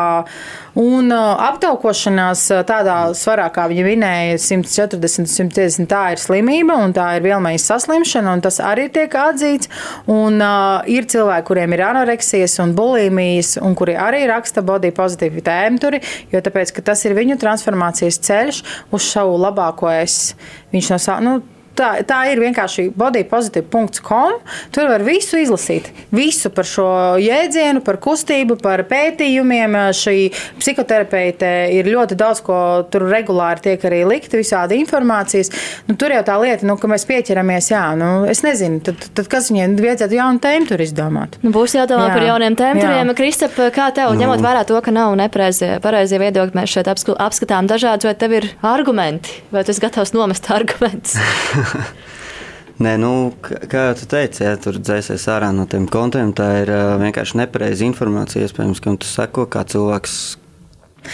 un 0.80 1.12
aptaukošanās 1.14 2.42
tādā 2.68 2.96
svarā, 3.16 3.46
kā 3.54 3.66
viņa 3.70 3.84
vinēja, 3.86 4.40
140, 4.42 5.30
150, 5.30 5.88
tā 5.90 6.02
ir 6.14 6.22
slimība 6.22 6.76
un 6.82 6.94
tā 6.96 7.06
ir 7.18 7.24
vielmaiņas 7.26 7.68
saslimšana, 7.70 8.34
un 8.36 8.44
tas 8.44 8.60
arī 8.64 8.88
tiek 8.92 9.14
atzīts. 9.18 9.70
Un 10.10 10.40
uh, 10.42 10.82
ir 10.90 11.08
cilvēki, 11.10 11.46
kuriem 11.48 11.76
ir 11.76 11.84
anoreksijas 11.86 12.58
un 12.64 12.74
bulimijas, 12.76 13.54
un 13.62 13.76
kuri 13.78 13.96
arī 14.00 14.24
raksta 14.30 14.64
body 14.66 14.92
pozitīvu 14.94 15.44
tēmturi, 15.46 16.02
jo 16.34 16.42
tāpēc, 16.44 16.74
ka 16.74 16.84
tas 16.90 17.04
ir 17.06 17.16
viņu 17.16 17.38
transformācijas 17.40 18.20
ceļš 18.28 18.62
uz 18.94 19.08
savu 19.08 19.38
labāko 19.40 19.90
es. 19.94 20.34
Viņš 20.74 20.94
no 20.94 21.02
sākuma. 21.02 21.24
Nu, 21.24 21.53
Tā, 21.74 21.88
tā 22.06 22.20
ir 22.30 22.38
vienkārši 22.42 22.88
bodypositive.com. 22.94 24.36
Tur 24.74 24.90
var 24.90 25.02
visu 25.06 25.40
izlasīt. 25.42 25.88
Visu 26.14 26.50
par 26.54 26.68
šo 26.68 26.86
jēdzienu, 27.18 27.82
par 27.84 27.98
kustību, 28.02 28.56
par 28.62 28.84
pētījumiem. 28.90 29.74
Šī 29.94 30.16
psihoterapeite 30.60 31.50
ir 31.74 31.90
ļoti 31.90 32.18
daudz, 32.18 32.44
ko 32.46 32.58
tur 32.92 33.08
regulāri 33.10 33.64
tiek 33.64 33.86
arī 33.88 34.04
likta, 34.06 34.38
visādi 34.38 34.78
informācijas. 34.82 35.50
Nu, 35.88 35.96
tur 35.98 36.14
jau 36.14 36.22
tā 36.26 36.36
lieta, 36.42 36.66
nu, 36.68 36.78
ka 36.78 36.90
mēs 36.90 37.06
pieķeramies, 37.10 37.72
jā, 37.72 37.82
nu, 37.98 38.12
es 38.30 38.44
nezinu, 38.46 38.78
tad, 38.84 39.08
tad 39.18 39.30
kas 39.32 39.50
viņiem 39.50 39.74
vajadzētu 39.80 40.18
jaunu 40.18 40.42
tēmu 40.44 40.70
tur 40.70 40.84
izdomāt. 40.84 41.38
Nu, 41.42 41.50
būs 41.54 41.74
jādomā 41.74 42.06
jā. 42.10 42.14
par 42.14 42.28
jauniem 42.28 42.58
tēmām. 42.60 43.14
Kristap, 43.18 43.58
kā 43.74 43.90
tev, 43.96 44.14
nu. 44.14 44.22
ņemot 44.22 44.44
vērā 44.44 44.62
to, 44.68 44.78
ka 44.84 44.94
nav 44.94 45.16
nepareizie 45.18 46.22
viedokļi, 46.22 46.54
mēs 46.54 46.78
šeit 46.78 46.90
apskatām 46.92 47.70
dažādus, 47.70 48.08
vai 48.10 48.16
tev 48.18 48.38
ir 48.38 48.48
argumenti, 48.62 49.42
vai 49.54 49.66
tu 49.66 49.74
esi 49.74 49.82
gatavs 49.82 50.14
nomest 50.14 50.50
argumentus? 50.54 51.18
Nē, 52.84 52.96
nu, 52.98 53.10
kā 53.40 53.88
jau 53.92 54.06
teicu, 54.10 54.40
ja 54.42 54.54
tur 54.58 54.80
dzēsies 54.82 55.28
ārā 55.30 55.52
no 55.54 55.66
tiem 55.70 55.86
kontiem, 55.86 56.32
tā 56.34 56.48
ir 56.64 56.72
uh, 56.74 56.96
vienkārši 56.98 57.38
nepareiza 57.38 57.86
informācija. 57.86 58.42
Iespējams, 58.48 58.82
ka 58.82 58.96
tu 58.98 59.06
seko, 59.06 59.44
kā 59.46 59.62
cilvēks 59.70 60.16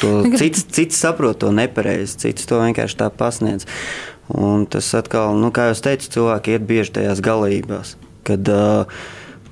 to 0.00 0.12
cits, 0.40 0.64
cits 0.72 1.02
saprot 1.02 1.42
to 1.42 1.50
nepareizi, 1.52 2.16
cits 2.24 2.48
to 2.48 2.62
vienkārši 2.62 3.00
tā 3.02 3.10
pasniedz. 3.12 3.68
Un 4.30 4.64
tas 4.70 4.88
atkal, 4.96 5.34
nu, 5.36 5.50
kā 5.52 5.68
jau 5.68 5.78
teicu, 5.90 6.08
cilvēki 6.16 6.56
iet 6.56 6.64
bieži 6.64 6.96
tajās 6.96 7.20
galībās. 7.24 7.96
Kad, 8.24 8.48
uh, 8.48 9.04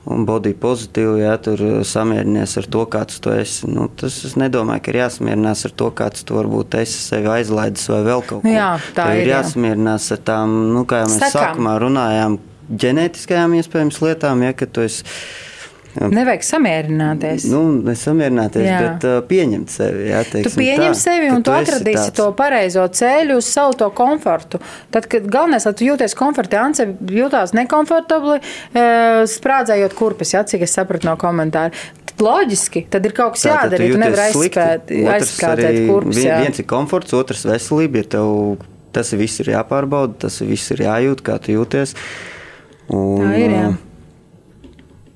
un 0.08 0.24
body 0.28 0.54
pozitīvi, 0.58 1.22
ja 1.24 1.34
tur 1.42 1.60
samierinies 1.86 2.56
ar 2.60 2.68
to, 2.70 2.84
kāds 2.90 3.18
tu 3.24 3.32
esi. 3.34 3.68
Nu, 3.70 3.88
tas 4.00 4.20
es 4.28 4.36
nedomāju, 4.40 4.84
ka 4.84 4.92
ir 4.92 5.00
jāsamierinās 5.02 5.66
ar 5.68 5.74
to, 5.82 5.90
kāds 5.98 6.24
tu 6.28 6.38
varbūt 6.38 6.78
esi 6.80 7.00
sevi 7.02 7.30
aizlaidis 7.38 7.88
vai 7.92 8.00
vēl 8.06 8.24
kaut 8.28 8.44
ko. 8.44 8.52
Jā, 8.52 8.70
tā 8.96 9.10
Tev 9.10 9.18
ir, 9.18 9.26
ir 9.26 9.32
jā. 9.32 9.42
jāsamierinās 9.42 10.08
ar 10.14 10.22
tām, 10.30 10.56
nu, 10.76 10.86
kā 10.88 11.02
jau 11.02 11.10
mēs 11.10 11.20
Sekām. 11.26 11.36
sākumā 11.36 11.76
runājām, 11.84 12.38
ģenētiskajām 12.84 13.58
iespējams 13.58 14.00
lietām, 14.04 14.46
ja, 14.46 14.56
ka 14.56 14.70
tu 14.70 14.86
esi. 14.86 15.04
Nevajag 15.98 16.42
samierināties. 16.46 17.44
Nu, 17.50 17.60
nesamierināties, 17.82 18.64
Jā. 18.66 18.78
bet 18.84 19.04
uh, 19.08 19.16
pieņemt 19.26 19.68
sevi. 19.72 20.04
Jā, 20.10 20.22
Tu 20.24 20.30
teiksim 20.36 20.62
pieņem 20.62 20.92
tā, 20.94 20.98
sevi 21.00 21.30
un 21.34 21.42
tu 21.42 21.50
atradīsi 21.50 21.98
tāds. 21.98 22.14
to 22.14 22.26
pareizo 22.38 22.84
ceļu 22.88 23.36
uz 23.40 23.46
savu 23.50 23.74
to 23.80 23.90
komfortu. 23.90 24.60
Tad, 24.94 25.06
kad 25.10 25.26
galvenais, 25.26 25.66
lai 25.66 25.74
tu 25.74 25.84
jūties 25.88 26.14
komfortā, 26.14 26.62
Ance 26.68 26.86
jūtās 26.86 27.52
nekomfortabli, 27.58 28.38
eh, 28.74 29.24
sprādzējot 29.26 29.94
kurpes, 29.98 30.32
ja, 30.34 30.44
cik 30.44 30.62
es 30.62 30.74
sapratu 30.78 31.04
no 31.10 31.16
komentāra. 31.16 31.72
Loģiski, 32.18 32.86
tad 32.90 33.04
ir 33.06 33.12
kaut 33.14 33.34
kas 33.36 33.44
Tā, 33.46 33.50
jādara. 33.56 33.76
Tu 33.78 33.92
jūties 33.92 34.02
nevari 34.02 34.24
aizspēt, 34.32 34.88
aizsprādzēt 35.14 35.76
kurpes. 35.88 36.16
vien- 36.16 36.26
jā. 36.26 36.40
Viens 36.42 36.58
ir 36.58 36.64
komforts, 36.64 37.12
otrs 37.14 37.44
veselība. 37.46 37.96
Ja 37.96 38.02
tev 38.02 38.58
tas 38.92 39.10
viss 39.12 39.38
ir 39.40 39.46
jāpārbauda, 39.54 40.18
tas 40.18 40.40
viss 40.40 40.70
ir 40.72 40.78
jājūt, 40.78 41.22
kā 41.22 41.38
tu 41.40 41.52
jūties. 41.52 41.94
Un, 42.90 43.20
Tā 43.20 43.38
ir, 43.38 43.50
jā. 43.50 43.76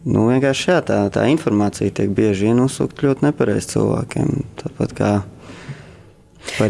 Nu, 0.02 0.24
vienkārši 0.26 0.70
jā, 0.70 0.80
tā, 0.82 0.96
tā 1.14 1.28
informācija 1.30 1.92
tiek 1.94 2.10
bieži 2.16 2.48
vien 2.48 2.62
uzsūkta 2.64 3.06
ļoti 3.06 3.26
nepareizi 3.28 3.76
cilvēkiem. 3.76 4.32
Tāpat 4.58 4.94
kā 4.98 5.10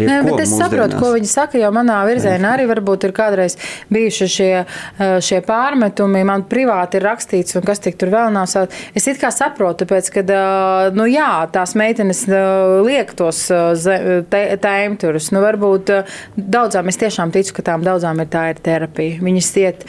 Nē, 0.07 0.19
bet 0.25 0.41
es 0.45 0.51
saprotu, 0.59 0.99
ko 1.01 1.13
viņi 1.17 1.29
saka. 1.31 1.59
Jo 1.59 1.71
manā 1.75 1.99
virzienā 2.07 2.53
arī 2.57 2.67
varbūt 2.71 3.05
ir 3.09 3.13
kādreiz 3.17 3.57
bijuši 3.93 4.29
šie, 4.37 4.51
šie 5.25 5.41
pārmetumi. 5.47 6.25
Man 6.29 6.45
privāti 6.51 7.01
ir 7.01 7.07
rakstīts, 7.09 7.57
un 7.57 7.63
kas 7.67 7.79
tik 7.83 7.97
tur 7.99 8.09
vēl 8.13 8.33
nav. 8.33 8.47
sā- 8.47 8.69
Es 8.95 9.07
it 9.07 9.19
kā 9.19 9.31
saprotu, 9.33 9.85
tāpēc, 9.87 10.11
ka 10.13 10.23
nu, 10.95 11.05
jā, 11.11 11.49
tās 11.53 11.75
meitenes 11.75 12.27
liek 12.87 13.13
tos 13.17 13.49
tēmturus. 14.33 15.31
Nu, 15.33 15.41
varbūt 15.45 15.93
daudzām 16.37 16.89
es 16.89 16.99
tiešām 17.01 17.33
ticu, 17.35 17.55
ka 17.59 17.63
tām 17.73 17.85
daudzām 17.87 18.21
ir 18.23 18.27
tā 18.33 18.45
ir 18.53 18.61
terapija. 18.65 19.21
Viņas 19.25 19.51
iet 19.63 19.85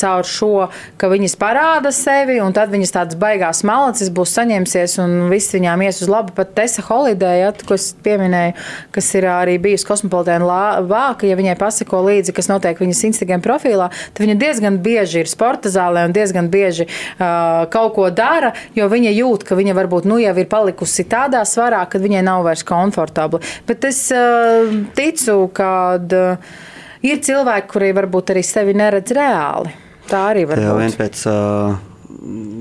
caur 0.00 0.22
šo, 0.28 0.68
ka 1.00 1.10
viņas 1.12 1.36
parāda 1.40 1.92
sevi, 1.94 2.38
un 2.44 2.52
tad 2.56 2.70
viņas 2.74 2.94
tādas 2.94 3.18
baigās 3.20 3.62
malacis 3.68 4.10
būs 4.14 4.34
saņemsies, 4.38 4.98
un 5.04 5.28
viss 5.32 5.52
viņām 5.56 5.82
ies 5.86 6.02
uz 6.04 6.08
labu. 6.12 6.32
Pat 6.38 6.54
Tessa 6.54 6.82
Holiday, 6.88 7.40
ja, 7.42 7.52
ko 7.66 7.74
es 7.74 7.90
pieminēju, 8.04 8.54
kas 8.94 9.14
ir 9.17 9.17
arī 9.26 9.56
bijusi 9.62 9.86
kosmopolitēna 9.88 10.82
vāka, 10.86 11.26
ja 11.28 11.36
viņai 11.38 11.56
pasako 11.58 12.04
līdzi, 12.06 12.34
kas 12.36 12.50
notiek 12.50 12.78
viņas 12.78 13.02
Instagram 13.10 13.42
profilā, 13.44 13.90
tad 14.12 14.24
viņa 14.24 14.36
diezgan 14.38 14.78
bieži 14.84 15.24
ir 15.24 15.30
sporta 15.30 15.72
zālē 15.72 16.04
un 16.08 16.14
diezgan 16.16 16.50
bieži 16.52 16.86
uh, 16.86 17.66
kaut 17.72 17.94
ko 17.96 18.08
dara, 18.14 18.52
jo 18.76 18.86
viņa 18.90 19.14
jūt, 19.16 19.48
ka 19.48 19.58
viņa 19.58 19.76
varbūt 19.78 20.08
nu 20.08 20.20
jau 20.22 20.36
ir 20.38 20.48
palikusi 20.50 21.06
tādā 21.08 21.42
svarā, 21.48 21.82
kad 21.90 22.04
viņai 22.04 22.22
nav 22.26 22.46
vairs 22.46 22.64
komfortabli. 22.68 23.42
Bet 23.68 23.88
es 23.88 24.04
uh, 24.14 24.70
ticu, 24.98 25.40
ka 25.56 25.72
uh, 25.98 26.56
ir 27.02 27.20
cilvēki, 27.24 27.70
kuri 27.72 27.92
varbūt 27.96 28.34
arī 28.34 28.46
sevi 28.46 28.76
neredz 28.78 29.14
reāli. 29.16 29.74
Tā 30.08 30.30
arī 30.30 30.46
var 30.48 30.60
Tā 30.60 30.70
jau 30.70 30.78
vien 30.80 30.92
būt. 30.92 31.00
pēc 31.02 31.26
uh? 31.28 31.84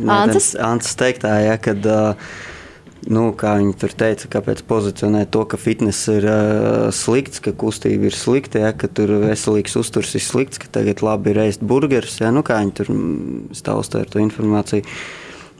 Antas 0.08 0.94
teiktā, 1.00 1.32
ja, 1.42 1.56
kad, 1.62 1.86
uh, 1.90 2.30
nu, 3.12 3.28
kā 3.38 3.54
viņi 3.60 3.76
tur 3.80 3.94
teica, 3.98 4.30
kāpēc 4.38 4.64
pozicionē 4.68 5.24
to, 5.32 5.44
ka 5.50 5.60
fitness 5.60 6.10
ir 6.12 6.28
uh, 6.28 6.88
slikts, 6.96 7.42
ka 7.44 7.54
kustība 7.56 8.10
ir 8.10 8.18
slikta, 8.18 8.62
ja, 8.66 8.74
ka 8.76 8.90
tur 8.92 9.14
veselīgs 9.24 9.78
uzturs 9.80 10.16
ir 10.18 10.24
slikts, 10.24 10.60
ka 10.62 10.72
tagad 10.80 11.04
labi 11.06 11.32
ir 11.34 11.44
ēst 11.48 11.64
burgerus, 11.68 12.20
ja, 12.24 12.34
nu, 12.36 12.44
kā 12.48 12.60
viņi 12.64 12.76
tur 12.82 12.92
stāsta 13.58 14.04
ar 14.04 14.12
to 14.12 14.24
informāciju. 14.24 14.84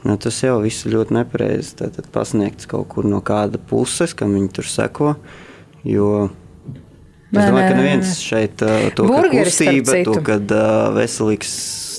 Nu, 0.06 0.14
tas 0.20 0.36
jau 0.44 0.60
viss 0.62 0.86
ir 0.86 0.94
ļoti 0.94 1.16
nepareizi. 1.16 1.74
Tad 1.80 2.06
pasniegts 2.14 2.68
kaut 2.70 2.86
kur 2.92 3.06
no 3.08 3.18
kāda 3.24 3.58
puses, 3.58 4.14
kam 4.16 4.36
viņi 4.36 4.52
tur 4.54 4.68
seko. 4.70 5.14
Jo 5.86 6.28
es 7.32 7.42
domāju, 7.42 7.64
ka 7.64 7.74
neviens 7.76 8.12
šeit 8.22 8.62
uh, 8.64 8.88
to 8.94 9.08
Burgeris, 9.10 9.58
kustība, 9.58 9.98
to, 10.06 10.14
kad 10.26 10.54
uh, 10.54 10.92
veselīgs 10.96 11.56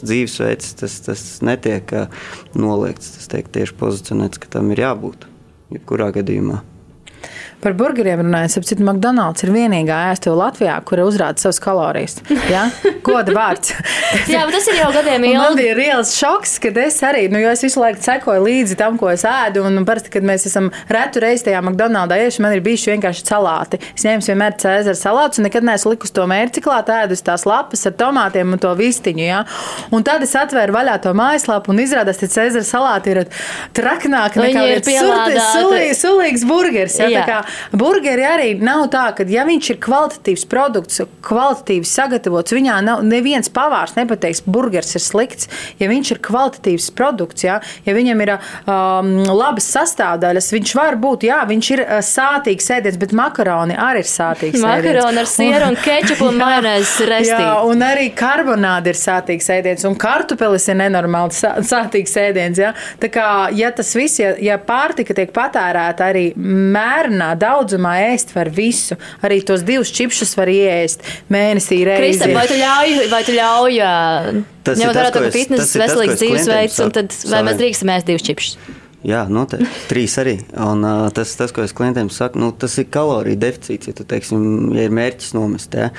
dzīvesveids, 0.07 0.71
tas, 0.79 0.95
tas 1.05 1.25
netiek 1.45 1.91
uh, 1.95 2.23
noliegts. 2.55 3.17
Tas 3.17 3.29
tiek 3.35 3.51
tieši 3.59 3.75
pozicionēts, 3.79 4.41
ka 4.41 4.55
tam 4.55 4.71
ir 4.73 4.85
jābūt. 4.85 5.28
Jebkurā 5.69 6.09
gadījumā. 6.15 6.63
Par 7.59 7.73
burgeriem 7.75 8.21
runājot, 8.23 8.53
ap 8.61 8.65
citu, 8.69 8.83
McDonald's 8.87 9.43
ir 9.43 9.49
vienīgā 9.51 9.97
ēstuve 10.13 10.37
Latvijā, 10.39 10.77
kura 10.87 11.03
uzrāda 11.03 11.41
savas 11.41 11.57
kalorijas. 11.59 12.13
Ja? 12.47 12.69
Goda 13.03 13.33
vārds. 13.35 13.73
Jā, 14.31 14.45
bet 14.47 14.55
tas 14.55 14.69
ir 14.71 14.77
jau 14.79 14.87
gadiem 14.95 15.25
Un 15.27 15.35
Man 15.35 15.51
ilgi. 15.51 15.65
bija 15.65 15.73
reāls 15.75 16.13
šoks, 16.15 16.53
kad 16.63 16.77
es 16.79 16.95
arī, 17.03 17.25
nu, 17.31 17.41
jo 17.43 17.51
es 17.51 17.63
visu 17.65 17.81
laiku 17.81 17.99
sekoju 18.05 18.45
līdzi 18.45 18.77
tam, 18.79 18.95
ko 19.01 19.09
es 19.11 19.25
ēdu. 19.27 19.65
Un, 19.67 19.75
un 19.81 19.87
parasti, 19.87 20.11
kad 20.13 20.23
mēs 20.23 20.47
esam 20.47 20.69
retu 20.87 21.19
reizi 21.19 21.49
tajā 21.49 21.59
McDonald's 21.59 22.15
ieši, 22.15 22.43
man 22.45 22.55
ir 22.55 22.63
bijuši 22.63 22.93
vienkārši 22.93 23.25
salāti. 23.27 23.81
Es 23.91 24.07
ņēmu 24.07 24.23
vienmēr 24.29 24.55
cēzara 24.63 24.95
salātus 24.95 25.43
un 25.43 25.49
nekad 25.49 25.67
neesmu 25.67 25.93
likusi 25.97 26.15
to 26.15 26.29
mērciklāt, 26.31 26.93
ēdu 26.95 27.19
tās 27.27 27.43
lapas 27.49 27.83
ar 27.91 27.97
tomātiem 27.99 28.55
un 28.55 28.63
to 28.63 28.71
vistiņu. 28.79 29.25
Ja? 29.27 29.43
Un 29.91 30.07
tad 30.07 30.23
es 30.23 30.31
atvēru 30.39 30.77
vaļā 30.79 30.95
to 31.03 31.11
mājaslapu 31.17 31.75
un 31.75 31.83
izrādās, 31.83 32.23
ka 32.23 32.31
cēzara 32.31 32.63
salāti 32.63 33.11
ir 33.17 33.21
traknāki 33.75 34.39
Viņi 34.39 34.55
nekā 34.55 34.65
ir 34.71 34.83
sulīgs, 34.87 36.03
sulīgs 36.07 36.47
burgers. 36.47 36.99
Ja? 37.03 37.43
Jā. 37.49 37.79
Burgeri 37.81 38.25
arī 38.25 38.49
nav 38.61 38.87
tā, 38.93 39.09
ka, 39.17 39.25
ja 39.29 39.45
viņš 39.47 39.71
ir 39.73 39.79
kvalitatīvs 39.83 40.45
produkts, 40.49 41.03
kvalitatīvi 41.25 41.87
sagatavots, 41.87 42.55
viņā 42.55 42.79
nav 42.85 43.03
neviens 43.07 43.51
pavārs 43.53 43.95
nepateiks, 43.97 44.43
burgers 44.45 44.95
ir 44.97 45.03
slikts. 45.03 45.49
Ja 45.79 45.89
viņš 45.91 46.13
ir 46.15 46.21
kvalitatīvs 46.25 46.89
produkts, 46.97 47.45
ja, 47.45 47.59
ja 47.85 47.95
viņam 47.95 48.23
ir 48.25 48.33
um, 48.35 49.11
labas 49.27 49.69
sastāvdaļas, 49.73 50.51
viņš 50.55 50.75
var 50.77 50.97
būt, 51.01 51.27
jā, 51.29 51.39
viņš 51.49 51.71
ir 51.75 51.83
uh, 51.83 51.99
sātīgs 52.05 52.69
ēdiens, 52.75 52.99
bet 53.01 53.15
makaroni 53.17 53.77
arī 53.79 54.03
ir 54.03 54.09
sātīgs. 54.09 54.59
Makaroni 54.63 55.21
ar 55.21 55.29
sieru 55.29 55.69
un 55.71 55.77
kečupu 55.79 56.29
un 56.29 56.39
majonēzes 56.43 56.95
restī. 57.09 57.39
Jā, 57.41 57.53
un 57.67 57.83
arī 57.85 58.09
karbonāde 58.17 58.93
ir 58.93 58.99
sātīgs 58.99 59.49
ēdiens, 59.53 59.85
un 59.89 59.97
kartupelis 59.99 60.67
ir 60.71 60.79
nenormāli 60.81 61.35
sā, 61.35 61.55
sātīgs 61.65 62.15
ēdiens. 62.19 62.61
Ja? 62.61 62.73
Tā 63.01 63.11
kā, 63.13 63.27
ja 63.55 63.71
tas 63.75 63.91
viss, 63.97 64.21
ja, 64.21 64.33
ja 64.43 64.59
pārtika 64.61 65.15
tiek 65.17 65.33
patērēta 65.35 66.09
arī 66.11 66.25
mērnā 66.37 67.33
daudzumā, 67.41 67.93
ēst 68.11 68.33
var 68.35 68.51
visu. 68.53 68.97
Arī 69.25 69.39
tos 69.47 69.63
divus 69.67 69.91
čipšus 69.95 70.35
var 70.39 70.51
ieēst 70.51 71.05
mēnesī 71.31 71.81
reizi. 71.87 72.19
Kristē, 72.19 72.33
vai 72.35 72.45
tu 72.51 72.57
ļauj, 72.59 72.97
vai 73.11 73.23
tu 73.27 73.37
ļauj 73.37 73.79
Tas 74.67 74.77
ir 74.77 74.83
ņemot 74.83 74.99
vērā 74.99 75.13
to, 75.15 75.23
ka 75.23 75.31
es- 75.31 75.33
fitness 75.39 75.75
ir 75.75 75.81
veselīgs 75.85 76.19
dzīvesveids, 76.21 76.77
un 76.85 76.91
tad 76.99 77.17
vai 77.31 77.41
mēs 77.47 77.57
drīkstam 77.61 77.93
ēst 77.95 78.05
divus 78.11 78.27
čipšus? 78.27 78.57
Jā, 79.07 79.21
noteikti. 79.31 79.67
Trīs 79.87 80.17
arī. 80.19 80.33
Un, 80.59 80.83
uh, 80.83 81.07
tas, 81.15 81.31
tas, 81.39 81.53
ko 81.55 81.63
es 81.63 81.71
klientiem 81.71 82.09
saku, 82.11 82.35
nu, 82.41 82.51
tas 82.51 82.73
ir 82.81 82.89
kaloriju 82.91 83.39
deficīts. 83.39 83.87
Ja, 83.87 83.93
tu, 83.95 84.03
teiksim, 84.03 84.73
ja 84.75 84.89
ir 84.89 84.91
mērķis 84.91 85.31
nomest, 85.37 85.71
ja, 85.73 85.89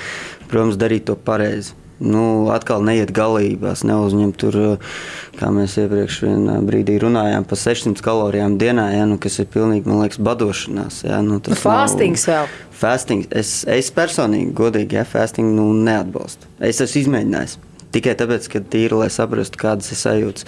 protams, 0.51 0.77
darīt 0.77 1.07
to 1.09 1.15
pareizi. 1.17 1.73
Nu, 2.01 2.49
atkal 2.49 2.81
neiet 2.81 3.11
galībās, 3.13 3.83
neuzņemt 3.85 4.37
tur, 4.41 4.55
uh, 4.57 4.91
kā 5.37 5.51
mēs 5.53 5.75
iepriekš 5.77 6.15
vienā 6.25 6.55
brīdī 6.65 6.95
runājām, 7.03 7.45
pa 7.45 7.55
600 7.59 8.01
kalorijām 8.01 8.57
dienā, 8.61 8.87
ja, 8.95 9.05
nu, 9.05 9.19
kas 9.21 9.37
ir 9.43 9.45
pilnīgi, 9.53 9.85
man 9.85 10.01
liekas, 10.01 10.17
badošanās. 10.17 11.03
Ja, 11.05 11.21
nu, 11.21 11.37
tas 11.39 11.59
nav- 11.59 11.63
Fastings 11.63 12.25
vēl. 12.25 12.49
Fasting. 12.81 13.27
Es, 13.29 13.59
es 13.69 13.91
personīgi, 13.93 14.49
godīgi, 14.57 14.97
ja 14.97 15.03
fasting 15.05 15.53
nu, 15.53 15.67
neatbalstu. 15.85 16.49
Es 16.59 16.81
esmu 16.81 17.03
izmēģinājis. 17.03 17.59
Tikai 17.91 18.13
tāpēc, 18.15 18.45
ka 18.47 18.61
tīri, 18.71 18.95
lai 18.95 19.09
saprastu, 19.11 19.59
kādas 19.59 19.89
ir 19.91 19.97
sajūtas. 19.99 20.45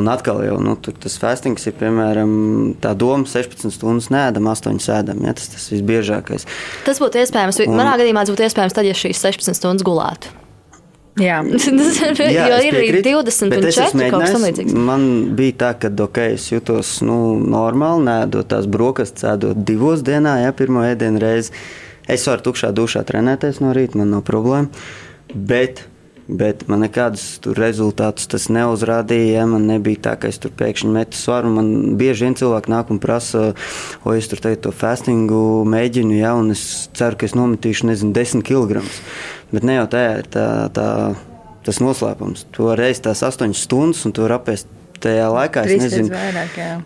Un 0.00 0.08
atkal, 0.08 0.40
jau, 0.46 0.56
nu, 0.64 0.72
tur 0.80 0.94
tas 0.96 1.18
fastings 1.20 1.68
ir, 1.68 1.74
piemēram, 1.76 2.32
tā 2.80 2.94
doma, 2.96 3.28
16 3.28 3.70
stundas 3.76 4.08
nēdam, 4.10 4.48
8 4.48 4.80
sēdam. 4.80 5.20
Ja, 5.28 5.34
tas 5.36 5.50
tas 5.52 5.68
visbiežākais. 5.70 6.48
Tas 6.88 6.98
būtu 7.04 7.20
iespējams. 7.20 7.60
Un- 7.68 7.76
Manā 7.76 7.94
gadījumā 8.00 8.24
tas 8.24 8.32
būtu 8.32 8.48
iespējams 8.48 8.72
tad, 8.80 8.88
ja 8.88 8.96
šīs 8.96 9.20
16 9.20 9.60
stundas 9.60 9.84
gulētu. 9.84 10.32
Jā. 11.28 11.40
es 11.42 11.66
ir 11.68 12.54
arī 12.54 12.70
piekrītu, 12.74 13.12
20 13.26 13.52
bet 13.52 13.62
un 13.62 13.68
es 13.72 13.80
esmu 13.82 14.04
4 14.04 14.12
kaut 14.12 14.24
kas 14.24 14.36
tamlīdzīgs. 14.36 14.78
Man 14.88 15.04
bija 15.38 15.58
tā, 15.64 15.74
ka 15.82 15.92
okay, 16.04 16.38
es 16.38 16.48
jutos 16.52 16.98
nu, 17.06 17.18
normāli, 17.42 18.06
nēdot 18.08 18.48
tās 18.52 18.70
brokastis, 18.70 19.26
ēdot 19.32 19.60
divos 19.68 20.04
dienā, 20.06 20.38
ja 20.44 20.56
pirmo 20.56 20.86
ēdienu 20.86 21.22
reizi. 21.22 21.54
Es 22.08 22.24
varu 22.24 22.46
tukšā 22.46 22.72
dušā 22.72 23.04
trenēties 23.04 23.60
no 23.60 23.74
rīta, 23.76 23.98
man 24.00 24.14
nav 24.14 24.24
problēma. 24.24 24.70
Bet, 25.28 25.82
bet 26.24 26.62
man 26.72 26.80
nekādus 26.80 27.36
rezultātus 27.58 28.30
tas 28.32 28.46
neuzrādīja. 28.52 29.42
Ja? 29.42 29.44
Man 29.50 29.66
nebija 29.68 30.06
tā, 30.06 30.14
ka 30.16 30.30
es 30.32 30.40
tur 30.40 30.54
pēkšņi 30.56 30.92
metu 30.94 31.20
svaru. 31.20 31.52
Man 31.52 31.98
bieži 32.00 32.24
vien 32.24 32.38
cilvēki 32.40 32.72
nāk 32.72 32.92
un 32.94 33.00
prasa, 33.02 33.50
o 34.08 34.16
es 34.16 34.30
tur 34.30 34.40
teicu, 34.40 34.62
to 34.68 34.72
fastingu 34.72 35.66
mēģinu, 35.68 36.16
ja? 36.22 36.32
un 36.38 36.54
es 36.56 36.62
ceru, 36.96 37.20
ka 37.20 37.28
es 37.28 37.36
nometīšu, 37.36 37.90
nezinu, 37.92 38.14
10 38.16 38.46
kg. 38.48 38.80
Bet 39.52 39.64
ne 39.64 39.78
jau 39.80 39.88
tā 39.90 40.04
ir 40.18 40.30
tā. 40.32 40.46
tā 40.74 40.88
tas 41.68 41.80
noslēpums. 41.84 42.46
Tu 42.54 42.64
vari 42.64 42.88
ēst 42.88 43.04
tās 43.04 43.20
astoņas 43.26 43.64
stundas, 43.66 44.04
un 44.08 44.14
tu 44.16 44.24
vari 44.24 44.38
apēst 44.38 44.70
tajā 45.04 45.26
laikā. 45.34 45.66
Es 45.66 45.74
Trīs 45.74 45.84
nezinu, 45.84 46.12
vairāk. 46.14 46.56
Jā. 46.56 46.76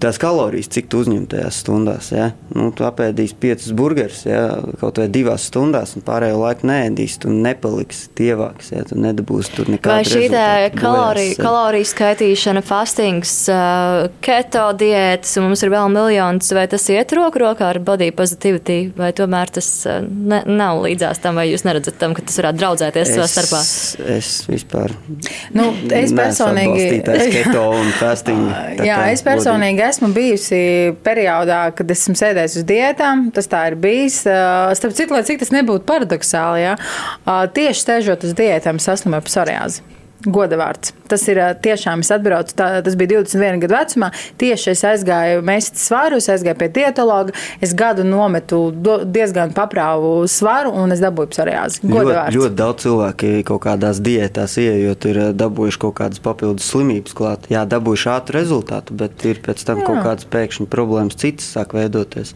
Tās 0.00 0.18
kalorijas, 0.20 0.68
cik 0.74 0.88
tu 0.90 1.02
uzņem 1.04 1.26
tajās 1.30 1.60
stundās. 1.62 2.10
Ja? 2.14 2.30
Nu, 2.54 2.70
tu 2.76 2.86
apēdīsi 2.86 3.36
piecus 3.40 3.72
burgerus 3.76 4.24
ja? 4.26 4.42
kaut 4.80 5.00
vai 5.00 5.08
divās 5.12 5.48
stundās, 5.50 5.94
un 5.96 6.04
pārējo 6.06 6.40
laiku 6.40 6.68
neēdīsi. 6.70 7.20
Tu 7.24 7.32
nepaliksi 7.34 8.10
tievāks, 8.18 8.72
ja? 8.74 8.84
tu 8.88 8.98
nedabūsi 9.00 9.54
tur 9.56 9.70
nekādu. 9.72 9.94
Vai 9.94 10.04
šī 10.08 10.74
kaloriju, 10.78 11.38
kaloriju 11.40 11.88
skaitīšana, 11.90 12.64
fastings, 12.66 13.34
keto 14.24 14.66
diētas, 14.80 15.36
un 15.40 15.48
mums 15.48 15.64
ir 15.64 15.72
vēl 15.74 15.90
miljons, 15.94 16.52
vai 16.56 16.66
tas 16.70 16.86
iet 16.92 17.14
roku 17.16 17.42
rokā 17.44 17.70
ar 17.74 17.80
body 17.84 18.10
positivity, 18.16 18.78
vai 18.98 19.12
tomēr 19.16 19.54
tas 19.58 19.70
ne, 20.04 20.42
nav 20.48 20.82
līdzās 20.84 21.22
tam, 21.24 21.40
vai 21.40 21.48
jūs 21.50 21.66
neredzat 21.66 21.98
tam, 22.00 22.16
ka 22.16 22.24
tas 22.26 22.38
varētu 22.40 22.62
draudzēties 22.62 23.14
savā 23.14 23.28
starpā? 23.30 23.62
Es 24.14 24.32
vispār. 24.48 24.94
Nu, 25.54 25.70
es 25.94 26.14
personīgi. 26.14 27.02
keto 27.34 27.66
un 27.74 27.90
fasting. 27.98 28.48
Jā, 28.84 29.00
es 29.12 29.24
personīgi 29.26 29.73
esmu 29.82 30.10
bijusi 30.14 30.60
periodā, 31.06 31.66
kad 31.76 31.90
esmu 31.90 32.14
sēdējis 32.18 32.58
uz 32.60 32.68
diētām. 32.68 33.28
Tas 33.34 33.50
tā 33.50 33.64
ir 33.70 33.78
bijis. 33.80 34.20
Starp 34.24 34.96
citu, 34.96 35.16
lai 35.16 35.24
cik 35.26 35.42
tas 35.42 35.52
nebūtu 35.54 35.86
paradoxāli, 35.88 36.64
ja, 36.66 36.76
tieši 37.26 37.86
sēžot 37.88 38.28
uz 38.28 38.36
diētām, 38.38 38.82
saslimu 38.82 39.18
ar 39.18 39.26
psoriāzi. 39.26 39.84
Goda 40.24 40.56
vārds. 40.56 40.94
Tas 41.08 41.26
ir 41.28 41.38
tiešām, 41.60 42.00
es 42.00 42.08
atbraucu, 42.14 42.54
tā, 42.56 42.68
tas 42.84 42.94
bija 42.96 43.18
21 43.20 43.60
gadu 43.60 43.76
vecumā. 43.76 44.08
Tieši 44.40 44.70
es 44.72 44.82
aizgāju 44.88 45.42
mest 45.44 45.76
svaru, 45.80 46.16
es 46.22 46.30
aizgāju 46.32 46.56
pie 46.62 46.70
dietologa. 46.78 47.34
Es 47.64 47.74
gadu 47.76 48.06
nometu 48.08 48.60
diezgan 49.04 49.52
paprāvu 49.56 50.24
svaru 50.30 50.72
un 50.80 50.94
es 50.96 51.02
dabūju 51.04 51.32
psoriāzi. 51.34 51.82
Goda 51.84 52.22
vārds. 52.22 52.36
Ļoti, 52.36 52.40
ļoti 52.40 52.58
daudz 52.60 52.86
cilvēki 52.86 53.32
kaut 53.50 53.62
kādās 53.66 54.00
diētās 54.04 54.56
ieejot, 54.62 55.08
ir 55.12 55.20
dabūjuši 55.36 55.82
kaut 55.84 55.96
kādas 56.00 56.24
papildus 56.24 56.70
slimības 56.72 57.16
klāt. 57.16 57.48
Jā, 57.52 57.66
dabūjuši 57.68 58.10
ātru 58.14 58.40
rezultātu, 58.40 58.96
bet 59.04 59.26
ir 59.28 59.42
pēc 59.44 59.64
tam 59.68 59.82
Jā. 59.82 59.88
kaut 59.90 60.02
kādas 60.08 60.28
pēkšņi 60.32 60.68
problēmas 60.72 61.20
citas 61.20 61.52
sāk 61.52 61.76
veidoties. 61.76 62.32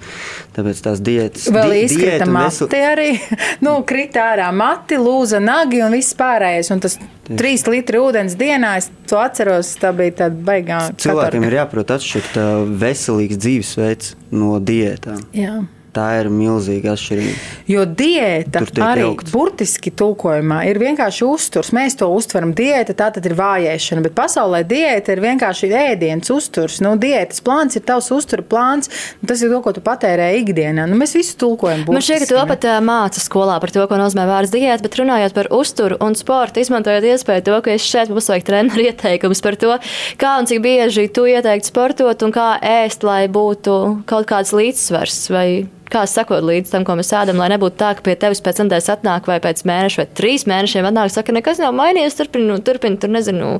Tāpēc 0.57 0.85
tās 0.85 1.03
diētas. 1.05 1.49
Vēl 1.55 1.75
di 1.75 1.85
izkrita 1.89 2.29
mati 2.29 2.69
vesel... 2.69 2.89
arī. 2.93 3.11
nu, 3.65 3.79
krita 3.89 4.29
ārā 4.35 4.51
mati, 4.55 5.01
lūza 5.01 5.41
nagi 5.43 5.81
un 5.85 5.97
viss 5.97 6.17
pārējais. 6.19 6.73
Un 6.75 6.85
tas 6.85 6.99
Trīs 7.29 7.67
litri 7.69 8.01
ūdens 8.01 8.37
dienā, 8.41 8.77
es 8.81 8.89
to 9.11 9.19
atceros, 9.21 9.75
tā 9.81 9.93
bija 9.97 10.15
tāda 10.25 10.45
baigā. 10.49 10.79
Cilvēkiem 10.97 11.43
katorga. 11.43 11.51
ir 11.51 11.57
jāprot 11.59 11.97
atšķirt 11.99 12.39
veselīgs 12.81 13.41
dzīvesveids 13.45 14.15
no 14.33 14.57
diētām. 14.63 15.27
Jā. 15.37 15.59
Tā 15.99 16.07
ir 16.21 16.29
milzīga 16.31 16.93
atšķirība. 16.95 17.37
Jo 17.69 17.83
diēta 17.99 18.61
arī 18.87 19.03
jaukts. 19.03 19.33
burtiski 19.35 19.91
tulkojumā 19.99 20.61
ir 20.71 20.79
vienkārši 20.79 21.25
uzturs. 21.27 21.73
Mēs 21.75 21.97
to 21.99 22.07
uztveram 22.15 22.53
diēta, 22.57 22.95
tā 22.95 23.09
tad 23.17 23.27
ir 23.27 23.35
vājēšana, 23.39 24.05
bet 24.07 24.15
pasaulē 24.15 24.61
diēta 24.69 25.17
ir 25.17 25.23
vienkārši 25.25 25.71
ēdiens, 25.75 26.31
uzturs. 26.31 26.79
Nu, 26.85 26.95
diētas 27.01 27.43
plāns 27.43 27.75
ir 27.79 27.83
tavs 27.89 28.13
uztura 28.15 28.45
plāns, 28.47 28.93
nu, 29.19 29.31
tas 29.31 29.43
ir 29.43 29.51
to, 29.51 29.59
ko 29.65 29.73
tu 29.75 29.83
patērē 29.85 30.29
ikdienā. 30.39 30.87
Nu, 30.87 30.99
mēs 31.01 31.17
visu 31.19 31.35
tulkojam. 31.41 31.83
Man 31.91 32.05
šķiet, 32.05 32.29
ka 32.29 32.37
to 32.37 32.45
pat 32.53 32.69
māca 32.87 33.23
skolā 33.23 33.59
par 33.65 33.75
to, 33.75 33.83
ko 33.91 33.99
nozīmē 33.99 34.29
vārds 34.31 34.55
diēta, 34.55 34.85
bet 34.87 35.01
runājot 35.01 35.35
par 35.35 35.51
uzturu 35.59 35.99
un 36.05 36.15
sportu, 36.19 36.63
izmantojot 36.63 37.09
iespēju 37.11 37.47
to, 37.49 37.59
ka 37.67 37.75
es 37.75 37.89
šeit 37.89 38.13
mums 38.13 38.31
vajag 38.31 38.47
treneru 38.47 38.85
ieteikumus 38.93 39.43
par 39.43 39.59
to, 39.59 39.75
kā 40.21 40.37
un 40.39 40.47
cik 40.47 40.63
bieži 40.63 41.09
tu 41.11 41.27
ieteiktu 41.27 41.73
sportot 41.73 42.23
un 42.23 42.37
kā 42.39 42.53
ēst, 42.63 43.03
lai 43.09 43.25
būtu 43.27 43.81
kaut 44.07 44.31
kāds 44.31 44.55
līdzsvars 44.55 45.27
vai 45.35 45.49
kā 45.93 46.05
sakot 46.09 46.45
līdz 46.45 46.73
tam, 46.73 46.87
ko 46.87 46.97
mēs 46.99 47.13
ēdam, 47.17 47.41
lai 47.43 47.51
nebūtu 47.55 47.79
tā, 47.81 47.93
ka 47.97 48.05
pie 48.07 48.15
tevis 48.21 48.43
pēc 48.45 48.63
nedēļas 48.63 48.91
atnāk 48.97 49.29
vai 49.31 49.39
pēc 49.45 49.65
mēneša 49.69 50.03
vai 50.03 50.09
trīs 50.21 50.47
mēnešiem 50.51 50.89
atnāk, 50.91 51.13
saka, 51.15 51.35
nekas 51.37 51.63
nav 51.63 51.75
mainījies, 51.79 52.19
turpini, 52.19 52.49
nu, 52.51 52.59
turpini 52.65 53.01
tur 53.01 53.13
nezinu, 53.15 53.55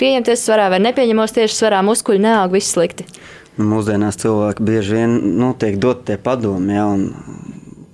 pieņemties 0.00 0.44
svarā 0.44 0.68
vai 0.72 0.82
nepieņemos 0.84 1.36
tieši 1.38 1.58
svarā, 1.60 1.82
muskuļi 1.86 2.24
neaug, 2.26 2.54
viss 2.54 2.74
slikti. 2.74 3.06
Mūsdienās 3.58 4.20
cilvēki 4.22 4.66
bieži 4.66 5.00
vien 5.00 5.16
nu, 5.40 5.50
tiek 5.58 5.80
dot 5.82 6.04
tie 6.06 6.18
padomi, 6.22 6.76
ja, 6.76 6.86
un 6.86 7.08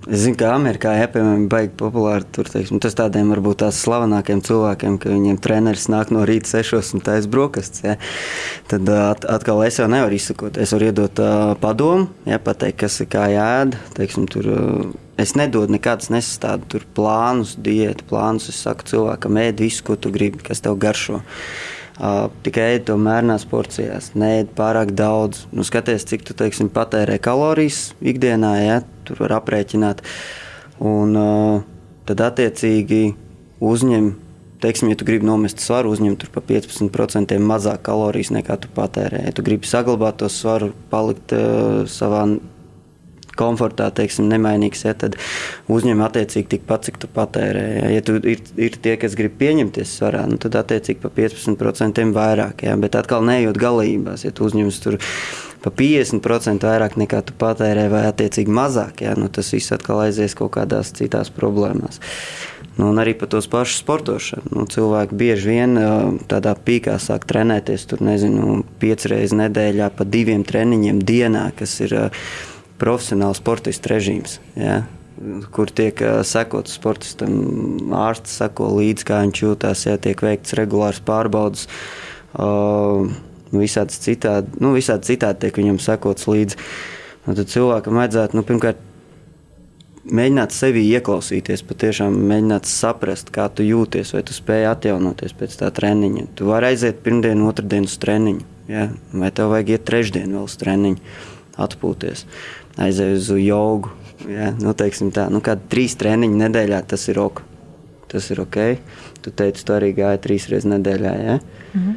Es 0.05 0.21
zinu, 0.21 0.37
ka 0.37 0.51
Amerikā 0.53 0.91
ja, 0.93 1.07
piemēram, 1.09 1.47
ir 1.47 1.49
baigi 1.49 1.71
populāri. 1.79 2.27
Tur, 2.35 2.45
teiksim, 2.51 2.77
tas 2.83 2.93
tādiem 2.97 3.31
varbūt 3.33 3.63
tās 3.63 3.79
slavenākiem 3.81 4.43
cilvēkiem, 4.45 4.99
ka 5.01 5.09
viņiem 5.09 5.39
treneris 5.41 5.87
nāk 5.89 6.11
no 6.13 6.21
rīta 6.29 6.51
sešos 6.51 6.93
un 6.93 7.01
taisa 7.05 7.31
brokastis. 7.31 7.81
Ja. 7.81 7.95
Tad 8.69 8.91
at, 8.93 9.25
atkal 9.33 9.63
es 9.65 9.79
jau 9.81 9.89
nevaru 9.89 10.19
izsakot. 10.19 10.59
Es 10.61 10.75
varu 10.75 10.91
iedot 10.91 11.21
uh, 11.23 11.55
padomu, 11.61 12.11
ja, 12.29 12.37
pateikt, 12.37 12.83
kas 12.83 12.99
ir 13.01 13.09
kā 13.15 13.25
jāēd. 13.33 13.79
Teiksim, 13.97 14.29
tur, 14.29 14.51
uh, 14.53 14.91
es 15.21 15.33
nedodu 15.39 15.73
nekādas 15.73 16.13
nesastādu 16.13 16.83
plānus, 16.97 17.57
diētu 17.57 18.05
plānus. 18.11 18.51
Es 18.53 18.61
saku 18.61 18.85
cilvēkam, 18.91 19.41
ēd 19.41 19.65
visu, 19.65 19.87
ko 19.89 19.97
tu 19.97 20.13
gribi, 20.13 20.45
kas 20.45 20.61
tev 20.61 20.77
garšo. 20.85 21.23
Uh, 21.23 21.75
tikai 21.95 22.65
ēd 22.75 22.87
to 22.89 22.97
mērnās 22.99 23.45
porcijās, 23.47 24.11
neēd 24.19 24.51
pārāk 24.57 24.91
daudz. 24.97 25.45
Nu, 25.55 25.63
skaties, 25.67 26.07
cik 26.09 26.25
tu 26.27 26.35
teiksim, 26.37 26.69
patērē 26.73 27.17
kalorijas 27.23 27.93
ikdienā, 28.03 28.51
ja 28.63 28.81
tur 29.07 29.21
var 29.23 29.37
aprēķināt. 29.39 30.03
Un 30.83 31.15
tad 32.05 32.23
attiecīgi 32.29 33.15
uzņem. 33.63 34.13
Teiksim, 34.63 34.89
ja 34.89 34.97
tu 34.97 35.05
gribi 35.05 35.27
nomest 35.27 35.59
svaru, 35.61 35.91
uzņemt 35.93 36.23
par 36.33 36.43
15% 36.47 37.35
mazāk 37.43 37.83
kalorijas 37.85 38.31
nekā 38.33 38.55
tu 38.63 38.69
patērē. 38.73 39.25
Ja 39.27 39.33
tu 39.35 39.43
gribi 39.45 39.67
saglabāt 39.69 40.21
to 40.21 40.29
svaru, 40.31 40.71
palikt 40.89 41.35
uh, 41.35 41.83
savā 41.91 42.23
komfortā, 43.39 43.89
teiksim, 43.95 44.29
nemainīgs, 44.31 44.85
ja, 44.87 44.95
tad 44.97 45.17
uzņem 45.71 46.03
attiecīgi 46.05 46.51
tikpat, 46.55 46.89
cik 46.89 47.01
tu 47.03 47.09
patērē. 47.15 47.65
Ja, 47.79 47.89
ja 47.97 48.05
tu 48.05 48.17
ir, 48.19 48.43
ir 48.59 48.77
tie, 48.81 48.95
kas 49.01 49.17
grib 49.19 49.37
pieņemties 49.41 49.97
svarā, 49.99 50.25
nu, 50.29 50.39
tad 50.41 50.57
attiecīgi 50.61 51.01
pa 51.03 51.11
15% 51.13 52.05
vairāk. 52.15 52.65
Ja, 52.67 52.77
bet 52.79 52.97
atkal 52.99 53.25
neejot 53.27 53.59
galībās, 53.61 54.25
ja 54.27 54.33
tu 54.35 54.47
uzņemsi 54.49 54.85
tur 54.85 54.99
pa 55.65 55.71
50% 55.73 56.67
vairāk 56.67 56.97
nekā 57.01 57.23
tu 57.25 57.33
patērē, 57.41 57.87
vai 57.89 58.03
attiecīgi 58.11 58.53
mazāk, 58.53 59.01
ja, 59.07 59.15
nu, 59.17 59.31
tas 59.33 59.49
viss 59.55 59.73
atkal 59.73 60.03
aizies 60.03 60.37
kaut 60.37 60.53
kādās 60.59 60.93
citās 60.93 61.31
problēmās. 61.33 62.01
Nu, 62.75 62.89
un 62.91 62.99
arī 62.99 63.13
par 63.15 63.29
tos 63.31 63.47
pašu 63.47 63.79
sportošanu. 63.79 64.51
Nu, 64.51 64.65
cilvēki 64.69 65.15
bieži 65.15 65.53
vien 65.53 65.77
tādā 66.27 66.53
pīkā 66.59 66.97
sāk 66.99 67.23
trenēties, 67.29 67.87
tur 67.87 68.03
nezinu, 68.03 68.59
piecas 68.81 69.07
reizes 69.13 69.37
nedēļā, 69.39 69.89
pa 69.95 70.05
diviem 70.05 70.43
treniņiem 70.45 70.99
dienā, 71.07 71.45
kas 71.55 71.77
ir 71.85 71.95
uh, 71.95 72.25
profesionāls 72.81 73.39
sportistu 73.41 73.91
režīms. 73.93 74.39
Ja? 74.59 74.83
Kur 75.55 75.71
tiek 75.71 76.01
sekots 76.27 76.75
sportistam, 76.75 77.37
ārsts 77.95 78.35
seko 78.41 78.73
līdzi, 78.75 79.07
kā 79.07 79.21
viņš 79.23 79.43
jūtas, 79.45 79.85
ja 79.87 79.95
tiek 80.01 80.19
veikts 80.25 80.57
regulārs 80.59 80.99
pārbaudas. 81.05 81.69
Uh, 82.35 83.07
visādi 83.55 83.95
citādi, 83.95 84.59
nu, 84.59 84.73
visādi 84.75 85.13
citādi 85.13 85.45
tiek 85.45 85.61
viņam 85.61 85.79
sekots 85.79 86.27
līdzi. 86.27 86.59
Nu, 87.25 87.35
tad 87.37 87.47
cilvēkam 87.51 87.95
vajadzētu 88.01 88.37
nu, 88.37 88.43
pirmkārt 88.45 88.81
mēģināt 90.05 90.53
sevi 90.53 90.83
ieklausīties, 90.93 91.63
patiešām 91.65 92.17
mēģināt 92.29 92.67
saprast, 92.69 93.31
kā 93.33 93.47
tu 93.49 93.65
jūties, 93.65 94.11
vai 94.13 94.21
tu 94.27 94.35
spēj 94.35 94.67
atjaunoties 94.73 95.33
pēc 95.37 95.55
tā 95.63 95.71
treniņa. 95.73 96.27
Tu 96.37 96.49
vari 96.49 96.73
aiziet 96.73 97.01
pirmdienu, 97.05 97.47
otrdien 97.49 97.87
uz 97.89 97.95
treniņu, 98.03 98.45
ja? 98.69 98.89
vai 99.15 99.31
tev 99.31 99.55
vajag 99.55 99.73
iet 99.77 99.87
trešdien 99.87 100.35
vēl 100.35 100.45
uz 100.45 100.59
treniņu, 100.61 101.15
atpūties 101.65 102.27
aizēju 102.81 103.19
uz 103.19 103.29
jogu. 103.41 103.91
Ja, 104.29 104.51
nu, 104.57 104.73
tā, 104.73 105.27
nu, 105.29 105.41
kāda 105.43 105.61
trīs 105.69 105.97
treniņu 105.99 106.39
nedēļā 106.39 106.81
tas 106.89 107.07
ir 107.11 107.19
ok. 107.21 107.43
Tas 108.11 108.29
ir 108.31 108.41
ok. 108.41 108.59
Tu 109.25 109.33
teici, 109.33 109.65
tu 109.65 109.75
arī 109.75 109.91
gāji 109.97 110.21
trīs 110.23 110.49
reizes 110.49 110.69
nedēļā. 110.71 111.13
Ja? 111.25 111.39
Mm 111.73 111.81
-hmm. 111.81 111.95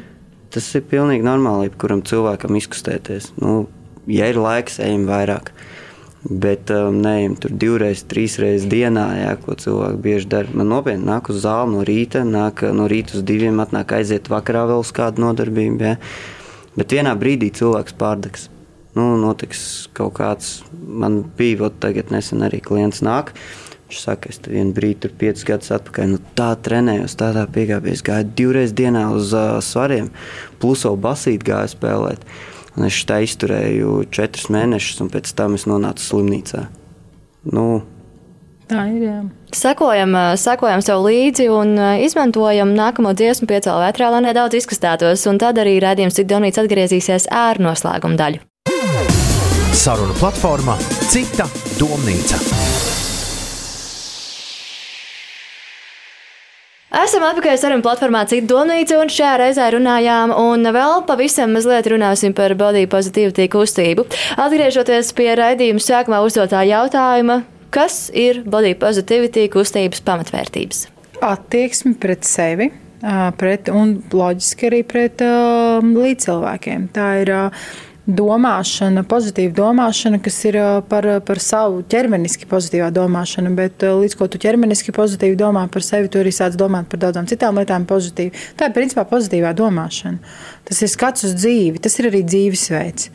Tas 0.49 0.75
ir 0.75 0.81
pilnīgi 0.81 1.23
normāli, 1.23 1.69
kuram 1.77 2.01
cilvēkam 2.01 2.55
izkustēties. 2.57 3.31
Nu, 3.37 3.67
ja 4.07 4.29
ir 4.29 4.37
laiks, 4.37 4.79
ejam 4.79 5.05
vairāk. 5.05 5.51
Bet 6.29 6.69
um, 6.69 6.97
neejam 7.01 7.35
tur 7.39 7.51
divreiz, 7.51 8.03
trīs 8.03 8.39
reizes 8.39 8.67
dienā, 8.67 9.05
jā, 9.21 9.35
ko 9.45 9.55
cilvēki 9.55 10.01
bieži 10.03 10.27
dara. 10.27 10.47
Man 10.53 10.67
nopietni 10.67 11.05
nāk 11.05 11.29
uz 11.29 11.45
zāli 11.45 11.71
no 11.71 11.83
rīta, 11.87 12.25
nāk 12.27 12.65
no 12.73 12.87
rīta 12.91 13.15
uz 13.15 13.23
diviem, 13.23 13.59
atnāk 13.59 13.93
aiziet 13.95 14.27
vakarā 14.27 14.65
vēl 14.67 14.83
uz 14.83 14.91
kādu 14.91 15.21
nodarbību. 15.21 15.83
Jā. 15.83 15.95
Bet 16.75 16.91
vienā 16.91 17.15
brīdī 17.15 17.53
cilvēks 17.55 17.93
pārdegs 17.93 18.49
nu, 18.99 19.07
notiks 19.21 19.63
kaut 19.97 20.17
kāds. 20.19 20.59
Man 20.75 21.21
bija 21.37 21.63
vēl 21.63 21.73
tagad, 21.81 22.13
nesen 22.13 22.43
arī 22.45 22.61
klients 22.65 23.01
nāk. 23.05 23.33
Viņš 23.89 24.01
saka, 24.03 24.29
es 24.29 24.37
vienu 24.45 24.75
brīdi, 24.75 24.99
tur 25.05 25.13
piecus 25.17 25.45
gadus 25.47 25.71
atpakaļ, 25.73 26.11
nu, 26.11 26.19
tā 26.37 26.51
trenējos, 26.67 27.15
tādā 27.17 27.47
piegājienā. 27.49 27.95
Es 27.95 28.03
gāju 28.05 28.27
divreiz 28.37 28.73
dienā 28.77 29.07
uz 29.15 29.31
uh, 29.33 29.57
svariem, 29.65 30.11
plus 30.61 30.85
vēl 30.85 30.99
basīt 31.01 31.45
gāju 31.47 31.73
spēlēt. 31.73 32.27
Un 32.77 32.85
es 32.85 32.99
tā 33.09 33.23
izturēju 33.25 34.03
četrus 34.13 34.51
mēnešus, 34.53 35.01
un 35.03 35.09
pēc 35.15 35.31
tam 35.35 35.57
es 35.57 35.65
nonācu 35.69 36.05
slimnīcā. 36.05 36.67
Nu, 37.49 37.65
Tā 38.69 38.83
ir. 38.85 39.01
Jā. 39.01 39.19
Sekojam, 39.55 40.13
sekojam 40.37 40.83
sev 40.85 41.01
līdzi 41.01 41.47
un 41.49 41.73
izmantojam 42.05 42.75
nākamo 42.77 43.15
dziesmu 43.17 43.49
piecēlā 43.49 43.87
vētrā, 43.87 44.11
lai 44.13 44.21
nedaudz 44.27 44.59
izkustētos. 44.61 45.25
Un 45.31 45.41
tad 45.41 45.57
arī 45.57 45.79
redzējums, 45.81 46.19
cik 46.19 46.29
Donīts 46.29 46.61
atgriezīsies 46.61 47.25
ar 47.33 47.57
noslēguma 47.63 48.19
daļu. 48.19 48.48
Saruna 49.79 50.11
platformā 50.11 50.73
Cita 51.07 51.45
domnīca. 51.79 52.35
Esam 56.99 57.23
atpakaļ 57.23 57.55
sarunu 57.61 57.85
platformā 57.85 58.25
Cita 58.27 58.49
domnīca, 58.49 58.97
un 58.99 59.13
šajā 59.15 59.37
reizē 59.39 59.69
runājām, 59.77 60.33
un 60.35 60.67
vēl 60.75 61.05
pavisam 61.07 61.55
mazliet 61.55 61.87
runāsim 61.93 62.35
par 62.35 62.57
body 62.59 62.89
positivity 62.91 63.47
kustību. 63.55 64.03
Atgriežoties 64.35 65.13
pie 65.15 65.31
raidījuma 65.39 65.85
sākumā 65.87 66.19
uzdotā 66.27 66.65
jautājuma, 66.67 67.45
kas 67.71 68.09
ir 68.11 68.43
body 68.43 68.75
positivity 68.83 69.47
kustības 69.53 70.03
pamatvērtības? 70.03 70.89
Attieksme 71.23 71.95
pret 72.03 72.27
sevi. 72.27 72.73
Pret, 73.39 73.69
un 73.71 74.01
loģiski 74.11 74.65
arī 74.67 74.79
pret 74.83 75.21
uh, 75.23 75.79
līdzcilvēkiem. 75.79 76.89
Tā 76.91 77.13
ir 77.21 77.29
uh, 77.31 77.69
domāšana, 78.09 79.03
pozitīva 79.07 79.53
domāšana, 79.57 80.19
kas 80.23 80.37
ir 80.49 80.57
par, 80.89 81.07
par 81.25 81.41
savu 81.43 81.83
ķermeniski 81.89 82.47
pozitīvā 82.49 82.89
domāšana, 82.95 83.51
bet 83.57 83.85
līdz 83.85 84.17
ko 84.17 84.27
tu 84.31 84.41
ķermeniski 84.41 84.93
pozitīvi 84.95 85.37
domā 85.39 85.67
par 85.71 85.85
sevi, 85.85 86.09
tu 86.11 86.21
arī 86.21 86.33
sāc 86.35 86.57
domāt 86.59 86.89
par 86.89 87.03
daudzām 87.05 87.29
citām 87.29 87.59
lietām 87.61 87.85
pozitīvi. 87.89 88.33
Tā 88.57 88.69
ir 88.69 88.75
principā 88.77 89.05
pozitīvā 89.09 89.53
domāšana. 89.57 90.17
Tas 90.69 90.81
ir 90.81 90.91
skats 90.91 91.27
uz 91.29 91.37
dzīvi, 91.37 91.81
tas 91.83 91.99
ir 92.01 92.09
arī 92.09 92.23
dzīvesveids. 92.25 93.11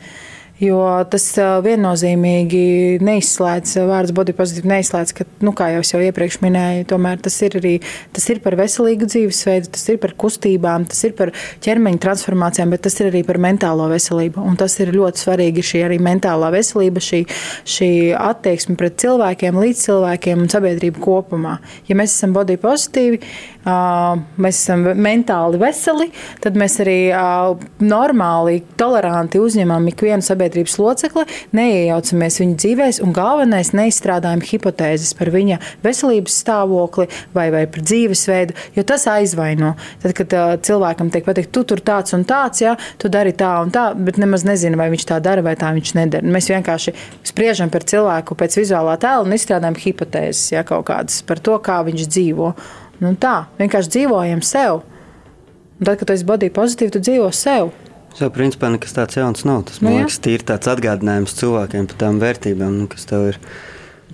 Jo 0.55 0.77
tas 1.11 1.25
viennozīmīgi 1.65 3.01
neizslēdz, 3.03 3.73
vārds 3.89 4.13
body 4.15 4.31
positive 4.37 4.69
neizslēdz, 4.71 5.11
ka, 5.17 5.25
nu, 5.43 5.51
kā 5.51 5.67
jau 5.73 5.81
es 5.83 5.91
jau 5.91 5.99
iepriekš 5.99 6.37
minēju, 6.45 6.85
tomēr 6.93 7.19
tas 7.25 7.35
ir 7.43 7.57
arī 7.59 7.73
tas 8.15 8.23
ir 8.31 8.39
par 8.43 8.55
veselīgu 8.55 9.09
dzīvesveidu, 9.11 9.73
tas 9.75 9.83
ir 9.91 9.99
par 9.99 10.13
kustībām, 10.15 10.85
tas 10.87 11.03
ir 11.03 11.15
par 11.17 11.33
ķermeņa 11.65 11.99
transformācijām, 12.05 12.71
bet 12.71 12.85
tas 12.87 12.95
ir 13.01 13.09
arī 13.09 13.25
par 13.27 13.41
mentālo 13.43 13.89
veselību. 13.91 14.45
Un 14.47 14.55
tas 14.59 14.77
ir 14.79 14.93
ļoti 14.95 15.25
svarīgi, 15.25 15.65
šī 15.73 15.83
arī 15.89 15.99
mentālā 16.07 16.53
veselība, 16.55 17.03
šī, 17.03 17.25
šī 17.75 17.91
attieksme 18.15 18.77
pret 18.79 18.95
cilvēkiem, 19.03 19.59
līdz 19.59 19.83
cilvēkiem 19.89 20.45
un 20.45 20.53
sabiedrību 20.55 21.03
kopumā. 21.03 21.57
Ja 21.91 21.99
mēs 21.99 22.15
esam 22.15 22.31
body 22.37 22.55
pozitīvi, 22.63 23.19
mēs 23.65 24.59
esam 24.61 24.83
mentāli 25.01 25.59
veseli, 25.61 26.09
tad 26.43 26.57
mēs 26.59 26.77
arī 26.83 26.99
normāli, 27.81 28.61
toleranti 28.77 29.41
uzņemam 29.41 29.87
ikvienu 29.89 30.25
sabiedrības 30.25 30.77
locekli, 30.81 31.25
neiejaucamies 31.55 32.39
viņa 32.41 32.59
dzīvēs, 32.61 33.01
un 33.05 33.15
galvenais 33.15 33.73
neizstrādājam 33.75 34.43
hipotēzes 34.45 35.15
par 35.17 35.31
viņa 35.33 35.59
veselības 35.85 36.37
stāvokli 36.43 37.07
vai, 37.35 37.47
vai 37.53 37.65
par 37.71 37.85
dzīvesveidu, 37.85 38.55
jo 38.75 38.85
tas 38.87 39.07
aizvaino. 39.09 39.73
Tad, 40.03 40.13
kad 40.17 40.35
uh, 40.37 40.53
cilvēkam 40.61 41.11
tiek 41.13 41.25
pateikt, 41.27 41.53
tu 41.55 41.65
tur 41.67 41.81
tāds 41.85 42.15
un 42.17 42.25
tāds, 42.27 42.61
ja, 42.63 42.75
tu 43.01 43.09
dari 43.11 43.33
tā 43.37 43.51
un 43.63 43.73
tā, 43.73 43.87
bet 43.97 44.19
nemaz 44.21 44.45
nezinu, 44.47 44.79
vai 44.79 44.91
viņš 44.93 45.09
tā 45.09 45.19
dara 45.23 45.43
vai 45.45 45.55
tā 45.59 45.71
viņš 45.75 45.95
nedara. 45.97 46.35
Mēs 46.35 46.49
vienkārši 46.53 46.95
spriežam 47.25 47.73
par 47.73 47.87
cilvēku 47.87 48.37
pēc 48.37 48.59
vizuālā 48.61 48.97
tēla 49.01 49.25
un 49.25 49.35
izstrādājam 49.35 49.79
hipotēzes 49.81 50.55
ja, 50.55 50.65
kaut 50.67 50.87
kādas 50.89 51.21
par 51.25 51.41
to, 51.43 51.57
kā 51.63 51.81
viņš 51.87 52.09
dzīvo. 52.11 52.53
Nu, 53.03 53.11
tā 53.19 53.35
vienkārši 53.59 53.91
dzīvojam 53.97 54.43
sev. 54.45 54.83
Un 55.75 55.87
tad, 55.87 55.97
kad 55.99 56.07
tu 56.07 56.15
esi 56.15 56.27
body 56.27 56.51
pozitīvi, 56.55 56.93
tu 56.95 57.01
dzīvo 57.03 57.31
sev. 57.35 57.73
Jau 58.15 58.29
principā 58.31 58.69
nekas 58.71 58.95
tāds 58.95 59.17
jauns 59.19 59.43
nav. 59.47 59.65
Tas 59.67 59.81
man 59.83 59.91
nu, 59.91 60.03
liekas, 60.03 60.21
ir 60.31 60.45
tāds 60.47 60.69
atgādinājums 60.71 61.35
cilvēkiem 61.35 61.89
par 61.91 61.99
tām 62.05 62.21
vērtībām, 62.21 62.77
nu, 62.79 62.87
kas 62.91 63.07
tev 63.09 63.33
ir 63.33 63.39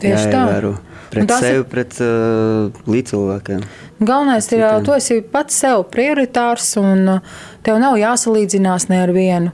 jāievēro. 0.01 0.73
Pret 1.11 1.33
sevi, 1.43 1.59
ir... 1.59 1.65
pret 1.69 1.97
uh, 2.01 2.83
līdzcilvēkiem. 2.89 3.61
Galvenais 4.01 4.47
ir, 4.49 4.63
ka 4.63 4.79
tu 4.85 4.95
esi 4.95 5.19
pats 5.21 5.59
sev 5.61 5.83
prioritārs 5.93 6.71
un 6.81 7.19
tev 7.65 7.81
nav 7.83 7.99
jāsalīdzinās 7.99 8.87
ne 8.89 9.01
ar 9.03 9.13
vienu. 9.13 9.51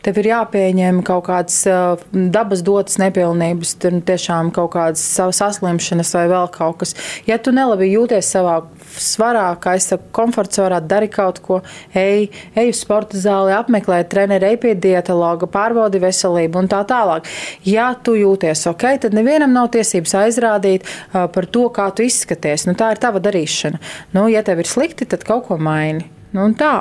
Tev 0.00 0.16
ir 0.22 0.30
jāpieņem 0.30 1.02
kaut 1.04 1.26
kādas 1.26 1.58
uh, 1.68 2.00
dabas 2.32 2.62
dotas 2.64 2.96
nepilnības, 3.00 3.74
tur 3.82 3.98
tiešām 4.08 4.48
kaut 4.56 4.72
kādas 4.72 5.02
saslimšanas 5.36 6.12
vai 6.16 6.22
vēl 6.30 6.46
kaut 6.54 6.78
kas. 6.80 6.94
Ja 7.28 7.36
tu 7.36 7.52
nelabi 7.52 7.90
jūties 7.90 8.30
savā 8.32 8.62
svarā, 8.96 9.44
kā 9.60 9.74
es 9.76 9.90
saku, 9.90 10.08
komforta 10.16 10.60
svarā, 10.60 10.78
dari 10.80 11.10
kaut 11.12 11.42
ko, 11.44 11.60
ej, 11.92 12.30
ej 12.56 12.72
uz 12.72 12.80
sporta 12.80 13.20
zāli, 13.20 13.52
apmeklē 13.56 14.00
treneri, 14.08 14.54
ej 14.54 14.60
pie 14.62 14.72
dietologa, 14.86 15.48
pārbaudi 15.50 16.00
veselību 16.00 16.62
un 16.62 16.70
tā 16.72 16.80
tālāk. 16.88 17.28
Ja 17.68 17.90
tu 17.92 18.16
jūties 18.16 18.64
ok, 18.72 18.86
tad 19.04 19.16
nevienam 19.16 19.52
nav 19.56 19.68
tiesības 19.74 20.16
aizrādīt 20.22 20.88
uh, 20.88 21.26
par 21.32 21.48
to, 21.52 21.66
kā 21.76 21.90
tu 21.92 22.08
izskaties. 22.08 22.64
Nu, 22.70 22.76
tā 22.78 22.94
ir 22.94 23.02
tava 23.04 23.20
darīšana. 23.20 23.82
Nu, 24.16 24.30
ja 24.32 24.40
tev 24.46 24.64
ir 24.64 24.70
slikti, 24.70 25.08
tad 25.08 25.28
kaut 25.28 25.46
ko 25.50 25.60
maini. 25.60 26.08
Nu, 26.36 26.46
tā. 26.54 26.74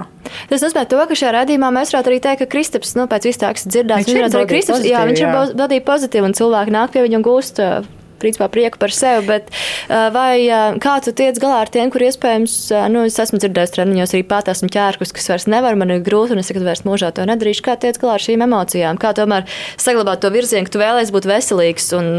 Tas 0.50 0.62
nozīmē, 0.62 0.84
to, 0.90 1.00
ka 1.10 1.18
šajā 1.18 1.32
radījumā 1.40 1.72
mēs 1.74 1.94
varētu 1.94 2.12
arī 2.12 2.20
teikt, 2.22 2.44
ka 2.44 2.50
Kristaps, 2.52 2.94
nu, 3.00 3.08
pēc 3.10 3.32
izteiksmes 3.32 3.74
dzirdēts, 3.74 4.06
viņš, 4.06 4.18
viņš 4.18 4.28
ir 4.28 4.42
arī 4.42 4.50
Kristaps, 4.52 4.86
jā, 4.86 5.06
viņš 5.10 5.24
jā. 5.24 5.32
ir 5.74 5.86
pozitīvi 5.88 6.30
un 6.30 6.36
cilvēki 6.38 6.76
nāk 6.76 6.94
pie 6.94 7.06
viņa 7.08 7.18
un 7.18 7.26
gūst 7.26 7.64
principā 8.22 8.50
prieku 8.52 8.80
par 8.82 8.94
sevi, 8.96 9.26
bet 9.28 9.50
vai 9.90 10.48
kā 10.82 10.96
tu 11.06 11.14
tiec 11.16 11.40
galā 11.42 11.62
ar 11.64 11.72
tiem, 11.74 11.92
kur 11.94 12.04
iespējams, 12.06 12.56
nu, 12.94 13.06
es 13.08 13.18
esmu 13.22 13.40
dzirdējis 13.42 13.76
treniņos 13.76 14.16
arī 14.16 14.24
pat 14.30 14.52
esmu 14.52 14.70
ķērkus, 14.74 15.14
kas 15.16 15.30
vairs 15.32 15.48
nevar, 15.52 15.78
man 15.80 15.94
ir 15.96 16.04
grūti 16.06 16.36
un 16.36 16.44
es 16.44 16.52
tagad 16.52 16.68
vairs 16.68 16.86
mūžā 16.88 17.12
to 17.16 17.26
nedarīšu. 17.30 17.66
Kā 17.66 17.78
tiec 17.80 18.00
galā 18.02 18.18
ar 18.18 18.26
šīm 18.26 18.44
emocijām? 18.46 19.00
Kā 19.02 19.14
tomēr 19.18 19.48
saglabāt 19.80 20.24
to 20.24 20.32
virzienu, 20.34 20.68
ka 20.68 20.76
tu 20.76 20.82
vēlēsies 20.84 21.14
būt 21.16 21.30
veselīgs 21.30 21.92
un 21.98 22.10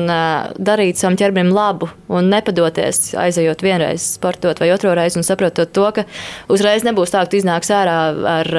darīt 0.58 1.00
savam 1.00 1.18
ķermenim 1.20 1.52
labu 1.54 1.90
un 2.10 2.30
nepadoties, 2.32 3.12
aizejot 3.20 3.64
vienreiz 3.66 4.06
sportot 4.16 4.62
vai 4.62 4.72
otro 4.74 4.94
reizi 4.96 5.20
un 5.20 5.26
saprotot 5.26 5.72
to, 5.76 5.90
ka 5.96 6.06
uzreiz 6.52 6.86
nebūs 6.86 7.14
tā, 7.14 7.24
ka 7.24 7.32
tu 7.32 7.40
iznāks 7.40 7.72
ārā 7.74 7.98
ar 8.38 8.52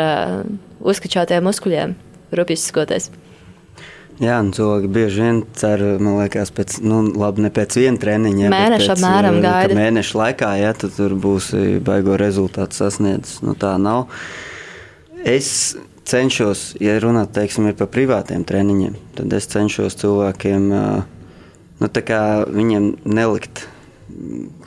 uzskačātiem 0.81 1.45
muskuļiem, 1.45 1.97
rupjas 2.37 2.69
skoties. 2.71 3.11
Jā, 4.21 4.35
un 4.37 4.51
cilvēki 4.53 4.89
bieži 4.93 5.23
vien 5.23 5.39
cer, 5.57 5.81
man 5.97 6.19
liekas, 6.19 6.51
pēc, 6.53 6.75
nu, 6.85 6.99
labi, 7.17 7.41
ne 7.41 7.49
pēc 7.53 7.79
viena 7.81 7.97
treniņa, 8.01 8.51
mēneša 8.53 8.91
apmēram 8.93 9.39
eh, 9.39 9.45
gaida. 9.47 9.77
Mēneša 9.79 10.19
laikā, 10.19 10.51
ja 10.61 10.75
tu 10.77 10.91
tur 10.93 11.15
būsi 11.17 11.79
baigo 11.81 12.19
rezultātu 12.21 12.77
sasniedzis. 12.77 13.39
Nu, 13.41 13.55
tā 13.57 13.73
nav. 13.81 14.11
Es 15.25 15.73
cenšos, 16.05 16.75
ja 16.81 16.99
runāt 17.01 17.33
teiksim, 17.33 17.71
par 17.79 17.89
privātiem 17.89 18.45
treniņiem, 18.45 18.99
tad 19.17 19.33
es 19.37 19.49
cenšos 19.49 19.97
cilvēkiem 20.03 20.69
eh, 20.69 21.19
nu, 21.81 21.91
viņiem 22.61 22.91
nelikt 23.09 23.65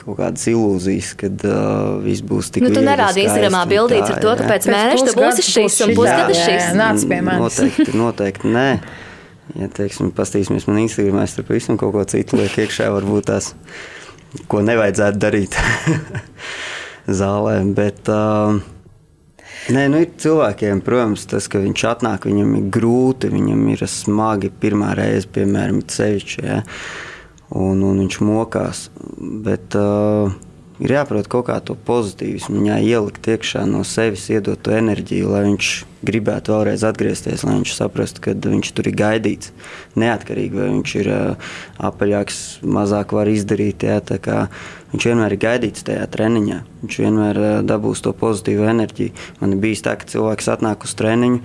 kaut 0.03 0.19
kādas 0.19 0.45
ilūzijas, 0.51 1.13
ka 1.17 1.29
uh, 1.31 1.95
viss 2.03 2.23
būs 2.25 2.51
tik 2.53 2.65
nu, 2.65 2.71
tu 2.75 2.83
nerādi 2.85 3.23
Instagramā 3.25 3.63
bildītas 3.69 4.15
ar 4.17 4.21
to, 4.21 4.35
ka 4.37 4.49
pēc 4.51 4.67
mēneša 4.69 5.07
tu 5.07 5.15
būsi 5.17 5.45
šis 5.47 5.79
un 5.85 5.95
pusgada 5.97 6.35
šis. 6.37 6.69
Nāc 6.77 7.05
pie 7.09 7.19
manis. 7.25 7.57
Noteikti, 7.57 7.97
noteikti 7.97 8.53
nē. 8.53 8.69
Ja 9.53 9.69
teiksim, 9.69 10.09
paskatīsimies 10.15 10.65
man 10.65 10.81
Instagram, 10.81 11.21
es 11.21 11.35
tur 11.37 11.45
pavisam 11.45 11.77
kaut 11.77 11.93
ko 11.93 12.05
citu 12.09 12.39
lieku 12.39 12.63
iekšā, 12.63 12.89
varbūt 12.95 13.27
tās, 13.29 13.51
ko 14.49 14.63
nevajadzētu 14.65 15.21
darīt 15.21 15.57
zālē. 17.21 17.59
Bet, 17.77 18.09
uh, 18.09 18.57
Nē, 19.65 19.87
nu 19.89 19.97
ir 20.03 20.11
cilvēkiem, 20.21 20.83
protams, 20.85 21.23
tas, 21.25 21.47
ka 21.49 21.57
viņš 21.57 21.83
atnāk, 21.89 22.27
viņam 22.29 22.51
ir 22.59 22.65
grūti, 22.73 23.31
viņam 23.33 23.63
ir 23.73 23.81
smagi 23.89 24.51
pirmā 24.61 24.91
reize, 24.93 25.25
piemēram, 25.33 25.79
ceļš, 25.89 26.35
ja, 26.43 26.59
un, 27.49 27.81
un 27.81 28.03
viņš 28.03 28.19
mokās. 28.21 28.83
Bet, 29.47 29.73
uh, 29.79 30.29
ir 30.83 30.93
jāprot 30.97 31.27
kaut 31.31 31.47
kā 31.49 31.57
to 31.63 31.75
pozitīvismu, 31.87 32.59
viņā 32.59 32.79
ielikt 32.83 33.27
iekšā 33.31 33.63
no 33.69 33.83
sevis, 33.87 34.27
iedot 34.33 34.59
to 34.65 34.73
enerģiju, 34.75 35.29
lai 35.31 35.43
viņš 35.47 35.69
gribētu 36.05 36.53
vēlreiz 36.53 36.83
atgriezties, 36.85 37.43
lai 37.47 37.57
viņš 37.59 37.75
saprastu, 37.77 38.23
ka 38.25 38.35
viņš 38.37 38.71
tur 38.77 38.89
ir 38.89 38.97
gaidīts. 38.99 39.51
Neatkarīgi 39.99 40.59
vai 40.59 40.71
viņš 40.73 40.95
ir 41.01 41.11
apaļāks, 41.89 42.41
mazāk 42.77 43.15
var 43.15 43.31
izdarīt. 43.31 43.85
Jā, 43.87 44.01
viņš 44.91 45.07
vienmēr 45.09 45.35
ir 45.35 45.41
gaidīts 45.41 45.85
tajā 45.87 46.05
treniņā. 46.13 46.59
Viņš 46.83 46.99
vienmēr 47.05 47.41
dabūs 47.65 48.03
to 48.05 48.13
pozitīvu 48.17 48.67
enerģiju. 48.75 49.15
Man 49.41 49.55
ir 49.55 49.63
bijis 49.63 49.85
tā, 49.87 49.95
ka 49.99 50.09
cilvēks 50.11 50.51
atnāk 50.57 50.85
uz 50.85 50.93
treniņu. 50.99 51.41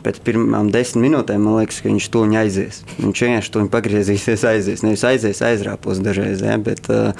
Pēc 0.00 0.22
pirmām 0.24 0.70
desmit 0.72 1.10
minūtēm 1.10 1.42
man 1.44 1.58
liekas, 1.58 1.82
ka 1.84 1.90
viņš 1.90 2.06
to 2.08 2.22
aizies. 2.40 2.78
Viņš 2.96 3.24
vienkārši 3.26 3.50
to 3.52 3.64
pagriezīsies, 3.74 4.46
aizies. 4.48 4.84
Nevis 4.86 5.04
aizies, 5.04 5.42
aizrāpos 5.44 6.00
dažreiz. 6.00 6.40
Ja, 6.40 6.56
bet, 6.56 6.88
uh, 6.88 7.12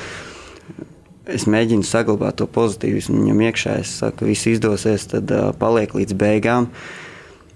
es 1.31 1.47
mēģinu 1.51 1.87
saglabāt 1.87 2.39
to 2.41 2.49
pozitīvismu 2.51 3.21
viņam 3.21 3.43
iekšā. 3.49 3.79
Es 3.85 3.95
saku, 4.03 4.29
viss 4.29 4.49
izdosies, 4.51 5.07
tad 5.13 5.31
uh, 5.35 5.53
paliek 5.59 5.95
līdz 5.97 6.17
beigām. 6.21 6.69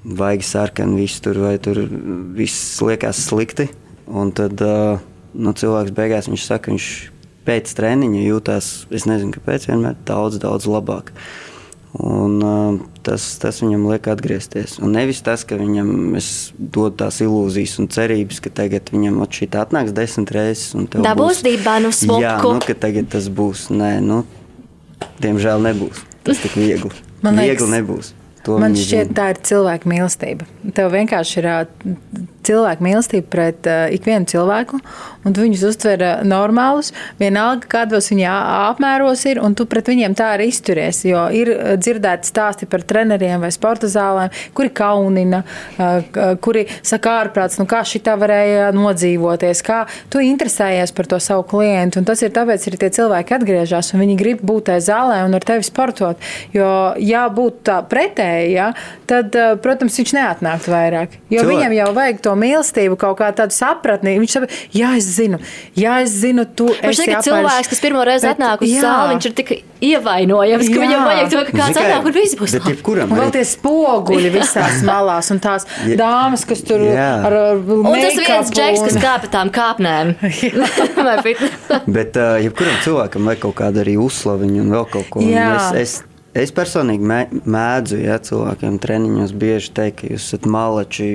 Vajag 0.08 0.46
sarkanu, 0.46 1.00
viss 1.02 1.20
tur 1.24 1.40
vai 1.42 1.56
tur 1.62 1.82
viss 2.38 2.78
liekas 2.84 3.20
slikti. 3.28 3.68
Un 4.08 4.32
tad 4.32 4.60
uh, 4.64 5.02
nu, 5.34 5.52
cilvēks 5.52 5.92
beigās 5.96 6.30
viņš 6.30 6.46
saka, 6.48 6.72
viņš 6.72 6.88
pēc 7.48 7.74
treniņa 7.76 8.24
jūtas, 8.24 8.72
es 8.94 9.04
nezinu, 9.08 9.34
kāpēc, 9.36 9.68
vienmēr 9.70 10.00
daudz, 10.08 10.40
daudz 10.40 10.68
labāk. 10.68 11.12
Uh, 11.12 11.47
Un, 11.98 12.36
uh, 12.46 12.76
tas, 13.02 13.24
tas 13.42 13.56
viņam 13.58 13.88
liek 13.90 14.06
atgriezties. 14.12 14.76
Un 14.78 14.92
nevis 14.94 15.18
tas, 15.26 15.42
ka 15.42 15.56
viņam 15.58 16.14
dod 16.58 16.94
tās 17.00 17.18
ilūzijas 17.24 17.74
un 17.82 17.88
cerības, 17.90 18.38
ka 18.44 18.52
tagad 18.54 18.92
viņam 18.94 19.18
šī 19.26 19.48
atnāks 19.58 19.96
desmit 19.96 20.30
reizes. 20.36 20.76
Tā 20.94 21.16
būs 21.18 21.42
dibānu 21.46 21.90
smuku. 21.90 22.22
Jā, 22.22 22.36
nu, 22.44 22.62
ka 22.62 22.78
tagad 22.86 23.10
tas 23.10 23.26
būs. 23.26 23.66
Nē, 23.74 23.96
nu, 24.04 24.22
diemžēl 25.24 25.66
nebūs. 25.66 26.04
Tas 26.22 26.38
tik 26.44 26.54
viegli. 26.60 26.94
Man 27.24 27.40
liekas, 27.40 27.64
viegli 27.66 27.74
nebūs. 27.80 28.14
To 28.46 28.56
Man 28.62 28.72
viņi 28.72 28.84
šķiet, 28.86 29.08
zina. 29.10 29.16
tā 29.18 29.24
ir 29.32 29.38
cilvēka 29.48 29.90
mīlestība. 29.90 30.46
Tev 30.76 30.92
vienkārši 30.94 31.40
ir 31.40 31.48
cilvēka 32.46 32.84
mīlestība 32.86 33.28
pret 33.32 33.66
uh, 33.68 33.88
ikvienu 33.92 34.30
cilvēku, 34.30 34.78
un 35.28 35.36
tu 35.36 35.44
viņus 35.44 35.64
uztver 35.68 36.02
uh, 36.02 36.24
normālus, 36.26 36.90
vienalga, 37.20 37.68
kādos 37.76 38.08
viņa 38.12 38.28
ā- 38.32 38.58
apmēros 38.72 39.22
ir, 39.30 39.40
un 39.44 39.54
tu 39.58 39.66
pret 39.70 39.88
viņiem 39.92 40.16
tā 40.18 40.32
arī 40.38 40.48
izturies. 40.52 41.02
Jo 41.06 41.26
ir 41.34 41.52
uh, 41.54 41.74
dzirdēti 41.78 42.30
stāsti 42.32 42.68
par 42.70 42.82
treneriem 42.88 43.44
vai 43.44 43.52
sporta 43.54 43.86
zālēm, 43.92 44.32
kuri 44.56 44.72
kaunina, 44.74 45.42
k- 45.76 46.32
kuri 46.44 46.64
saka 46.82 47.18
ārprāts, 47.22 47.58
nu 47.60 47.66
kā 47.68 47.82
šī 47.86 48.00
tā 48.06 48.14
varēja 48.20 48.70
nodzīvoties, 48.76 49.62
kā 49.66 49.82
tu 50.12 50.22
interesējies 50.24 50.92
par 50.96 51.08
to 51.10 51.18
savu 51.22 51.44
klientu, 51.50 52.00
un 52.00 52.06
tas 52.08 52.22
ir 52.24 52.32
tāpēc, 52.34 52.66
arī 52.70 52.80
tie 52.82 52.90
cilvēki 52.98 53.36
atgriežas, 53.38 53.92
un 53.94 54.02
viņi 54.04 54.16
grib 54.20 54.42
būt 54.46 54.68
tajā 54.70 54.84
zālē 54.90 55.20
un 55.26 55.36
ar 55.38 55.44
tevi 55.46 55.66
sportot. 55.66 56.20
Jo, 56.54 56.68
ja 57.02 57.26
būtu 57.32 57.62
tā 57.68 57.78
pretēji, 57.88 58.52
ja, 58.56 58.70
tad, 59.10 59.34
protams, 59.64 59.96
viņš 60.00 60.14
neatnāktu 60.16 60.72
vairāk. 60.72 61.18
Jo 61.28 61.42
Cilvēki- 61.42 61.50
viņam 61.52 61.76
jau 61.78 61.88
vajag 61.98 62.20
to 62.24 62.34
mīlestību, 62.38 62.98
kaut 63.00 63.18
kā 63.20 63.30
tādu 63.36 63.56
sapratni. 63.56 64.16
Viņš 64.22 64.34
saprot, 64.38 64.56
jā, 64.76 64.94
es 64.98 65.08
zinu, 65.18 65.38
jā, 65.76 65.98
es 66.04 66.14
zinu, 66.22 66.44
tu 66.56 66.68
esi 66.72 67.04
apaļš. 67.08 67.24
cilvēks, 67.28 67.68
kas 67.72 67.82
pirmo 67.84 68.04
reizi 68.08 68.26
Bet, 68.28 68.36
atnāk 68.38 68.62
uz 68.66 68.72
jā. 68.72 68.82
zāli, 68.86 69.12
viņš 69.16 69.26
ir 69.30 69.34
tik 69.40 69.52
ievainojams, 69.88 70.66
ka 70.68 70.74
Jā. 70.74 70.82
viņam 70.84 71.04
vajag 71.06 71.28
to, 71.34 71.42
ka 71.48 71.52
kāds 71.58 71.76
kā- 71.76 71.84
atnāk 71.84 72.06
un 72.10 72.12
viss 72.16 72.34
būs 72.40 72.54
labi. 72.58 72.72
jebkuram 72.74 73.12
Un 73.14 73.18
vēl 73.22 73.30
tie 73.36 73.44
spoguļi 73.52 74.30
visās 74.34 74.80
malās, 74.90 75.30
un 75.34 75.38
tās 75.44 75.66
Ja. 75.86 75.96
dāmas, 76.00 76.46
kas 76.48 76.62
tur 76.66 76.80
Jā. 76.82 77.10
ar 77.28 77.38
Un 77.58 78.00
tas 78.00 78.18
viens 78.18 78.50
džeks, 78.50 78.82
kas 78.88 78.96
un- 78.98 79.02
kāpa 79.04 79.30
tām 79.30 79.50
kāpnēm. 79.54 80.14
Bet 81.96 82.16
uh, 82.16 82.36
jebkuram 82.42 82.76
cilvēkam 82.84 83.26
vajag 83.28 83.42
kaut 83.46 83.56
kādu 83.60 83.82
arī 83.84 83.96
uzslaviņu 84.00 84.62
un 84.64 84.70
vēl 84.74 84.86
kaut 84.92 85.08
ko. 85.12 85.22
Jā. 85.24 85.48
Es, 85.56 86.02
es, 86.34 86.44
es 86.46 86.52
personīgi 86.54 87.04
mē- 87.08 87.42
mēdzu 87.48 88.00
ja, 88.04 88.18
cilvēkiem 88.22 88.78
treniņos 88.82 89.32
bieži 89.38 89.72
teikt, 89.76 90.00
ka 90.02 90.10
jūs 90.12 90.28
esat 90.28 90.46
malači, 90.50 91.10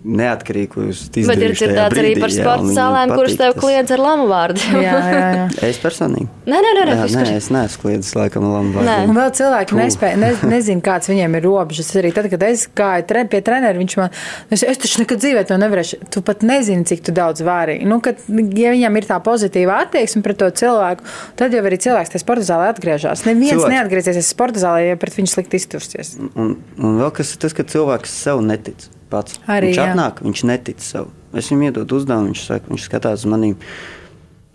neatkarīgi, 0.00 0.68
ko 0.72 0.84
jūs 0.86 1.02
esat 1.04 1.16
Bet 1.28 1.42
ir 1.44 1.52
dzirdēts 1.52 1.98
arī 2.00 2.10
par 2.20 2.32
sporta 2.32 2.72
zālēm, 2.76 3.10
kuras 3.12 3.34
tev 3.36 3.54
kliedz 3.60 3.92
ar 3.92 4.00
lamu 4.00 4.26
vārdu. 4.30 4.62
Jā, 4.80 4.94
jā, 4.96 5.24
jā. 5.36 5.46
Es 5.70 5.80
personīgi. 5.82 6.28
Nē, 6.48 6.56
nē, 6.56 6.70
nē, 6.78 6.84
nē, 6.88 6.94
Jā, 6.96 7.24
nē 7.26 7.34
es 7.36 7.48
neesmu 7.52 7.82
kliedzis 7.84 8.14
laikam 8.16 8.46
Nē. 8.46 8.52
lambā. 8.54 8.84
Un 9.04 9.18
vēl 9.18 9.32
cilvēki 9.36 9.76
nespēja, 9.76 10.18
ne, 10.20 10.30
nezina, 10.50 10.82
kāds 10.84 11.10
viņiem 11.10 11.36
ir 11.36 11.44
robežas. 11.44 11.90
Arī 12.00 12.12
tad, 12.16 12.30
kad 12.32 12.44
es 12.48 12.64
gāju 12.80 13.06
tre, 13.10 13.24
pie 13.30 13.42
treneru, 13.44 13.82
viņš 13.82 13.96
man 14.00 14.14
teica, 14.50 14.70
es 14.72 14.80
taču 14.84 15.02
nekad 15.02 15.20
dzīvē 15.22 15.44
to 15.50 15.58
nevarēšu. 15.60 16.00
Tu 16.16 16.22
pat 16.26 16.46
nezini, 16.48 16.86
cik 16.88 17.04
tu 17.08 17.14
daudz 17.16 17.44
vari. 17.46 17.76
Nu, 17.84 18.00
kad, 18.04 18.22
ja 18.56 18.72
viņam 18.74 18.96
ir 19.00 19.08
tā 19.10 19.18
pozitīva 19.24 19.82
attieksme 19.84 20.24
pret 20.24 20.40
to 20.40 20.48
cilvēku, 20.62 21.04
tad 21.40 21.52
jau 21.56 21.60
arī 21.68 21.80
cilvēks 21.82 22.14
tajā 22.14 22.24
sporta 22.24 22.46
zālē 22.48 22.70
atgriežas. 22.72 23.26
Neviens 23.28 23.58
Cilvēks- 23.58 23.74
neatgriezīsies 23.76 24.32
sporta 24.32 24.64
zālē, 24.64 24.88
ja 24.94 24.96
pret 25.00 25.18
viņu 25.20 25.34
slikti 25.34 25.60
iztursies. 25.60 26.16
Un, 26.32 26.56
un 26.80 26.98
vēl 27.04 27.12
kas 27.20 27.34
ir 27.36 27.44
tas, 27.44 27.54
ka 27.56 27.68
cilvēks 27.68 28.16
sev 28.24 28.40
netic 28.46 28.88
pats. 29.10 29.40
Arī, 29.46 29.70
viņš 29.70 29.80
jā. 29.80 29.88
atnāk, 29.92 30.20
viņš 30.26 30.44
netic 30.50 30.84
sev. 30.84 31.10
Es 31.36 31.50
viņam 31.50 31.66
iedodu 31.68 32.00
uzdevumu, 32.00 32.32
viņš 32.32 32.44
saka, 32.48 32.70
viņš 32.72 32.86
skatās 32.88 33.24
uz 33.24 33.30
maniem. 33.30 33.56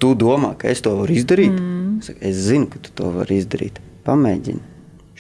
Tu 0.02 0.12
domā, 0.20 0.54
ka 0.60 0.68
es 0.72 0.84
to 0.84 0.96
varu 0.98 1.16
izdarīt? 1.16 1.56
Mm. 1.56 2.00
Es, 2.02 2.10
saku, 2.12 2.24
es 2.32 2.40
zinu, 2.50 2.70
ka 2.72 2.82
tu 2.84 2.96
to 2.98 3.12
vari 3.16 3.40
izdarīt. 3.40 3.80
Pamēģini. 4.08 4.75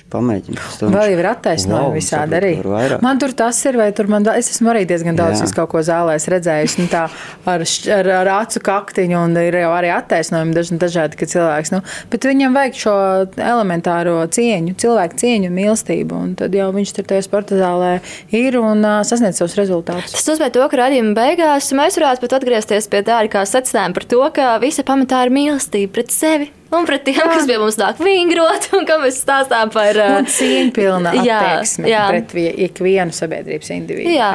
Tam 0.09 0.29
Vēl 0.29 1.09
jau 1.11 1.19
ir 1.19 1.27
attaisnojumi 1.27 1.87
"Vau, 1.89 1.93
visādi 1.95 2.37
arī. 2.37 2.51
varu 2.61 2.73
vairāk." 2.75 3.01
Man 3.01 3.17
tur 3.19 3.33
tas 3.33 3.57
ir, 3.65 3.75
vai 3.75 3.91
tur 3.91 4.07
man, 4.07 4.23
da- 4.23 4.35
es 4.37 4.49
esmu 4.53 4.69
arī 4.71 4.85
diezgan 4.87 5.17
daudz 5.17 5.41
Jā. 5.41 5.53
kaut 5.55 5.69
ko 5.69 5.79
zālēs 5.79 6.27
redzējis, 6.29 6.77
nu 6.79 6.85
tā 6.87 7.09
ar, 7.45 7.63
ar, 7.97 8.09
ar 8.21 8.27
acu 8.45 8.59
kaktiņu, 8.59 9.17
un 9.17 9.35
ir 9.37 9.53
jau 9.53 9.71
arī 9.73 9.89
attaisnojumi 9.91 10.53
daž, 10.53 10.69
dažādi, 10.77 11.17
ka 11.17 11.25
cilvēks, 11.25 11.71
nu, 11.73 11.81
bet 12.11 12.21
viņam 12.21 12.53
vajag 12.53 12.73
šo 12.83 12.95
elementāro 13.35 14.15
cieņu, 14.29 14.75
cilvēku 14.77 15.19
cieņu 15.19 15.49
un 15.49 15.55
mīlestību, 15.57 16.11
un 16.13 16.35
tad 16.35 16.53
jau 16.53 16.71
viņš 16.71 16.93
tur 16.95 17.03
tajā 17.09 17.23
sporta 17.25 17.55
zālē 17.59 17.99
ir 18.31 18.59
un 18.61 18.85
uh, 18.85 19.01
sasniedz 19.03 19.41
savus 19.41 19.57
rezultātus. 19.59 20.11
Tas 20.15 20.27
nozīmē, 20.29 20.51
to, 20.53 20.67
ka 20.69 20.77
radījuma 20.77 21.15
beigās 21.17 21.71
mēs 21.73 21.97
varētu 21.99 22.21
pat 22.21 22.37
atgriezties 22.39 22.87
pie 22.87 23.01
tā, 23.03 23.19
kā 23.27 23.41
secinājuma 23.41 23.93
par 23.97 24.03
to, 24.05 24.21
ka 24.35 24.57
visa 24.61 24.83
pamatā 24.83 25.25
ir 25.25 25.33
mīlestība 25.33 25.91
pret 25.97 26.13
sevi. 26.13 26.51
Un 26.73 26.85
pret 26.87 27.03
tiem, 27.05 27.19
Jā. 27.21 27.27
kas 27.29 27.45
pie 27.47 27.57
mums 27.61 27.75
nāk 27.77 27.99
vingrot, 28.01 28.65
un 28.75 28.87
kam 28.89 29.03
mēs 29.05 29.19
stāstām 29.21 29.69
par 29.71 29.95
uh, 30.01 30.15
Un 30.19 30.25
cieņpilna 30.33 31.11
Jā, 31.27 32.07
pret 32.09 32.33
vie- 32.35 32.53
ikvienu 32.65 33.13
sabiedrības 33.15 33.69
individu. 33.75 34.09
Jā, 34.15 34.31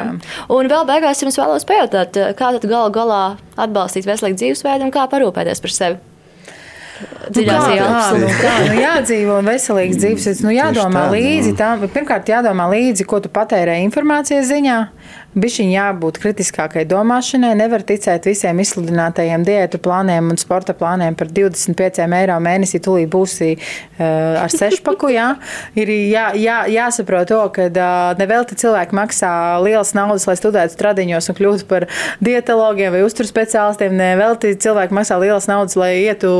un 0.47 0.69
vēl 0.71 0.87
beigās 0.89 1.21
jums 1.21 1.37
vēlos 1.37 1.67
pajautāt, 1.69 2.15
kā 2.39 2.53
tad 2.55 2.65
galu 2.71 2.93
galā 2.95 3.23
atbalstīt 3.59 4.07
veselīgu 4.07 4.39
dzīvesveidu 4.39 4.87
un 4.87 4.95
kā 4.95 5.03
parūpēties 5.11 5.61
par 5.61 5.75
sevi. 5.75 5.99
Dziļās 7.33 7.63
kā, 7.65 7.75
ielas. 7.75 8.09
kā, 8.11 8.17
nu, 8.21 8.27
kā, 8.41 8.51
nu 8.69 8.75
jādzīvo 8.77 9.37
veselīgs 9.45 9.97
dzīvesveids. 10.01 10.41
Nu, 10.45 10.51
jādomā 10.53 11.07
tā, 11.07 11.13
līdzi 11.15 11.53
nu. 11.53 11.57
tam. 11.57 11.85
Pirmkārt, 11.89 12.29
jādomā 12.29 12.67
līdzi, 12.69 13.07
ko 13.09 13.17
tu 13.23 13.31
patērē 13.33 13.79
informācijas 13.87 14.45
ziņā. 14.51 14.75
Bišķiņ 15.31 15.69
jābūt 15.71 16.17
kritiskākai 16.19 16.81
domāšanai. 16.91 17.53
Nevar 17.55 17.85
ticēt 17.87 18.25
visiem 18.27 18.57
izsludinātajiem 18.59 19.45
diētu 19.47 19.79
plāniem 19.79 20.27
un 20.33 20.39
sporta 20.39 20.73
plāniem 20.75 21.15
par 21.15 21.29
25 21.31 22.03
eiro 22.03 22.35
mēnesī. 22.43 22.81
Tūlīt 22.83 23.07
būsi 23.13 23.53
uh, 23.55 24.41
ar 24.41 24.51
sešpaku. 24.51 25.13
Jā. 25.15 25.29
Ir 25.79 25.87
jā, 26.11 26.25
jā, 26.35 26.57
jāsaprot 26.73 27.31
to, 27.31 27.39
ka 27.55 27.69
uh, 27.69 27.91
nevelti 28.19 28.57
cilvēki 28.59 28.97
maksā 28.97 29.31
lielas 29.63 29.93
naudas, 29.95 30.27
lai 30.27 30.35
studētu 30.35 30.75
stradiņos 30.75 31.31
un 31.31 31.39
kļūtu 31.39 31.69
par 31.69 31.87
dietologiem 32.19 32.91
vai 32.97 33.05
uzturu 33.07 33.31
speciālistiem. 33.31 33.95
Nevelti 33.95 34.51
cilvēki 34.59 34.99
maksā 34.99 35.15
lielas 35.23 35.47
naudas, 35.47 35.77
lai 35.79 35.93
ietu 36.01 36.33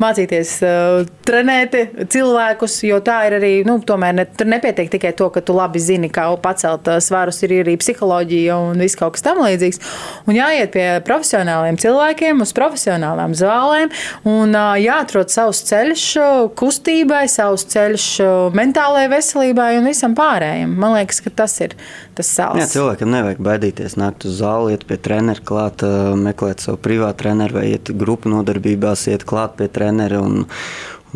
mācīties 0.00 0.54
uh, 0.64 1.04
trenēt 1.28 1.76
cilvēkus, 2.08 2.78
jo 2.88 3.02
tā 3.04 3.20
ir 3.28 3.36
arī, 3.42 3.52
nu, 3.68 3.76
tomēr 3.84 4.16
ne, 4.22 4.26
nepietiek 4.48 4.88
tikai 4.96 5.12
to, 5.12 5.28
ka 5.28 5.44
tu 5.44 5.60
labi 5.60 5.84
zini, 5.84 6.08
kā 6.08 6.24
pacelt 6.40 6.88
uh, 6.88 7.04
svarus, 7.04 7.44
ir 7.44 7.58
arī 7.60 7.76
psiholoģija 7.76 8.09
un 8.10 8.80
viss 8.82 8.98
kaut 8.98 9.16
kas 9.16 9.24
tam 9.24 9.40
līdzīgs. 9.44 9.80
Un 10.28 10.36
jāiet 10.36 10.72
pie 10.74 10.86
profesionāliem 11.06 11.78
cilvēkiem, 11.80 12.42
uz 12.44 12.52
profesionālām 12.56 13.34
zālēm 13.38 13.92
un 14.28 14.54
uh, 14.54 14.74
jāatrod 14.80 15.32
savs 15.32 15.62
ceļš 15.70 16.04
uh, 16.20 16.44
kustībai, 16.58 17.24
savs 17.30 17.66
ceļš 17.70 18.06
uh, 18.24 18.30
mentālajai 18.56 19.10
veselībai 19.14 19.70
un 19.78 19.88
visam 19.90 20.16
pārējiem. 20.18 20.76
Man 20.80 20.96
liekas, 20.98 21.22
ka 21.24 21.34
tas 21.42 21.56
ir 21.64 21.76
tas 22.18 22.30
Jā, 22.30 22.50
sāls. 22.50 22.74
cilvēkam 22.74 23.12
nevajag 23.14 23.42
baidīties 23.44 23.96
nākt 24.00 24.26
uz 24.28 24.38
zāli, 24.40 24.74
iet 24.76 24.86
pie 24.88 24.98
treneru 25.00 25.44
klāt, 25.46 25.84
meklēt 26.20 26.64
savu 26.64 26.80
privātu 26.82 27.24
treneru 27.24 27.60
vai 27.60 27.66
iet 27.74 27.92
grupu 27.96 28.30
nodarbībās, 28.32 29.06
iet 29.12 29.26
klāt 29.28 29.56
pie 29.58 29.70
trenera 29.72 30.20
un, 30.24 30.46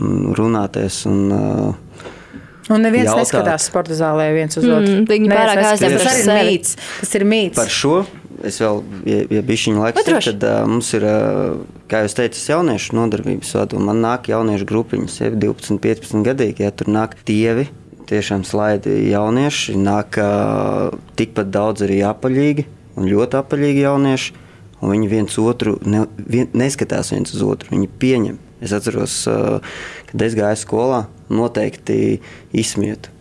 un 0.01 0.35
runāties. 0.37 1.05
Un, 1.11 1.21
ā, 1.35 1.73
Un 2.73 2.81
neviens 2.81 3.11
jautāt. 3.11 3.27
neskatās 3.27 3.67
sporta 3.69 3.97
zālē 3.99 4.31
viens 4.33 4.57
uz 4.57 4.65
otru. 4.65 5.01
Mm, 5.01 5.09
viņi 5.11 5.33
pārāk 5.33 5.65
aizņemti 5.71 5.99
Tas 6.01 6.07
ar 6.07 6.13
arī 6.13 6.23
ir 6.25 6.53
mīts. 6.53 6.77
Tas 7.01 7.17
ir 7.19 7.27
mīts. 7.29 7.59
Par 7.59 7.73
šo 7.73 7.97
es 8.45 8.59
vēl, 8.63 8.83
ja, 9.09 9.21
ja 9.37 9.43
bišķiņu 9.47 9.83
laiks 9.83 10.05
ir, 10.09 10.19
tad 10.27 10.45
uh, 10.49 10.59
mums 10.69 10.91
ir, 10.97 11.07
uh, 11.09 11.81
kā 11.91 12.05
jūs 12.05 12.17
teicat, 12.19 12.41
jauniešu 12.55 12.97
nodarbības 12.99 13.55
vadu. 13.59 13.81
Man 13.85 14.03
nāk 14.05 14.29
jauniešu 14.33 14.69
grupiņas, 14.69 15.19
jau 15.23 15.33
12, 15.47 15.81
15 15.85 16.27
gadīgi, 16.27 16.67
ja 16.67 16.75
tur 16.75 16.93
nāk 16.93 17.17
tievi. 17.29 17.69
Tiešām 18.05 18.43
slaidi 18.45 18.99
jaunieši, 19.09 19.79
nāk 19.81 20.19
uh, 20.21 20.93
tikpat 21.17 21.53
daudz 21.55 21.87
arī 21.87 22.03
apaļīgi 22.05 22.67
un 23.01 23.09
ļoti 23.09 23.41
apaļīgi 23.41 23.85
jaunieši. 23.87 24.41
Un 24.85 24.91
viņi 24.93 25.07
viens 25.09 25.37
otru 25.41 25.79
ne, 25.89 26.03
vien, 26.19 26.51
neskatās 26.53 27.15
viens 27.15 27.33
uz 27.33 27.41
otru, 27.47 27.71
viņi 27.73 27.89
pieņem. 28.03 28.41
Es 28.65 28.75
atceros, 28.77 29.23
uh, 29.31 29.77
kad 30.11 30.25
es 30.27 30.37
gāju 30.37 30.61
skolā, 30.61 31.05
noteikti 31.31 32.21
izsmietu. 32.53 33.14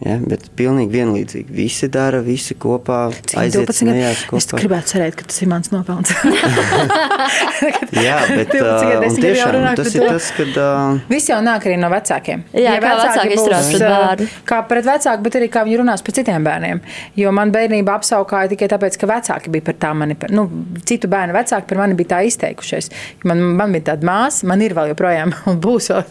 Ja, 0.00 0.14
bet 0.24 0.46
pilnīgi 0.56 0.94
vienlīdzīgi. 0.94 1.52
Visi 1.52 1.88
dara, 1.92 2.22
visi 2.24 2.54
kopā. 2.56 3.10
Aiziet, 3.36 3.66
12 3.68 3.82
smējās 3.82 4.22
gadu. 4.30 4.38
Es 4.40 4.46
gribētu 4.56 4.92
cerēt, 4.94 5.16
ka 5.18 5.26
tas 5.28 5.42
ir 5.44 5.50
mans 5.52 5.68
nopelns. 5.74 6.14
Jā, 8.00 8.16
bet 8.30 8.54
12 8.54 8.62
uh, 8.64 9.18
tiešām 9.20 9.58
tas 9.76 9.90
ir 9.94 10.04
to. 10.04 10.08
tas, 10.14 10.28
kad 10.38 10.56
uh, 10.60 11.00
Viss 11.10 11.28
jau 11.28 11.38
nāk 11.44 11.66
arī 11.68 11.76
no 11.80 11.90
vecākiem. 11.92 12.44
Jā, 12.56 12.76
kā 12.80 12.94
vecāki 12.96 13.36
izturās 13.36 13.68
pret 13.74 13.84
bērnu. 13.84 14.28
Kā 14.48 14.60
pret 14.70 14.88
vecāku, 14.88 15.24
bet 15.26 15.36
arī 15.40 15.50
kā 15.52 15.64
viņi 15.68 15.80
runās 15.82 16.04
par 16.06 16.16
citiem 16.16 16.46
bērniem. 16.48 16.80
Jo 17.20 17.32
man 17.36 17.52
bērnība 17.54 17.98
apsaukāja 17.98 18.52
tikai 18.54 18.70
tāpēc, 18.72 18.96
ka 19.02 19.10
vecāki 19.10 19.52
bija 19.52 19.66
par 19.68 19.78
tā 19.84 19.92
mani, 20.00 20.16
par- 20.20 20.32
nu, 20.34 20.46
citu 20.88 21.10
bērnu 21.12 21.36
vecāki 21.36 21.68
par 21.74 21.82
mani 21.82 21.98
bija 21.98 22.14
tā 22.14 22.22
izteikušies. 22.30 22.90
Man, 23.28 23.42
man 23.60 23.76
bija 23.76 23.90
tāda 23.92 24.08
māsa, 24.08 24.48
man 24.48 24.64
ir 24.64 24.72
vēl 24.80 24.94
joprojām, 24.94 25.36
un 25.52 25.60
būs 25.62 25.90
vēl 25.92 26.04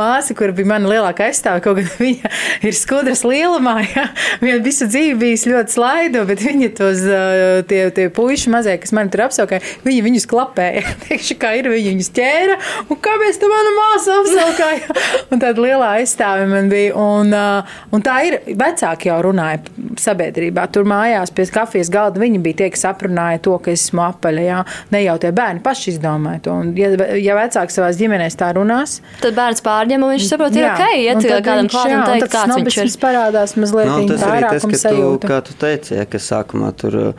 māsa, 0.00 0.36
kur 0.38 0.54
bija 0.56 0.72
mana 0.74 0.90
lielākā 0.94 1.28
aizstāve, 1.28 1.60
kaut 1.68 1.82
gan 1.82 1.92
viņa 2.06 2.32
ir 2.70 2.78
skudras 2.80 3.24
lielumā. 3.34 3.76
Ja? 3.90 4.06
Viņa 4.44 4.60
visu 4.64 4.88
dzīvi 4.90 5.16
bijusi 5.20 5.52
ļoti 5.52 5.74
slaido, 5.74 6.24
bet 6.28 6.42
viņa 6.44 6.70
tos 6.78 7.02
uh, 7.06 7.60
tie, 7.68 7.82
tie 7.94 8.08
puiši 8.14 8.52
mazie, 8.52 8.76
kas 8.82 8.94
man 8.96 9.10
tur 9.12 9.24
apsaukāja, 9.26 9.62
viņi 9.84 10.04
viņus 10.08 10.28
klapēja. 10.30 10.84
Teikšu, 11.04 11.38
kā 11.42 11.54
ir, 11.58 11.68
viņi 11.72 11.94
viņus 11.94 12.10
ķēra, 12.16 12.58
un 12.88 13.00
kāpēc 13.04 13.40
tu 13.42 13.50
manu 13.50 13.74
māsu 13.78 14.14
apsaukāji? 14.20 14.82
Un 15.34 15.40
tāda 15.42 15.62
lielā 15.62 15.88
aizstāve 16.00 16.44
man 16.50 16.68
bija. 16.70 16.92
Un, 17.00 17.32
uh, 17.34 17.76
un 17.94 18.02
tā 18.04 18.16
ir, 18.28 18.36
vecāki 18.58 19.08
jau 19.10 19.16
runāja 19.24 19.62
sabiedrībā. 20.00 20.66
Tur 20.74 20.86
mājās 20.88 21.32
pie 21.34 21.46
kafijas 21.54 21.90
galda 21.92 22.22
viņi 22.22 22.40
bija 22.44 22.60
tie, 22.62 22.68
kas 22.74 22.84
aprunāja 22.90 23.40
to, 23.44 23.56
ka 23.62 23.72
es 23.74 23.86
esmu 23.88 24.04
apaļa. 24.06 24.44
Jā. 24.44 24.60
Ne 24.94 25.02
jau 25.04 25.16
tie 25.22 25.32
bērni 25.34 25.62
paši 25.64 25.94
izdomāja 25.94 26.44
to. 26.46 26.54
Un, 26.62 26.72
ja, 26.78 26.92
ja 27.20 27.36
vecāki 27.38 27.74
savās 27.74 27.98
ģimenēs 28.00 28.38
tā 28.40 28.52
runās, 28.56 28.98
Tad 29.22 29.36
bērns 29.36 29.62
pārņem, 29.64 30.04
un 30.04 30.14
viņš 30.14 30.28
saprot, 30.28 30.56
ir 30.58 30.66
ok, 30.68 30.84
iet 31.00 31.22
kādam 31.24 31.66
viņš- 31.66 31.74
klāt 31.74 31.90
jā, 31.90 31.96
un 31.96 32.04
un 32.04 32.12
teikt, 32.12 32.32
kāds 32.32 32.58
viņš 32.58 32.78
ir. 32.78 32.90
Parādās. 33.24 33.56
mazliet 33.56 33.88
Nu, 33.88 34.06
tas 34.08 34.22
arī 34.22 34.44
tas, 34.46 34.62
ka 34.62 34.70
tu, 34.70 34.78
sajūta. 34.84 35.28
kā 35.28 35.40
tu 35.44 35.52
teici, 35.58 35.94
ja, 35.98 36.04
ka 36.06 36.18
sākumā 36.18 36.72
tur 36.76 37.14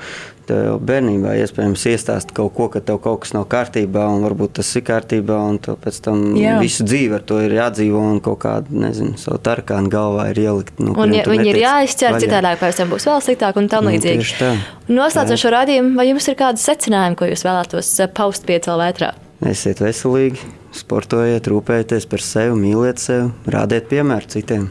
tev 0.46 0.60
jau 0.62 0.74
bērnībā 0.78 1.32
iespējams 1.42 1.84
iestāst 1.90 2.30
kaut 2.38 2.54
ko, 2.54 2.68
ka 2.70 2.80
tev 2.80 3.00
kaut 3.02 3.24
kas 3.24 3.34
nav 3.34 3.48
kārtībā, 3.50 4.04
un 4.14 4.22
varbūt 4.28 4.60
tas 4.60 4.70
ir 4.78 4.84
kārtībā, 4.86 5.40
un 5.50 5.58
tev 5.58 5.80
pēc 5.82 5.98
tam 6.06 6.22
Jā. 6.38 6.60
visu 6.62 6.86
dzīvi 6.86 7.18
ar 7.18 7.24
to 7.26 7.40
ir 7.42 7.56
jādzīvo, 7.58 8.04
un 8.14 8.20
kaut 8.22 8.38
kādu, 8.44 8.76
nezinu, 8.86 9.18
savu 9.18 9.40
tarkānu 9.42 9.90
galvā 9.90 10.28
ir 10.36 10.44
ielikt. 10.46 10.78
No 10.78 10.94
Un 10.94 11.00
kuriem 11.00 11.18
ja, 11.18 11.24
tu 11.26 11.34
viņi 11.34 11.50
ir 11.50 11.62
jāizķer, 11.64 12.20
citādi 12.22 12.54
pēc 12.62 12.78
tam 12.78 12.94
būs 12.94 13.10
vēl 13.10 13.26
sliktāk 13.26 13.58
un 13.58 13.68
tam 13.74 13.90
Nu, 13.90 13.96
līdzīgi. 13.96 14.30
tā. 14.38 14.54
Noslēdzot 14.88 15.42
šo 15.42 15.50
raidījumu, 15.58 15.96
vai 15.98 16.08
jums 16.12 16.30
ir 16.30 16.36
kādi 16.38 16.62
secinājumi, 16.62 17.18
ko 17.18 17.26
jūs 17.26 17.42
vēlētos 17.50 18.00
eh, 18.06 18.14
paust 18.14 18.46
piecēlā 18.46 18.78
vētrā? 18.86 19.14
Esiet 19.50 19.82
veselīgi, 19.82 20.38
sportojiet, 20.78 21.50
rūpējieties 21.50 22.06
par 22.10 22.22
sevi, 22.22 22.54
mīliet 22.54 23.02
sevi, 23.02 23.32
rādiet 23.50 23.90
piemēru 23.90 24.30
citiem. 24.30 24.70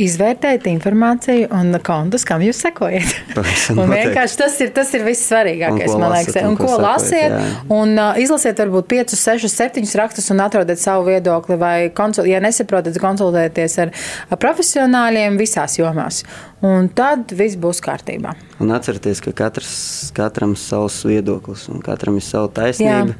Izvērtējiet 0.00 0.64
informāciju 0.70 1.48
un 1.52 1.74
kontus, 1.84 2.24
kam 2.28 2.40
jūs 2.44 2.62
sekojat. 2.64 3.10
Vienkārši 3.76 4.38
tas 4.40 4.56
ir 4.64 4.72
tas 4.76 4.92
ir 4.96 5.04
vissvarīgākais, 5.04 5.92
man 6.00 6.14
liekas. 6.14 6.38
un 6.48 6.56
ko 6.56 6.70
lasiet, 6.80 7.34
jā. 7.34 7.42
un 7.76 7.92
uh, 8.00 8.16
izlasiet 8.20 8.62
varbūt 8.62 8.88
5, 8.88 9.16
6, 9.20 9.50
7 9.52 9.92
rakstus 10.00 10.30
un 10.32 10.40
atrodiet 10.44 10.80
savu 10.80 11.10
viedokli. 11.10 11.58
Vai, 11.60 11.74
konsul, 11.96 12.30
ja 12.30 12.40
nesaprotat, 12.40 12.96
konsultēties 13.02 13.76
ar, 13.84 13.92
profesionāļiem 14.40 15.36
visās 15.40 15.76
jomās. 15.76 16.22
Un 16.64 16.88
tad 16.96 17.36
viss 17.36 17.60
būs 17.60 17.84
kārtībā. 17.84 18.34
Un 18.60 18.72
atcerieties, 18.76 19.20
ka 19.24 19.36
katrs, 19.36 19.76
katram 20.16 20.56
ir 20.56 20.64
savs 20.64 21.02
viedoklis, 21.08 21.68
un 21.72 21.84
katram 21.84 22.16
ir 22.16 22.24
sava 22.24 22.48
taisnība. 22.60 23.16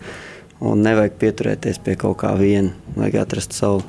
Un 0.60 0.82
nevajag 0.84 1.14
pieturēties 1.20 1.80
pie 1.84 1.94
kaut 2.00 2.22
kā 2.24 2.34
viena, 2.40 2.72
vajag 2.96 3.22
atrast 3.22 3.56
savu. 3.56 3.84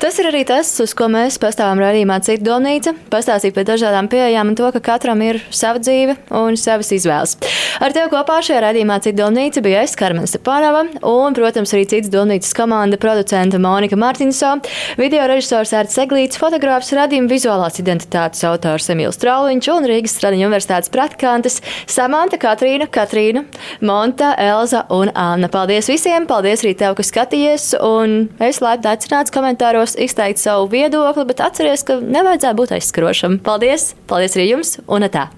Tas 0.00 0.18
ir 0.20 0.28
arī 0.28 0.42
tas, 0.48 0.68
uz 0.82 0.92
ko 0.96 1.08
mēs 1.12 1.38
pastāvam 1.40 1.80
raidījumā 1.80 2.18
Cita 2.26 2.44
domnīca. 2.44 2.92
Pastāstīt 3.12 3.54
par 3.56 3.66
dažādām 3.68 4.10
pieejām 4.12 4.52
un 4.52 4.58
to, 4.58 4.68
ka 4.74 4.82
katram 4.84 5.22
ir 5.24 5.40
sava 5.50 5.80
dzīve 5.80 6.16
un 6.36 6.58
savas 6.60 6.92
izvēles. 6.96 7.36
Ar 7.80 7.94
tevi 7.96 8.10
kopā 8.12 8.38
šajā 8.44 8.60
raidījumā 8.66 8.98
Cita 9.04 9.22
domnīca 9.22 9.62
bija 9.64 9.84
es, 9.86 9.96
Karmen 9.98 10.28
Stepanova, 10.28 10.84
un, 11.00 11.36
protams, 11.36 11.72
arī 11.76 11.86
Citas 11.88 12.12
domnīcas 12.12 12.52
komanda 12.56 13.00
producenta 13.00 13.60
Monika 13.62 13.96
Martinso, 14.00 14.56
video 15.00 15.24
režisors 15.30 15.72
Ērts 15.76 15.96
Seglīts, 15.96 16.40
fotogrāfs 16.40 16.92
radījuma 16.96 17.32
vizuālās 17.32 17.80
identitātes 17.82 18.44
autors 18.48 18.90
Emīls 18.92 19.20
Trauliņš 19.22 19.70
un 19.74 19.88
Rīgas 19.90 20.16
Stradiņu 20.18 20.48
universitātes 20.50 20.92
praktikantes 20.92 21.60
Samanta, 21.90 22.38
Katrīna, 22.40 22.88
Katrīna, 22.92 23.46
Monta, 23.80 24.34
Elza 24.40 24.84
un 24.92 25.12
Anna. 25.14 25.50
Paldies 25.52 25.88
visiem! 25.90 26.28
Paldies 26.28 26.64
arī 26.64 26.74
tev, 26.78 26.96
kas 26.98 27.10
skatījies! 27.12 27.68
Un 27.86 28.16
es 28.42 28.60
laipni 28.64 28.92
aicināts 28.92 29.34
komentāros 29.56 29.96
izteikt 29.96 30.38
savu 30.38 30.68
viedokli, 30.68 31.24
bet 31.24 31.40
atceries, 31.40 31.84
ka 31.84 32.00
nevajadzētu 32.00 32.56
būt 32.60 32.76
aizskrošam. 32.76 33.38
Paldies! 33.40 33.94
Paldies 34.06 34.36
arī 34.36 34.50
jums! 34.52 34.78
Un 34.86 35.08
tā! 35.08 35.30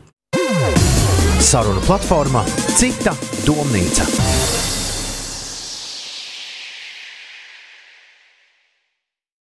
Saruna 1.39 1.81
platformā 1.87 2.45
Cita 2.77 3.15
domnīca. 3.47 4.38